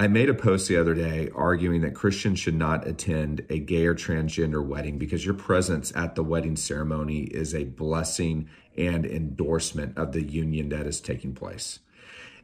I 0.00 0.06
made 0.06 0.28
a 0.28 0.34
post 0.34 0.68
the 0.68 0.76
other 0.76 0.94
day 0.94 1.28
arguing 1.34 1.80
that 1.80 1.96
Christians 1.96 2.38
should 2.38 2.54
not 2.54 2.86
attend 2.86 3.44
a 3.50 3.58
gay 3.58 3.84
or 3.84 3.96
transgender 3.96 4.64
wedding 4.64 4.96
because 4.96 5.24
your 5.24 5.34
presence 5.34 5.92
at 5.96 6.14
the 6.14 6.22
wedding 6.22 6.54
ceremony 6.54 7.22
is 7.22 7.52
a 7.52 7.64
blessing 7.64 8.48
and 8.76 9.04
endorsement 9.04 9.98
of 9.98 10.12
the 10.12 10.22
union 10.22 10.68
that 10.68 10.86
is 10.86 11.00
taking 11.00 11.34
place. 11.34 11.80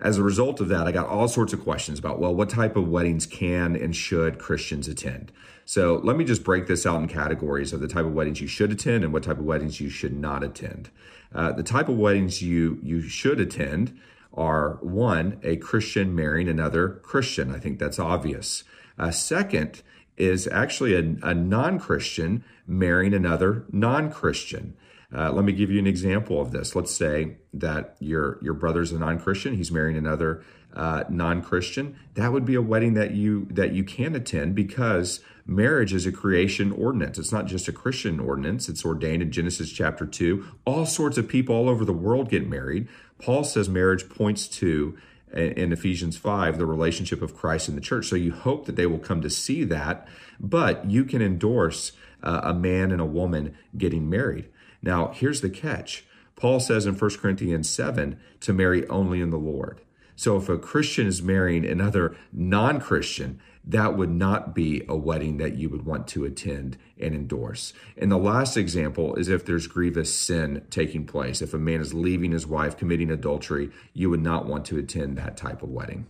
As 0.00 0.18
a 0.18 0.24
result 0.24 0.61
of 0.61 0.66
that, 0.70 0.88
I 0.88 0.90
got 0.90 1.07
all 1.07 1.28
sorts 1.28 1.52
of 1.52 1.62
questions 1.62 2.00
about, 2.00 2.18
well, 2.18 2.34
what 2.34 2.50
type 2.50 2.74
of 2.74 2.88
weddings 2.88 3.24
can 3.24 3.76
and 3.76 3.94
should 3.94 4.40
Christians 4.40 4.88
attend? 4.88 5.30
So 5.64 6.00
let 6.02 6.16
me 6.16 6.24
just 6.24 6.42
break 6.42 6.66
this 6.66 6.84
out 6.84 7.00
in 7.00 7.07
categories 7.07 7.72
of 7.72 7.78
the 7.78 7.86
type 7.86 8.05
of 8.05 8.14
weddings 8.14 8.40
you 8.40 8.48
should 8.48 8.72
attend 8.72 9.05
and 9.05 9.12
what 9.12 9.22
type 9.22 9.38
of 9.38 9.44
weddings 9.44 9.80
you 9.80 9.90
should 9.90 10.18
not 10.18 10.42
attend. 10.42 10.90
Uh, 11.32 11.52
the 11.52 11.62
type 11.62 11.88
of 11.88 11.96
weddings 11.96 12.42
you 12.42 12.80
you 12.82 13.00
should 13.00 13.38
attend 13.38 13.96
are 14.37 14.78
one, 14.82 15.41
a 15.43 15.57
Christian 15.57 16.14
marrying 16.14 16.49
another 16.49 17.01
Christian. 17.03 17.55
I 17.55 17.59
think 17.59 17.78
that's 17.78 17.99
obvious. 17.99 18.64
Uh, 18.99 19.11
second 19.11 19.82
is 20.16 20.47
actually 20.49 20.95
a, 20.95 21.16
a 21.22 21.35
non 21.35 21.78
Christian 21.78 22.45
marrying 22.66 23.14
another 23.14 23.64
non 23.70 24.11
Christian. 24.11 24.76
Uh, 25.14 25.30
let 25.30 25.45
me 25.45 25.53
give 25.53 25.70
you 25.70 25.78
an 25.78 25.87
example 25.87 26.41
of 26.41 26.51
this. 26.51 26.74
Let's 26.74 26.93
say 26.93 27.37
that 27.53 27.97
your 28.01 28.39
your 28.43 28.55
brother's 28.55 28.91
a 28.91 28.99
non-Christian. 28.99 29.55
He's 29.55 29.70
marrying 29.70 29.97
another 29.97 30.43
uh, 30.74 31.05
non-Christian. 31.09 31.97
That 32.14 32.32
would 32.32 32.45
be 32.45 32.57
a 32.57 32.62
wedding 32.62 32.95
that 32.95 33.12
you 33.12 33.47
that 33.51 33.72
you 33.72 33.85
can 33.85 34.16
attend 34.16 34.57
because 34.57 35.20
marriage 35.47 35.95
is 35.95 36.05
a 36.05 36.12
creation 36.12 36.72
ordinance. 36.72 37.16
It's 37.18 37.30
not 37.30 37.47
just 37.47 37.68
a 37.68 37.72
Christian 37.72 38.18
ordinance. 38.18 38.68
It's 38.68 38.85
ordained 38.85 39.22
in 39.22 39.30
Genesis 39.30 39.70
chapter 39.70 40.05
two. 40.05 40.47
All 40.64 40.85
sorts 40.85 41.16
of 41.16 41.28
people 41.28 41.55
all 41.55 41.68
over 41.68 41.85
the 41.85 41.93
world 41.93 42.28
get 42.28 42.49
married. 42.49 42.89
Paul 43.25 43.43
says 43.43 43.70
marriage 43.70 44.11
points 44.11 44.47
to 44.49 44.99
in 45.33 45.72
Ephesians 45.72 46.18
5, 46.18 46.59
the 46.59 46.66
relationship 46.66 47.22
of 47.22 47.35
Christ 47.35 47.68
and 47.68 47.77
the 47.77 47.81
church. 47.81 48.07
So 48.07 48.16
you 48.16 48.33
hope 48.33 48.66
that 48.66 48.77
they 48.77 48.85
will 48.85 48.99
come 48.99 49.22
to 49.22 49.31
see 49.31 49.64
that, 49.64 50.07
but 50.39 50.85
you 50.91 51.07
can 51.07 51.22
endorse 51.22 51.93
uh, 52.22 52.43
a 52.45 52.53
man 52.53 52.93
and 52.93 53.01
a 53.01 53.07
woman 53.07 53.57
getting 53.79 54.11
married. 54.11 54.51
Now, 54.83 55.09
here's 55.09 55.41
the 55.41 55.49
catch 55.49 56.05
Paul 56.37 56.61
says 56.61 56.85
in 56.85 56.97
1 56.99 57.11
Corinthians 57.16 57.66
7 57.70 58.20
to 58.41 58.53
marry 58.53 58.87
only 58.89 59.22
in 59.22 59.31
the 59.31 59.39
Lord. 59.39 59.81
So 60.16 60.37
if 60.37 60.51
a 60.51 60.59
Christian 60.59 61.07
is 61.07 61.22
marrying 61.22 61.64
another 61.64 62.14
non 62.31 62.79
Christian, 62.79 63.41
that 63.66 63.96
would 63.96 64.10
not 64.10 64.54
be 64.54 64.84
a 64.88 64.96
wedding 64.96 65.38
that 65.38 65.56
you 65.56 65.70
would 65.70 65.86
want 65.86 66.06
to 66.08 66.24
attend 66.24 66.76
and 67.00 67.14
endorse. 67.14 67.72
And 67.96 68.12
the 68.12 68.18
last 68.18 68.56
example 68.56 69.14
is 69.16 69.28
if 69.28 69.44
there's 69.44 69.66
grievous 69.66 70.14
sin 70.14 70.64
taking 70.70 71.06
place. 71.06 71.40
If 71.40 71.54
a 71.54 71.58
man 71.58 71.80
is 71.80 71.94
leaving 71.94 72.32
his 72.32 72.46
wife, 72.46 72.76
committing 72.76 73.10
adultery, 73.10 73.70
you 73.94 74.10
would 74.10 74.22
not 74.22 74.46
want 74.46 74.64
to 74.66 74.78
attend 74.78 75.16
that 75.16 75.36
type 75.36 75.62
of 75.62 75.70
wedding. 75.70 76.06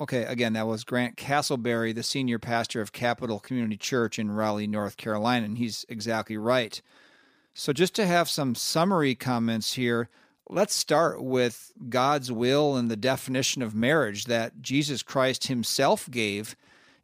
Okay, 0.00 0.24
again, 0.24 0.54
that 0.54 0.66
was 0.66 0.84
Grant 0.84 1.16
Castleberry, 1.16 1.94
the 1.94 2.02
senior 2.02 2.38
pastor 2.38 2.80
of 2.80 2.92
Capital 2.92 3.38
Community 3.38 3.76
Church 3.76 4.18
in 4.18 4.30
Raleigh, 4.30 4.66
North 4.66 4.96
Carolina, 4.96 5.44
and 5.44 5.58
he's 5.58 5.84
exactly 5.88 6.36
right. 6.36 6.80
So, 7.54 7.72
just 7.72 7.94
to 7.96 8.06
have 8.06 8.28
some 8.28 8.54
summary 8.54 9.14
comments 9.14 9.74
here, 9.74 10.08
let's 10.48 10.74
start 10.74 11.22
with 11.22 11.72
God's 11.88 12.30
will 12.30 12.76
and 12.76 12.90
the 12.90 12.96
definition 12.96 13.62
of 13.62 13.74
marriage 13.74 14.24
that 14.24 14.60
Jesus 14.60 15.02
Christ 15.02 15.46
himself 15.46 16.10
gave 16.10 16.56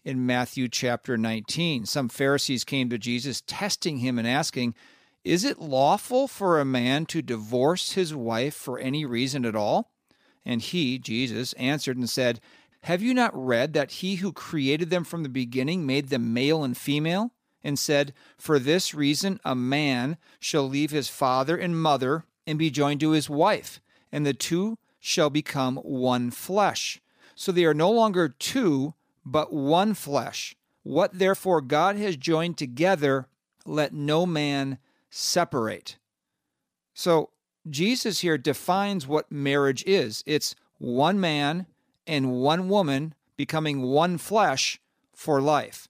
in 0.05 0.27
Matthew 0.27 0.69
chapter 0.69 1.17
19. 1.17 1.87
Some 1.87 2.09
Pharisees 2.09 2.65
came 2.65 2.91
to 2.91 2.99
Jesus, 2.99 3.43
testing 3.47 3.99
him 3.99 4.19
and 4.19 4.27
asking, 4.27 4.75
Is 5.25 5.45
it 5.45 5.61
lawful 5.61 6.29
for 6.29 6.61
a 6.61 6.65
man 6.65 7.07
to 7.07 7.23
divorce 7.23 7.93
his 7.93 8.15
wife 8.15 8.55
for 8.55 8.79
any 8.79 9.05
reason 9.05 9.45
at 9.45 9.57
all? 9.57 9.91
And 10.45 10.63
he, 10.63 10.99
Jesus, 10.99 11.53
answered 11.55 11.97
and 11.97 12.09
said, 12.09 12.41
Have 12.85 13.03
you 13.03 13.13
not 13.13 13.31
read 13.35 13.73
that 13.75 13.93
he 13.93 14.17
who 14.17 14.33
created 14.33 14.91
them 14.91 15.05
from 15.05 15.23
the 15.23 15.29
beginning 15.29 15.87
made 15.87 16.09
them 16.09 16.33
male 16.33 16.65
and 16.65 16.77
female? 16.77 17.33
and 17.63 17.79
said, 17.79 18.15
For 18.39 18.59
this 18.59 18.95
reason 18.95 19.41
a 19.45 19.55
man 19.55 20.17
shall 20.39 20.69
leave 20.69 20.91
his 20.91 21.09
father 21.09 21.57
and 21.57 21.81
mother 21.81 22.25
and 22.49 22.59
be 22.59 22.71
joined 22.71 22.99
to 22.99 23.11
his 23.11 23.29
wife, 23.29 23.79
and 24.11 24.25
the 24.25 24.33
two 24.33 24.79
shall 24.99 25.29
become 25.29 25.77
one 25.77 26.31
flesh. 26.31 26.99
So 27.35 27.53
they 27.53 27.67
are 27.67 27.75
no 27.75 27.91
longer 27.91 28.31
two, 28.31 28.95
but 29.23 29.53
one 29.53 29.93
flesh. 29.93 30.57
What 30.83 31.19
therefore 31.19 31.61
God 31.61 31.97
has 31.97 32.17
joined 32.17 32.57
together, 32.57 33.29
let 33.67 33.93
no 33.93 34.25
man 34.25 34.79
separate. 35.11 35.99
So 36.95 37.29
Jesus 37.69 38.21
here 38.21 38.39
defines 38.39 39.07
what 39.07 39.31
marriage 39.31 39.85
is 39.87 40.25
it's 40.27 40.55
one 40.79 41.21
man 41.21 41.67
and 42.07 42.33
one 42.33 42.71
woman 42.71 43.15
becoming 43.37 43.83
one 43.83 44.17
flesh 44.17 44.81
for 45.13 45.43
life. 45.43 45.87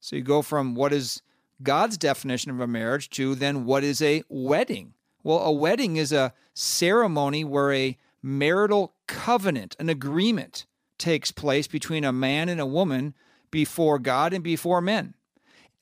So 0.00 0.16
you 0.16 0.22
go 0.22 0.40
from 0.40 0.74
what 0.74 0.94
is 0.94 1.20
God's 1.62 1.98
definition 1.98 2.50
of 2.50 2.58
a 2.58 2.66
marriage 2.66 3.10
to 3.10 3.34
then 3.34 3.66
what 3.66 3.84
is 3.84 4.00
a 4.00 4.22
wedding? 4.30 4.94
Well, 5.24 5.38
a 5.38 5.50
wedding 5.50 5.96
is 5.96 6.12
a 6.12 6.34
ceremony 6.52 7.42
where 7.44 7.72
a 7.72 7.98
marital 8.22 8.94
covenant, 9.06 9.74
an 9.78 9.88
agreement, 9.88 10.66
takes 10.98 11.32
place 11.32 11.66
between 11.66 12.04
a 12.04 12.12
man 12.12 12.48
and 12.48 12.60
a 12.60 12.66
woman 12.66 13.14
before 13.50 13.98
God 13.98 14.32
and 14.32 14.44
before 14.44 14.80
men. 14.80 15.14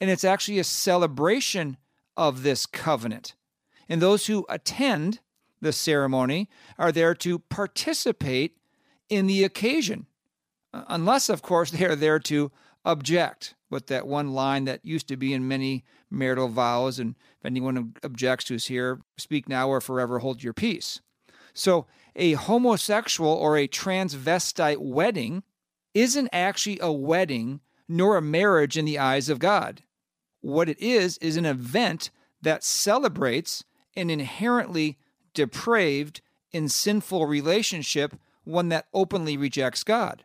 And 0.00 0.08
it's 0.08 0.24
actually 0.24 0.58
a 0.58 0.64
celebration 0.64 1.76
of 2.16 2.42
this 2.42 2.66
covenant. 2.66 3.34
And 3.88 4.00
those 4.00 4.26
who 4.26 4.46
attend 4.48 5.20
the 5.60 5.72
ceremony 5.72 6.48
are 6.78 6.92
there 6.92 7.14
to 7.16 7.40
participate 7.40 8.56
in 9.08 9.26
the 9.26 9.44
occasion, 9.44 10.06
uh, 10.72 10.84
unless, 10.88 11.28
of 11.28 11.42
course, 11.42 11.70
they 11.70 11.84
are 11.84 11.96
there 11.96 12.18
to 12.20 12.50
object 12.84 13.54
with 13.72 13.86
that 13.86 14.06
one 14.06 14.32
line 14.32 14.66
that 14.66 14.84
used 14.84 15.08
to 15.08 15.16
be 15.16 15.32
in 15.32 15.48
many 15.48 15.82
marital 16.10 16.48
vows. 16.48 16.98
And 16.98 17.16
if 17.40 17.46
anyone 17.46 17.94
objects 18.04 18.48
who's 18.48 18.66
here, 18.66 19.00
speak 19.16 19.48
now 19.48 19.68
or 19.68 19.80
forever 19.80 20.18
hold 20.18 20.44
your 20.44 20.52
peace. 20.52 21.00
So 21.54 21.86
a 22.14 22.34
homosexual 22.34 23.32
or 23.32 23.56
a 23.56 23.66
transvestite 23.66 24.76
wedding 24.76 25.42
isn't 25.94 26.28
actually 26.32 26.78
a 26.80 26.92
wedding 26.92 27.60
nor 27.88 28.16
a 28.16 28.22
marriage 28.22 28.76
in 28.76 28.84
the 28.84 28.98
eyes 28.98 29.28
of 29.28 29.38
God. 29.38 29.82
What 30.42 30.68
it 30.68 30.78
is, 30.78 31.16
is 31.18 31.36
an 31.36 31.46
event 31.46 32.10
that 32.42 32.64
celebrates 32.64 33.64
an 33.96 34.10
inherently 34.10 34.98
depraved 35.34 36.20
and 36.52 36.70
sinful 36.70 37.26
relationship, 37.26 38.18
one 38.44 38.68
that 38.68 38.86
openly 38.92 39.36
rejects 39.36 39.82
God. 39.82 40.24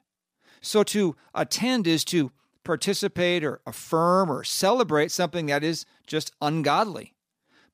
So 0.59 0.83
to 0.83 1.15
attend 1.33 1.87
is 1.87 2.03
to 2.05 2.31
participate 2.67 3.43
or 3.43 3.61
affirm 3.65 4.29
or 4.29 4.43
celebrate 4.43 5.09
something 5.09 5.47
that 5.47 5.63
is 5.63 5.85
just 6.05 6.33
ungodly. 6.41 7.15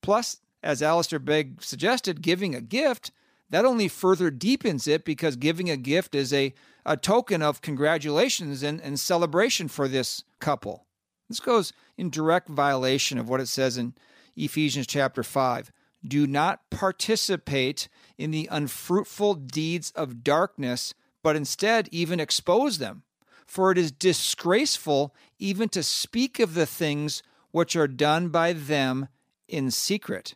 Plus, 0.02 0.38
as 0.62 0.82
Alistair 0.82 1.20
Begg 1.20 1.62
suggested, 1.62 2.22
giving 2.22 2.54
a 2.56 2.62
gift, 2.62 3.12
that 3.50 3.66
only 3.66 3.88
further 3.88 4.30
deepens 4.30 4.88
it 4.88 5.04
because 5.04 5.36
giving 5.36 5.70
a 5.70 5.78
gift 5.78 6.16
is 6.16 6.32
a, 6.32 6.54
a 6.86 6.96
token 6.96 7.42
of 7.42 7.62
congratulations 7.62 8.64
and, 8.64 8.80
and 8.82 9.00
celebration 9.00 9.68
for 9.68 9.88
this 9.88 10.24
couple. 10.40 10.86
This 11.28 11.40
goes 11.40 11.74
in 11.98 12.10
direct 12.10 12.48
violation 12.48 13.18
of 13.18 13.28
what 13.28 13.42
it 13.42 13.48
says 13.48 13.78
in 13.78 13.96
Ephesians 14.36 14.88
chapter 14.88 15.24
5. 15.24 15.72
Do 16.06 16.28
not 16.28 16.70
participate 16.70 17.90
in 18.18 18.32
the 18.32 18.48
unfruitful 18.52 19.36
deeds 19.36 19.92
of 19.96 20.24
darkness, 20.24 20.94
but 21.24 21.36
instead 21.36 21.90
even 21.92 22.20
expose 22.20 22.78
them. 22.78 23.04
For 23.46 23.72
it 23.72 23.78
is 23.78 23.92
disgraceful 23.92 25.14
even 25.40 25.70
to 25.70 25.84
speak 25.84 26.40
of 26.40 26.54
the 26.54 26.66
things 26.66 27.24
which 27.52 27.76
are 27.76 27.88
done 27.88 28.30
by 28.30 28.54
them 28.54 29.08
in 29.48 29.72
secret. 29.72 30.36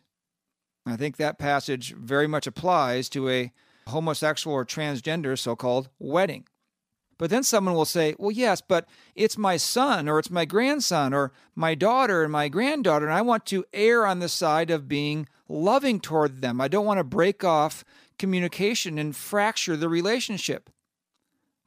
I 0.86 0.96
think 0.96 1.16
that 1.16 1.38
passage 1.38 1.94
very 1.94 2.26
much 2.26 2.46
applies 2.46 3.08
to 3.10 3.28
a 3.28 3.52
homosexual 3.88 4.54
or 4.54 4.64
transgender 4.64 5.38
so 5.38 5.56
called 5.56 5.88
wedding. 5.98 6.46
But 7.18 7.30
then 7.30 7.42
someone 7.42 7.74
will 7.74 7.84
say, 7.84 8.14
well, 8.18 8.30
yes, 8.30 8.60
but 8.60 8.88
it's 9.16 9.36
my 9.36 9.56
son 9.56 10.08
or 10.08 10.20
it's 10.20 10.30
my 10.30 10.44
grandson 10.44 11.12
or 11.12 11.32
my 11.56 11.74
daughter 11.74 12.22
and 12.22 12.30
my 12.30 12.48
granddaughter, 12.48 13.06
and 13.06 13.14
I 13.14 13.22
want 13.22 13.44
to 13.46 13.64
err 13.72 14.06
on 14.06 14.20
the 14.20 14.28
side 14.28 14.70
of 14.70 14.88
being 14.88 15.28
loving 15.48 15.98
toward 15.98 16.40
them. 16.40 16.60
I 16.60 16.68
don't 16.68 16.86
want 16.86 16.98
to 16.98 17.04
break 17.04 17.42
off 17.42 17.84
communication 18.18 18.98
and 18.98 19.16
fracture 19.16 19.76
the 19.76 19.88
relationship. 19.88 20.70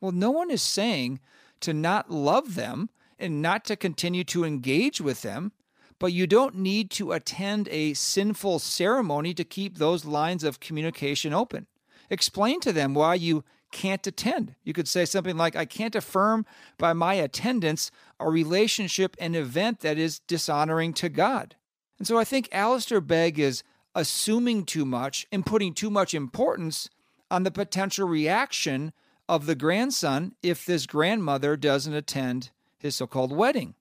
Well, 0.02 0.12
no 0.12 0.32
one 0.32 0.52
is 0.52 0.62
saying 0.62 1.20
to 1.62 1.74
not 1.74 2.12
love 2.12 2.56
them 2.56 2.90
and 3.20 3.42
not 3.42 3.64
to 3.66 3.76
continue 3.76 4.24
to 4.26 4.44
engage 4.44 5.00
with 5.00 5.22
them, 5.22 5.52
but 6.00 6.12
you 6.12 6.26
don't 6.26 6.56
need 6.56 6.90
to 6.90 7.12
attend 7.12 7.70
a 7.70 7.94
sinful 7.94 8.58
ceremony 8.60 9.36
to 9.36 9.44
keep 9.44 9.78
those 9.78 10.04
lines 10.04 10.44
of 10.44 10.60
communication 10.60 11.32
open. 11.32 11.68
Explain 12.10 12.60
to 12.62 12.74
them 12.74 12.96
why 12.96 13.14
you 13.14 13.44
can't 13.72 14.06
attend. 14.06 14.56
You 14.64 14.74
could 14.74 14.88
say 14.88 15.06
something 15.06 15.38
like, 15.38 15.56
I 15.56 15.66
can't 15.66 15.96
affirm 15.96 16.46
by 16.80 16.94
my 16.94 17.14
attendance 17.14 17.92
a 18.20 18.30
relationship 18.30 19.16
and 19.20 19.36
event 19.36 19.82
that 19.82 20.00
is 20.00 20.20
dishonoring 20.20 20.94
to 20.94 21.08
God. 21.10 21.56
And 22.00 22.08
so 22.08 22.18
I 22.18 22.24
think 22.24 22.50
Alistair 22.52 23.00
Begg 23.00 23.38
is 23.38 23.64
assuming 23.94 24.66
too 24.66 24.86
much 24.86 25.28
and 25.32 25.46
putting 25.46 25.74
too 25.74 25.90
much 25.90 26.14
importance 26.14 26.90
on 27.30 27.44
the 27.44 27.52
potential 27.52 28.08
reaction 28.08 28.92
of 29.32 29.46
the 29.46 29.56
grandson 29.56 30.36
if 30.44 30.66
this 30.66 30.86
grandmother 30.86 31.56
doesn't 31.56 31.94
attend 31.94 32.50
his 32.78 32.98
so 32.98 33.08
called 33.08 33.32
wedding. 33.32 33.76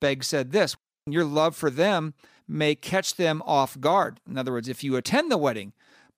Begg 0.00 0.22
said 0.22 0.52
this 0.52 0.76
Your 1.08 1.24
love 1.24 1.56
for 1.56 1.70
them 1.70 2.14
may 2.46 2.76
catch 2.76 3.16
them 3.16 3.42
off 3.44 3.80
guard. 3.80 4.20
In 4.30 4.38
other 4.38 4.52
words, 4.52 4.68
if 4.68 4.84
you 4.84 4.94
attend 4.94 5.28
the 5.28 5.38
wedding, 5.38 5.72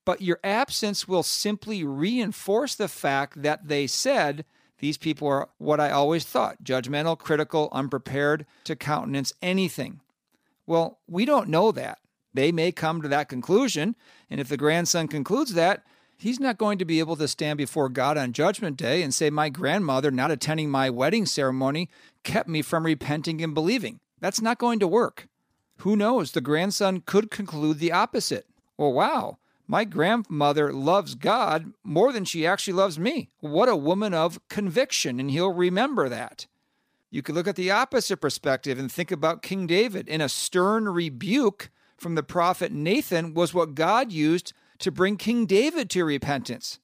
but 0.04 0.20
your 0.20 0.38
absence 0.44 1.08
will 1.08 1.22
simply 1.22 1.82
reinforce 1.82 2.74
the 2.74 2.88
fact 2.88 3.40
that 3.40 3.68
they 3.68 3.86
said 3.86 4.44
these 4.80 4.98
people 4.98 5.26
are 5.28 5.48
what 5.56 5.80
I 5.80 5.90
always 5.90 6.24
thought 6.24 6.62
judgmental, 6.62 7.18
critical, 7.18 7.70
unprepared 7.72 8.44
to 8.64 8.76
countenance 8.76 9.32
anything. 9.40 10.02
Well, 10.66 10.98
we 11.08 11.24
don't 11.24 11.48
know 11.48 11.72
that. 11.72 12.00
They 12.34 12.52
may 12.52 12.72
come 12.72 13.00
to 13.00 13.08
that 13.08 13.30
conclusion, 13.30 13.96
and 14.28 14.38
if 14.42 14.48
the 14.50 14.58
grandson 14.58 15.08
concludes 15.08 15.54
that, 15.54 15.84
he's 16.18 16.40
not 16.40 16.58
going 16.58 16.78
to 16.78 16.84
be 16.84 16.98
able 16.98 17.16
to 17.16 17.28
stand 17.28 17.56
before 17.56 17.88
God 17.88 18.18
on 18.18 18.32
Judgment 18.32 18.76
Day 18.76 19.02
and 19.02 19.14
say, 19.14 19.30
My 19.30 19.48
grandmother 19.48 20.10
not 20.10 20.30
attending 20.30 20.68
my 20.68 20.90
wedding 20.90 21.24
ceremony 21.24 21.88
kept 22.24 22.48
me 22.48 22.60
from 22.60 22.84
repenting 22.84 23.42
and 23.42 23.54
believing. 23.54 24.00
That's 24.20 24.42
not 24.42 24.58
going 24.58 24.80
to 24.80 24.88
work. 24.88 25.28
Who 25.78 25.96
knows? 25.96 26.32
The 26.32 26.40
grandson 26.40 27.02
could 27.06 27.30
conclude 27.30 27.78
the 27.78 27.92
opposite. 27.92 28.46
Well, 28.76 28.92
wow, 28.92 29.38
my 29.66 29.84
grandmother 29.84 30.72
loves 30.72 31.14
God 31.14 31.72
more 31.84 32.12
than 32.12 32.24
she 32.24 32.46
actually 32.46 32.74
loves 32.74 32.98
me. 32.98 33.30
What 33.40 33.68
a 33.68 33.76
woman 33.76 34.12
of 34.12 34.40
conviction, 34.48 35.20
and 35.20 35.30
he'll 35.30 35.52
remember 35.52 36.08
that. 36.08 36.46
You 37.10 37.22
could 37.22 37.34
look 37.34 37.46
at 37.46 37.56
the 37.56 37.70
opposite 37.70 38.18
perspective 38.18 38.78
and 38.78 38.90
think 38.90 39.10
about 39.10 39.42
King 39.42 39.66
David. 39.66 40.08
In 40.08 40.20
a 40.20 40.28
stern 40.28 40.88
rebuke 40.88 41.70
from 41.96 42.16
the 42.16 42.22
prophet 42.22 42.72
Nathan 42.72 43.34
was 43.34 43.54
what 43.54 43.74
God 43.74 44.12
used 44.12 44.52
to 44.78 44.90
bring 44.90 45.16
King 45.16 45.46
David 45.46 45.90
to 45.90 46.04
repentance. 46.04 46.78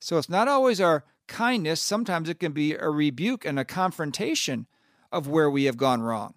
So 0.00 0.18
it's 0.18 0.28
not 0.28 0.48
always 0.48 0.80
our 0.80 1.04
kindness, 1.26 1.80
sometimes 1.80 2.28
it 2.28 2.40
can 2.40 2.52
be 2.52 2.74
a 2.74 2.88
rebuke 2.88 3.44
and 3.44 3.58
a 3.58 3.64
confrontation 3.64 4.66
of 5.12 5.28
where 5.28 5.50
we 5.50 5.64
have 5.64 5.76
gone 5.76 6.02
wrong. 6.02 6.34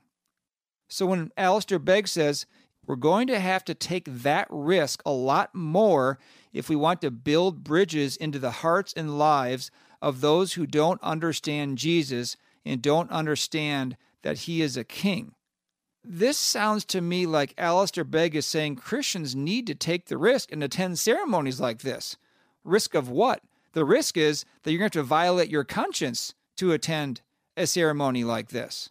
So 0.90 1.06
when 1.06 1.32
Alistair 1.38 1.80
Begg 1.80 2.08
says, 2.08 2.46
we're 2.86 2.96
going 2.96 3.28
to 3.28 3.40
have 3.40 3.64
to 3.66 3.74
take 3.74 4.06
that 4.08 4.48
risk 4.50 5.02
a 5.06 5.12
lot 5.12 5.54
more 5.54 6.20
if 6.52 6.68
we 6.68 6.76
want 6.76 7.02
to 7.02 7.12
build 7.12 7.64
bridges 7.64 8.18
into 8.18 8.40
the 8.40 8.52
hearts 8.52 8.92
and 8.94 9.18
lives 9.18 9.72
of 10.02 10.20
those 10.20 10.54
who 10.54 10.66
don't 10.66 11.02
understand 11.02 11.78
Jesus 11.78 12.36
and 12.66 12.82
don't 12.82 13.12
understand 13.12 13.96
that 14.24 14.40
he 14.40 14.62
is 14.62 14.76
a 14.76 14.84
king. 14.84 15.34
This 16.04 16.38
sounds 16.38 16.84
to 16.86 17.02
me 17.02 17.26
like 17.26 17.54
Alistair 17.58 18.04
Begg 18.04 18.36
is 18.36 18.46
saying 18.46 18.78
Christians 18.78 19.36
need 19.36 19.68
to 19.68 19.76
take 19.76 20.06
the 20.06 20.18
risk 20.18 20.52
and 20.52 20.64
attend 20.64 21.00
ceremonies 21.00 21.60
like 21.60 21.82
this. 21.82 22.18
Risk 22.64 22.96
of 22.96 23.10
what? 23.10 23.44
The 23.74 23.86
risk 23.86 24.18
is 24.18 24.44
that 24.64 24.72
you're 24.72 24.80
going 24.80 24.92
to 24.92 25.00
have 25.00 25.06
to 25.06 25.08
violate 25.08 25.50
your 25.50 25.64
conscience 25.64 26.34
to 26.58 26.72
attend 26.72 27.22
a 27.56 27.68
ceremony 27.68 28.24
like 28.24 28.50
this. 28.50 28.90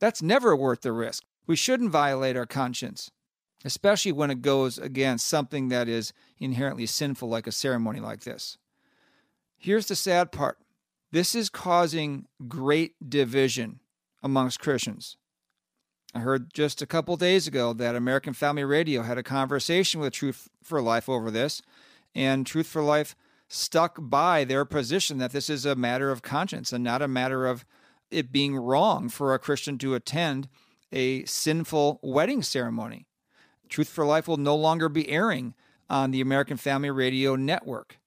That's 0.00 0.22
never 0.22 0.54
worth 0.56 0.82
the 0.82 0.92
risk. 0.92 1.24
We 1.46 1.56
shouldn't 1.56 1.90
violate 1.90 2.36
our 2.36 2.46
conscience 2.46 3.10
especially 3.64 4.12
when 4.12 4.30
it 4.30 4.42
goes 4.42 4.78
against 4.78 5.26
something 5.26 5.68
that 5.68 5.88
is 5.88 6.12
inherently 6.38 6.86
sinful, 6.86 7.28
like 7.28 7.46
a 7.46 7.52
ceremony 7.52 8.00
like 8.00 8.20
this. 8.20 8.58
Here's 9.56 9.86
the 9.86 9.96
sad 9.96 10.30
part 10.32 10.58
this 11.10 11.34
is 11.34 11.48
causing 11.48 12.26
great 12.46 12.94
division 13.08 13.80
amongst 14.22 14.60
Christians. 14.60 15.16
I 16.14 16.20
heard 16.20 16.54
just 16.54 16.80
a 16.80 16.86
couple 16.86 17.16
days 17.16 17.46
ago 17.46 17.74
that 17.74 17.94
American 17.94 18.32
Family 18.32 18.64
Radio 18.64 19.02
had 19.02 19.18
a 19.18 19.22
conversation 19.22 20.00
with 20.00 20.14
Truth 20.14 20.48
for 20.62 20.80
Life 20.80 21.08
over 21.08 21.30
this, 21.30 21.60
and 22.14 22.46
Truth 22.46 22.66
for 22.66 22.82
Life 22.82 23.14
stuck 23.46 23.98
by 23.98 24.44
their 24.44 24.64
position 24.64 25.18
that 25.18 25.32
this 25.32 25.50
is 25.50 25.66
a 25.66 25.76
matter 25.76 26.10
of 26.10 26.22
conscience 26.22 26.72
and 26.72 26.82
not 26.82 27.02
a 27.02 27.08
matter 27.08 27.46
of 27.46 27.64
it 28.10 28.32
being 28.32 28.56
wrong 28.56 29.08
for 29.10 29.34
a 29.34 29.38
Christian 29.38 29.76
to 29.78 29.94
attend 29.94 30.48
a 30.92 31.24
sinful 31.26 32.00
wedding 32.02 32.42
ceremony. 32.42 33.06
Truth 33.68 33.88
for 33.88 34.06
Life 34.06 34.26
will 34.26 34.38
no 34.38 34.56
longer 34.56 34.88
be 34.88 35.10
airing 35.10 35.54
on 35.90 36.10
the 36.10 36.22
American 36.22 36.56
Family 36.56 36.90
Radio 36.90 37.36
Network. 37.36 37.97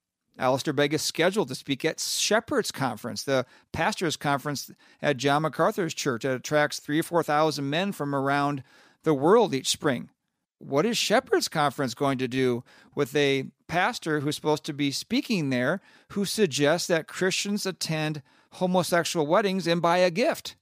Alistair 0.42 0.74
Begg 0.74 0.92
is 0.92 1.04
scheduled 1.04 1.50
to 1.50 1.56
speak 1.56 1.86
at 1.86 2.00
Shepherd's 2.00 2.72
Conference, 2.72 3.24
the 3.24 3.46
pastors' 3.72 4.18
conference 4.18 4.72
at 5.00 5.18
John 5.18 5.44
MacArthur's 5.44 5.94
church 5.94 6.24
that 6.24 6.36
attracts 6.36 6.80
three 6.80 7.00
or 7.00 7.04
4,000 7.04 7.70
men 7.70 7.92
from 7.92 8.16
around 8.16 8.64
the 9.04 9.14
world 9.14 9.54
each 9.54 9.70
spring. 9.70 10.10
What 10.58 10.86
is 10.86 10.98
Shepherd's 10.98 11.48
Conference 11.48 11.94
going 11.94 12.18
to 12.18 12.28
do 12.28 12.64
with 12.96 13.16
a 13.16 13.46
pastor 13.68 14.20
who's 14.20 14.36
supposed 14.36 14.64
to 14.66 14.74
be 14.74 14.90
speaking 14.90 15.52
there 15.52 15.80
who 16.10 16.26
suggests 16.26 16.88
that 16.88 17.08
Christians 17.08 17.68
attend 17.68 18.24
homosexual 18.54 19.28
weddings 19.28 19.68
and 19.68 19.80
buy 19.80 20.00
a 20.00 20.10
gift? 20.10 20.56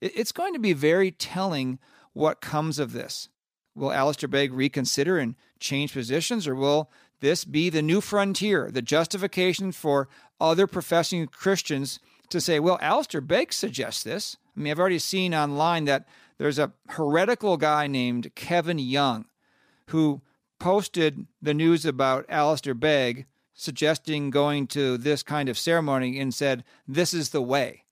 It's 0.00 0.32
going 0.32 0.54
to 0.54 0.58
be 0.58 0.72
very 0.72 1.10
telling 1.10 1.78
what 2.14 2.40
comes 2.40 2.78
of 2.78 2.92
this. 2.92 3.28
Will 3.74 3.92
Alistair 3.92 4.28
Begg 4.28 4.54
reconsider 4.54 5.18
and 5.18 5.34
change 5.60 5.92
positions, 5.92 6.48
or 6.48 6.54
will 6.54 6.90
this 7.20 7.44
be 7.44 7.70
the 7.70 7.82
new 7.82 8.00
frontier, 8.00 8.70
the 8.70 8.82
justification 8.82 9.72
for 9.72 10.08
other 10.40 10.66
professing 10.66 11.26
Christians 11.26 11.98
to 12.28 12.40
say, 12.40 12.60
well, 12.60 12.78
Alistair 12.80 13.20
Begg 13.20 13.52
suggests 13.52 14.02
this? 14.02 14.36
I 14.56 14.60
mean, 14.60 14.70
I've 14.70 14.78
already 14.78 14.98
seen 14.98 15.34
online 15.34 15.84
that 15.84 16.06
there's 16.38 16.58
a 16.58 16.72
heretical 16.88 17.56
guy 17.56 17.86
named 17.86 18.34
Kevin 18.34 18.78
Young 18.78 19.26
who 19.88 20.22
posted 20.58 21.26
the 21.40 21.54
news 21.54 21.84
about 21.84 22.26
Alistair 22.28 22.74
Begg 22.74 23.26
suggesting 23.54 24.30
going 24.30 24.66
to 24.66 24.98
this 24.98 25.22
kind 25.22 25.48
of 25.48 25.58
ceremony 25.58 26.20
and 26.20 26.34
said, 26.34 26.64
This 26.86 27.14
is 27.14 27.30
the 27.30 27.42
way. 27.42 27.84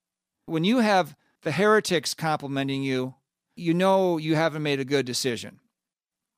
When 0.47 0.65
you 0.65 0.79
have 0.79 1.17
the 1.43 1.53
heretics 1.53 2.13
complimenting 2.13 2.83
you, 2.83 3.15
you 3.57 3.73
know 3.73 4.19
you 4.19 4.35
haven't 4.35 4.63
made 4.63 4.81
a 4.81 4.85
good 4.85 5.07
decision. 5.07 5.61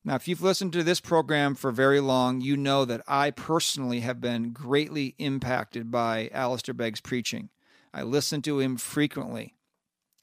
Now, 0.06 0.14
if 0.14 0.28
you've 0.28 0.40
listened 0.40 0.72
to 0.74 0.84
this 0.84 1.00
program 1.00 1.56
for 1.56 1.72
very 1.72 1.98
long, 1.98 2.40
you 2.40 2.56
know 2.56 2.84
that 2.84 3.02
I 3.08 3.32
personally 3.32 4.00
have 4.00 4.20
been 4.20 4.52
greatly 4.52 5.16
impacted 5.18 5.90
by 5.90 6.30
Alistair 6.32 6.74
Begg's 6.74 7.00
preaching. 7.00 7.48
I 7.92 8.04
listen 8.04 8.40
to 8.42 8.60
him 8.60 8.76
frequently. 8.76 9.56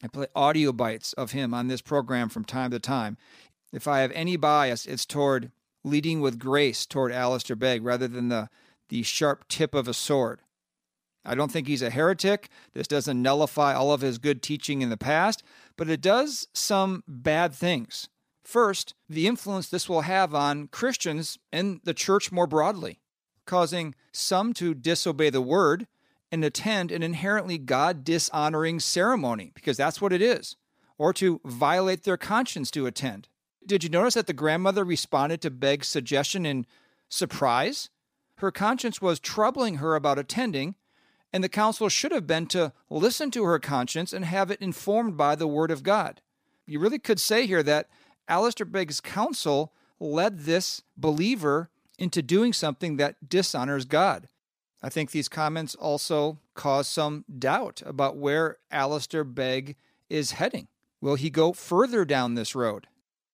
I 0.02 0.08
play 0.08 0.28
audio 0.34 0.72
bites 0.72 1.12
of 1.12 1.34
him 1.34 1.54
on 1.54 1.68
this 1.68 1.82
program 1.82 2.30
from 2.30 2.46
time 2.46 2.72
to 2.72 2.80
time. 2.80 3.18
If 3.74 3.86
I 3.86 4.00
have 4.00 4.14
any 4.14 4.38
bias, 4.38 4.86
it's 4.86 5.06
toward 5.06 5.52
leading 5.84 6.22
with 6.22 6.40
grace 6.40 6.86
toward 6.86 7.12
Alistair 7.12 7.58
Begg 7.58 7.84
rather 7.84 8.08
than 8.08 8.30
the, 8.30 8.48
the 8.88 9.04
sharp 9.04 9.50
tip 9.50 9.76
of 9.76 9.90
a 9.90 9.94
sword. 9.94 10.40
I 11.26 11.36
don't 11.36 11.52
think 11.52 11.68
he's 11.68 11.82
a 11.82 11.90
heretic. 11.90 12.48
This 12.72 12.88
doesn't 12.88 13.22
nullify 13.22 13.74
all 13.74 13.92
of 13.92 14.00
his 14.00 14.18
good 14.18 14.42
teaching 14.42 14.82
in 14.82 14.90
the 14.90 14.96
past, 14.96 15.44
but 15.76 15.90
it 15.90 16.00
does 16.00 16.48
some 16.54 17.04
bad 17.06 17.54
things. 17.54 18.08
First, 18.44 18.94
the 19.10 19.28
influence 19.28 19.70
this 19.70 19.88
will 19.88 20.02
have 20.02 20.36
on 20.36 20.68
Christians 20.68 21.40
and 21.52 21.80
the 21.84 21.94
church 21.94 22.32
more 22.32 22.48
broadly, 22.48 23.00
causing 23.46 23.96
some 24.12 24.54
to 24.56 24.74
disobey 24.74 25.30
the 25.30 25.42
word 25.42 25.88
and 26.32 26.44
attend 26.44 26.92
an 26.92 27.04
inherently 27.04 27.58
God 27.58 28.04
dishonoring 28.04 28.80
ceremony, 28.80 29.52
because 29.54 29.78
that's 29.78 30.02
what 30.02 30.12
it 30.12 30.22
is, 30.22 30.56
or 30.98 31.14
to 31.14 31.40
violate 31.46 32.04
their 32.04 32.18
conscience 32.18 32.70
to 32.72 32.86
attend. 32.86 33.30
Did 33.66 33.84
you 33.84 33.90
notice 33.90 34.16
that 34.16 34.28
the 34.28 34.34
grandmother 34.34 34.84
responded 34.84 35.42
to 35.42 35.52
Begg's 35.52 35.88
suggestion 35.88 36.46
in 36.46 36.66
surprise? 37.08 37.90
Her 38.38 38.52
conscience 38.52 39.02
was 39.02 39.20
troubling 39.20 39.76
her 39.76 39.96
about 39.96 40.20
attending, 40.20 40.76
and 41.32 41.44
the 41.44 41.50
counsel 41.50 41.88
should 41.88 42.12
have 42.12 42.28
been 42.28 42.48
to 42.48 42.74
listen 42.90 43.32
to 43.32 43.44
her 43.46 43.60
conscience 43.60 44.12
and 44.12 44.26
have 44.26 44.52
it 44.52 44.62
informed 44.62 45.16
by 45.16 45.36
the 45.36 45.48
Word 45.48 45.72
of 45.72 45.84
God. 45.84 46.20
You 46.66 46.80
really 46.80 47.00
could 47.00 47.20
say 47.20 47.46
here 47.46 47.64
that 47.64 47.90
Alistair 48.28 48.66
Begg's 48.66 49.02
counsel 49.02 49.74
led 50.00 50.42
this 50.42 50.82
believer 50.98 51.70
into 51.98 52.22
doing 52.22 52.54
something 52.54 52.98
that 52.98 53.30
dishonors 53.30 53.86
God. 53.86 54.28
I 54.82 54.90
think 54.90 55.12
these 55.12 55.30
comments 55.30 55.76
also 55.76 56.40
cause 56.56 56.88
some 56.88 57.24
doubt 57.40 57.82
about 57.86 58.18
where 58.18 58.58
Alistair 58.72 59.24
Begg 59.24 59.78
is 60.10 60.32
heading. 60.32 60.68
Will 61.00 61.16
he 61.16 61.30
go 61.30 61.54
further 61.54 62.04
down 62.06 62.36
this 62.36 62.56
road? 62.56 62.88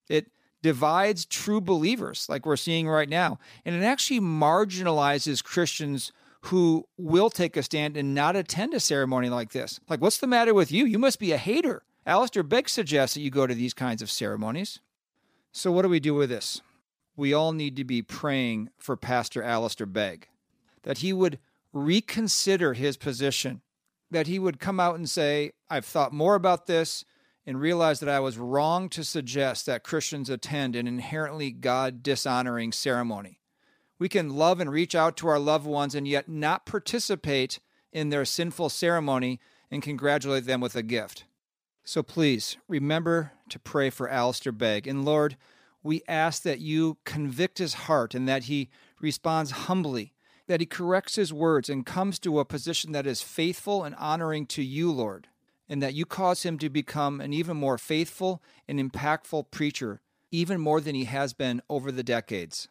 It 0.08 0.32
divides 0.62 1.26
true 1.26 1.62
believers, 1.62 2.28
like 2.30 2.46
we're 2.46 2.56
seeing 2.56 2.88
right 2.88 3.10
now, 3.10 3.40
and 3.66 3.76
it 3.76 3.84
actually 3.84 4.20
marginalizes 4.20 5.44
Christians 5.44 6.12
who 6.44 6.88
will 6.98 7.30
take 7.30 7.58
a 7.58 7.64
stand 7.64 7.98
and 7.98 8.16
not 8.16 8.36
attend 8.36 8.74
a 8.74 8.80
ceremony 8.80 9.30
like 9.30 9.52
this. 9.52 9.80
Like, 9.90 10.02
what's 10.02 10.18
the 10.18 10.28
matter 10.28 10.54
with 10.54 10.72
you? 10.72 10.86
You 10.86 11.00
must 11.00 11.20
be 11.20 11.32
a 11.32 11.38
hater. 11.38 11.84
Alistair 12.10 12.42
Begg 12.42 12.68
suggests 12.68 13.14
that 13.14 13.22
you 13.22 13.30
go 13.30 13.46
to 13.46 13.54
these 13.54 13.76
kinds 13.76 14.02
of 14.02 14.10
ceremonies. 14.10 14.80
So, 15.52 15.72
what 15.72 15.84
do 15.84 15.90
we 15.90 16.00
do 16.00 16.16
with 16.16 16.32
this? 16.32 16.60
We 17.16 17.36
all 17.36 17.52
need 17.54 17.76
to 17.76 17.84
be 17.84 18.02
praying 18.02 18.72
for 18.80 18.98
Pastor 18.98 19.44
Alistair 19.44 19.86
Begg, 19.86 20.28
that 20.82 20.98
he 20.98 21.14
would 21.14 21.38
reconsider 21.72 22.74
his 22.74 22.98
position, 22.98 23.62
that 24.10 24.26
he 24.26 24.40
would 24.40 24.60
come 24.60 24.80
out 24.80 24.96
and 24.96 25.08
say, 25.08 25.52
I've 25.70 25.86
thought 25.86 26.12
more 26.12 26.34
about 26.34 26.66
this 26.66 27.06
and 27.46 27.62
realize 27.62 28.00
that 28.00 28.10
I 28.10 28.20
was 28.22 28.40
wrong 28.40 28.90
to 28.90 29.04
suggest 29.04 29.68
that 29.68 29.84
Christians 29.84 30.32
attend 30.32 30.76
an 30.76 30.88
inherently 30.88 31.52
God 31.52 32.02
dishonoring 32.02 32.72
ceremony. 32.72 33.40
We 34.00 34.10
can 34.10 34.30
love 34.36 34.60
and 34.60 34.72
reach 34.72 34.96
out 34.96 35.16
to 35.18 35.28
our 35.28 35.40
loved 35.40 35.68
ones 35.68 35.94
and 35.94 36.08
yet 36.08 36.28
not 36.28 36.66
participate 36.66 37.60
in 37.94 38.10
their 38.10 38.26
sinful 38.26 38.70
ceremony 38.70 39.40
and 39.70 39.84
congratulate 39.84 40.46
them 40.46 40.60
with 40.60 40.76
a 40.76 40.82
gift. 40.82 41.26
So 41.84 42.04
please 42.04 42.58
remember 42.68 43.32
to 43.50 43.60
pray 43.60 43.90
for 43.90 44.10
Alistair 44.10 44.52
Begg. 44.52 44.86
And 44.88 45.04
Lord, 45.04 45.38
we 45.82 46.02
ask 46.08 46.44
that 46.44 46.60
you 46.60 46.98
convict 47.06 47.58
his 47.58 47.74
heart 47.74 48.14
and 48.14 48.28
that 48.28 48.44
he 48.44 48.70
responds 49.02 49.52
humbly, 49.52 50.14
that 50.48 50.60
he 50.60 50.66
corrects 50.66 51.16
his 51.16 51.34
words 51.34 51.70
and 51.70 51.86
comes 51.86 52.20
to 52.20 52.40
a 52.40 52.46
position 52.46 52.92
that 52.92 53.08
is 53.08 53.22
faithful 53.22 53.84
and 53.84 53.96
honoring 53.96 54.46
to 54.48 54.62
you, 54.62 54.92
Lord, 54.92 55.28
and 55.68 55.82
that 55.82 55.94
you 55.94 56.06
cause 56.06 56.44
him 56.44 56.58
to 56.60 56.70
become 56.70 57.22
an 57.22 57.34
even 57.34 57.58
more 57.58 57.78
faithful 57.78 58.42
and 58.68 58.80
impactful 58.80 59.52
preacher, 59.52 60.02
even 60.32 60.60
more 60.60 60.82
than 60.82 60.96
he 60.96 61.06
has 61.06 61.34
been 61.34 61.62
over 61.70 61.92
the 61.92 62.04
decades. 62.04 62.68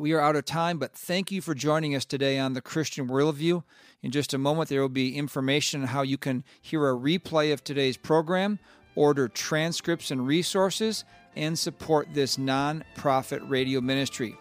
We 0.00 0.12
are 0.12 0.20
out 0.20 0.36
of 0.36 0.44
time, 0.44 0.78
but 0.78 0.94
thank 0.94 1.32
you 1.32 1.40
for 1.40 1.56
joining 1.56 1.96
us 1.96 2.04
today 2.04 2.38
on 2.38 2.52
the 2.52 2.60
Christian 2.60 3.08
Worldview. 3.08 3.64
In 4.00 4.12
just 4.12 4.32
a 4.32 4.38
moment, 4.38 4.68
there 4.68 4.80
will 4.80 4.88
be 4.88 5.16
information 5.16 5.80
on 5.80 5.88
how 5.88 6.02
you 6.02 6.16
can 6.16 6.44
hear 6.62 6.88
a 6.88 6.94
replay 6.94 7.52
of 7.52 7.64
today's 7.64 7.96
program, 7.96 8.60
order 8.94 9.26
transcripts 9.26 10.12
and 10.12 10.24
resources, 10.24 11.02
and 11.34 11.58
support 11.58 12.06
this 12.14 12.38
non-profit 12.38 13.42
radio 13.48 13.80
ministry. 13.80 14.36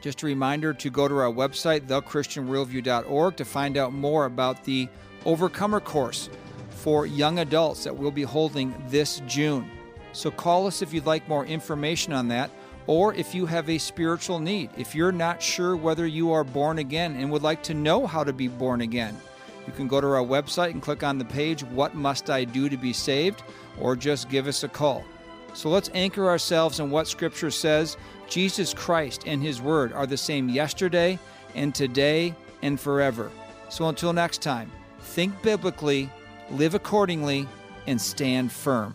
Just 0.00 0.22
a 0.22 0.26
reminder 0.26 0.72
to 0.72 0.88
go 0.88 1.06
to 1.08 1.18
our 1.18 1.30
website, 1.30 1.88
thechristianworldview.org, 1.88 3.36
to 3.36 3.44
find 3.44 3.76
out 3.76 3.92
more 3.92 4.24
about 4.24 4.64
the 4.64 4.88
Overcomer 5.26 5.80
course 5.80 6.30
for 6.70 7.04
young 7.04 7.40
adults 7.40 7.84
that 7.84 7.94
we'll 7.94 8.10
be 8.10 8.22
holding 8.22 8.74
this 8.88 9.20
June. 9.26 9.70
So 10.14 10.30
call 10.30 10.66
us 10.66 10.80
if 10.80 10.94
you'd 10.94 11.04
like 11.04 11.28
more 11.28 11.44
information 11.44 12.14
on 12.14 12.28
that 12.28 12.50
or 12.86 13.14
if 13.14 13.34
you 13.34 13.46
have 13.46 13.68
a 13.68 13.78
spiritual 13.78 14.38
need. 14.38 14.70
If 14.76 14.94
you're 14.94 15.12
not 15.12 15.42
sure 15.42 15.76
whether 15.76 16.06
you 16.06 16.32
are 16.32 16.44
born 16.44 16.78
again 16.78 17.16
and 17.16 17.30
would 17.30 17.42
like 17.42 17.62
to 17.64 17.74
know 17.74 18.06
how 18.06 18.24
to 18.24 18.32
be 18.32 18.48
born 18.48 18.80
again, 18.80 19.16
you 19.66 19.72
can 19.72 19.88
go 19.88 20.00
to 20.00 20.06
our 20.06 20.24
website 20.24 20.72
and 20.72 20.82
click 20.82 21.02
on 21.02 21.18
the 21.18 21.24
page, 21.24 21.62
What 21.62 21.94
Must 21.94 22.30
I 22.30 22.44
Do 22.44 22.68
to 22.68 22.76
Be 22.76 22.92
Saved? 22.92 23.42
or 23.80 23.96
just 23.96 24.28
give 24.28 24.46
us 24.46 24.64
a 24.64 24.68
call. 24.68 25.04
So 25.54 25.68
let's 25.68 25.90
anchor 25.94 26.28
ourselves 26.28 26.80
in 26.80 26.90
what 26.90 27.06
Scripture 27.06 27.50
says. 27.50 27.96
Jesus 28.28 28.72
Christ 28.74 29.24
and 29.26 29.42
His 29.42 29.60
Word 29.60 29.92
are 29.92 30.06
the 30.06 30.16
same 30.16 30.48
yesterday 30.48 31.18
and 31.54 31.74
today 31.74 32.34
and 32.62 32.80
forever. 32.80 33.30
So 33.68 33.88
until 33.88 34.12
next 34.12 34.42
time, 34.42 34.70
think 35.00 35.40
biblically, 35.42 36.10
live 36.50 36.74
accordingly, 36.74 37.48
and 37.86 38.00
stand 38.00 38.52
firm. 38.52 38.94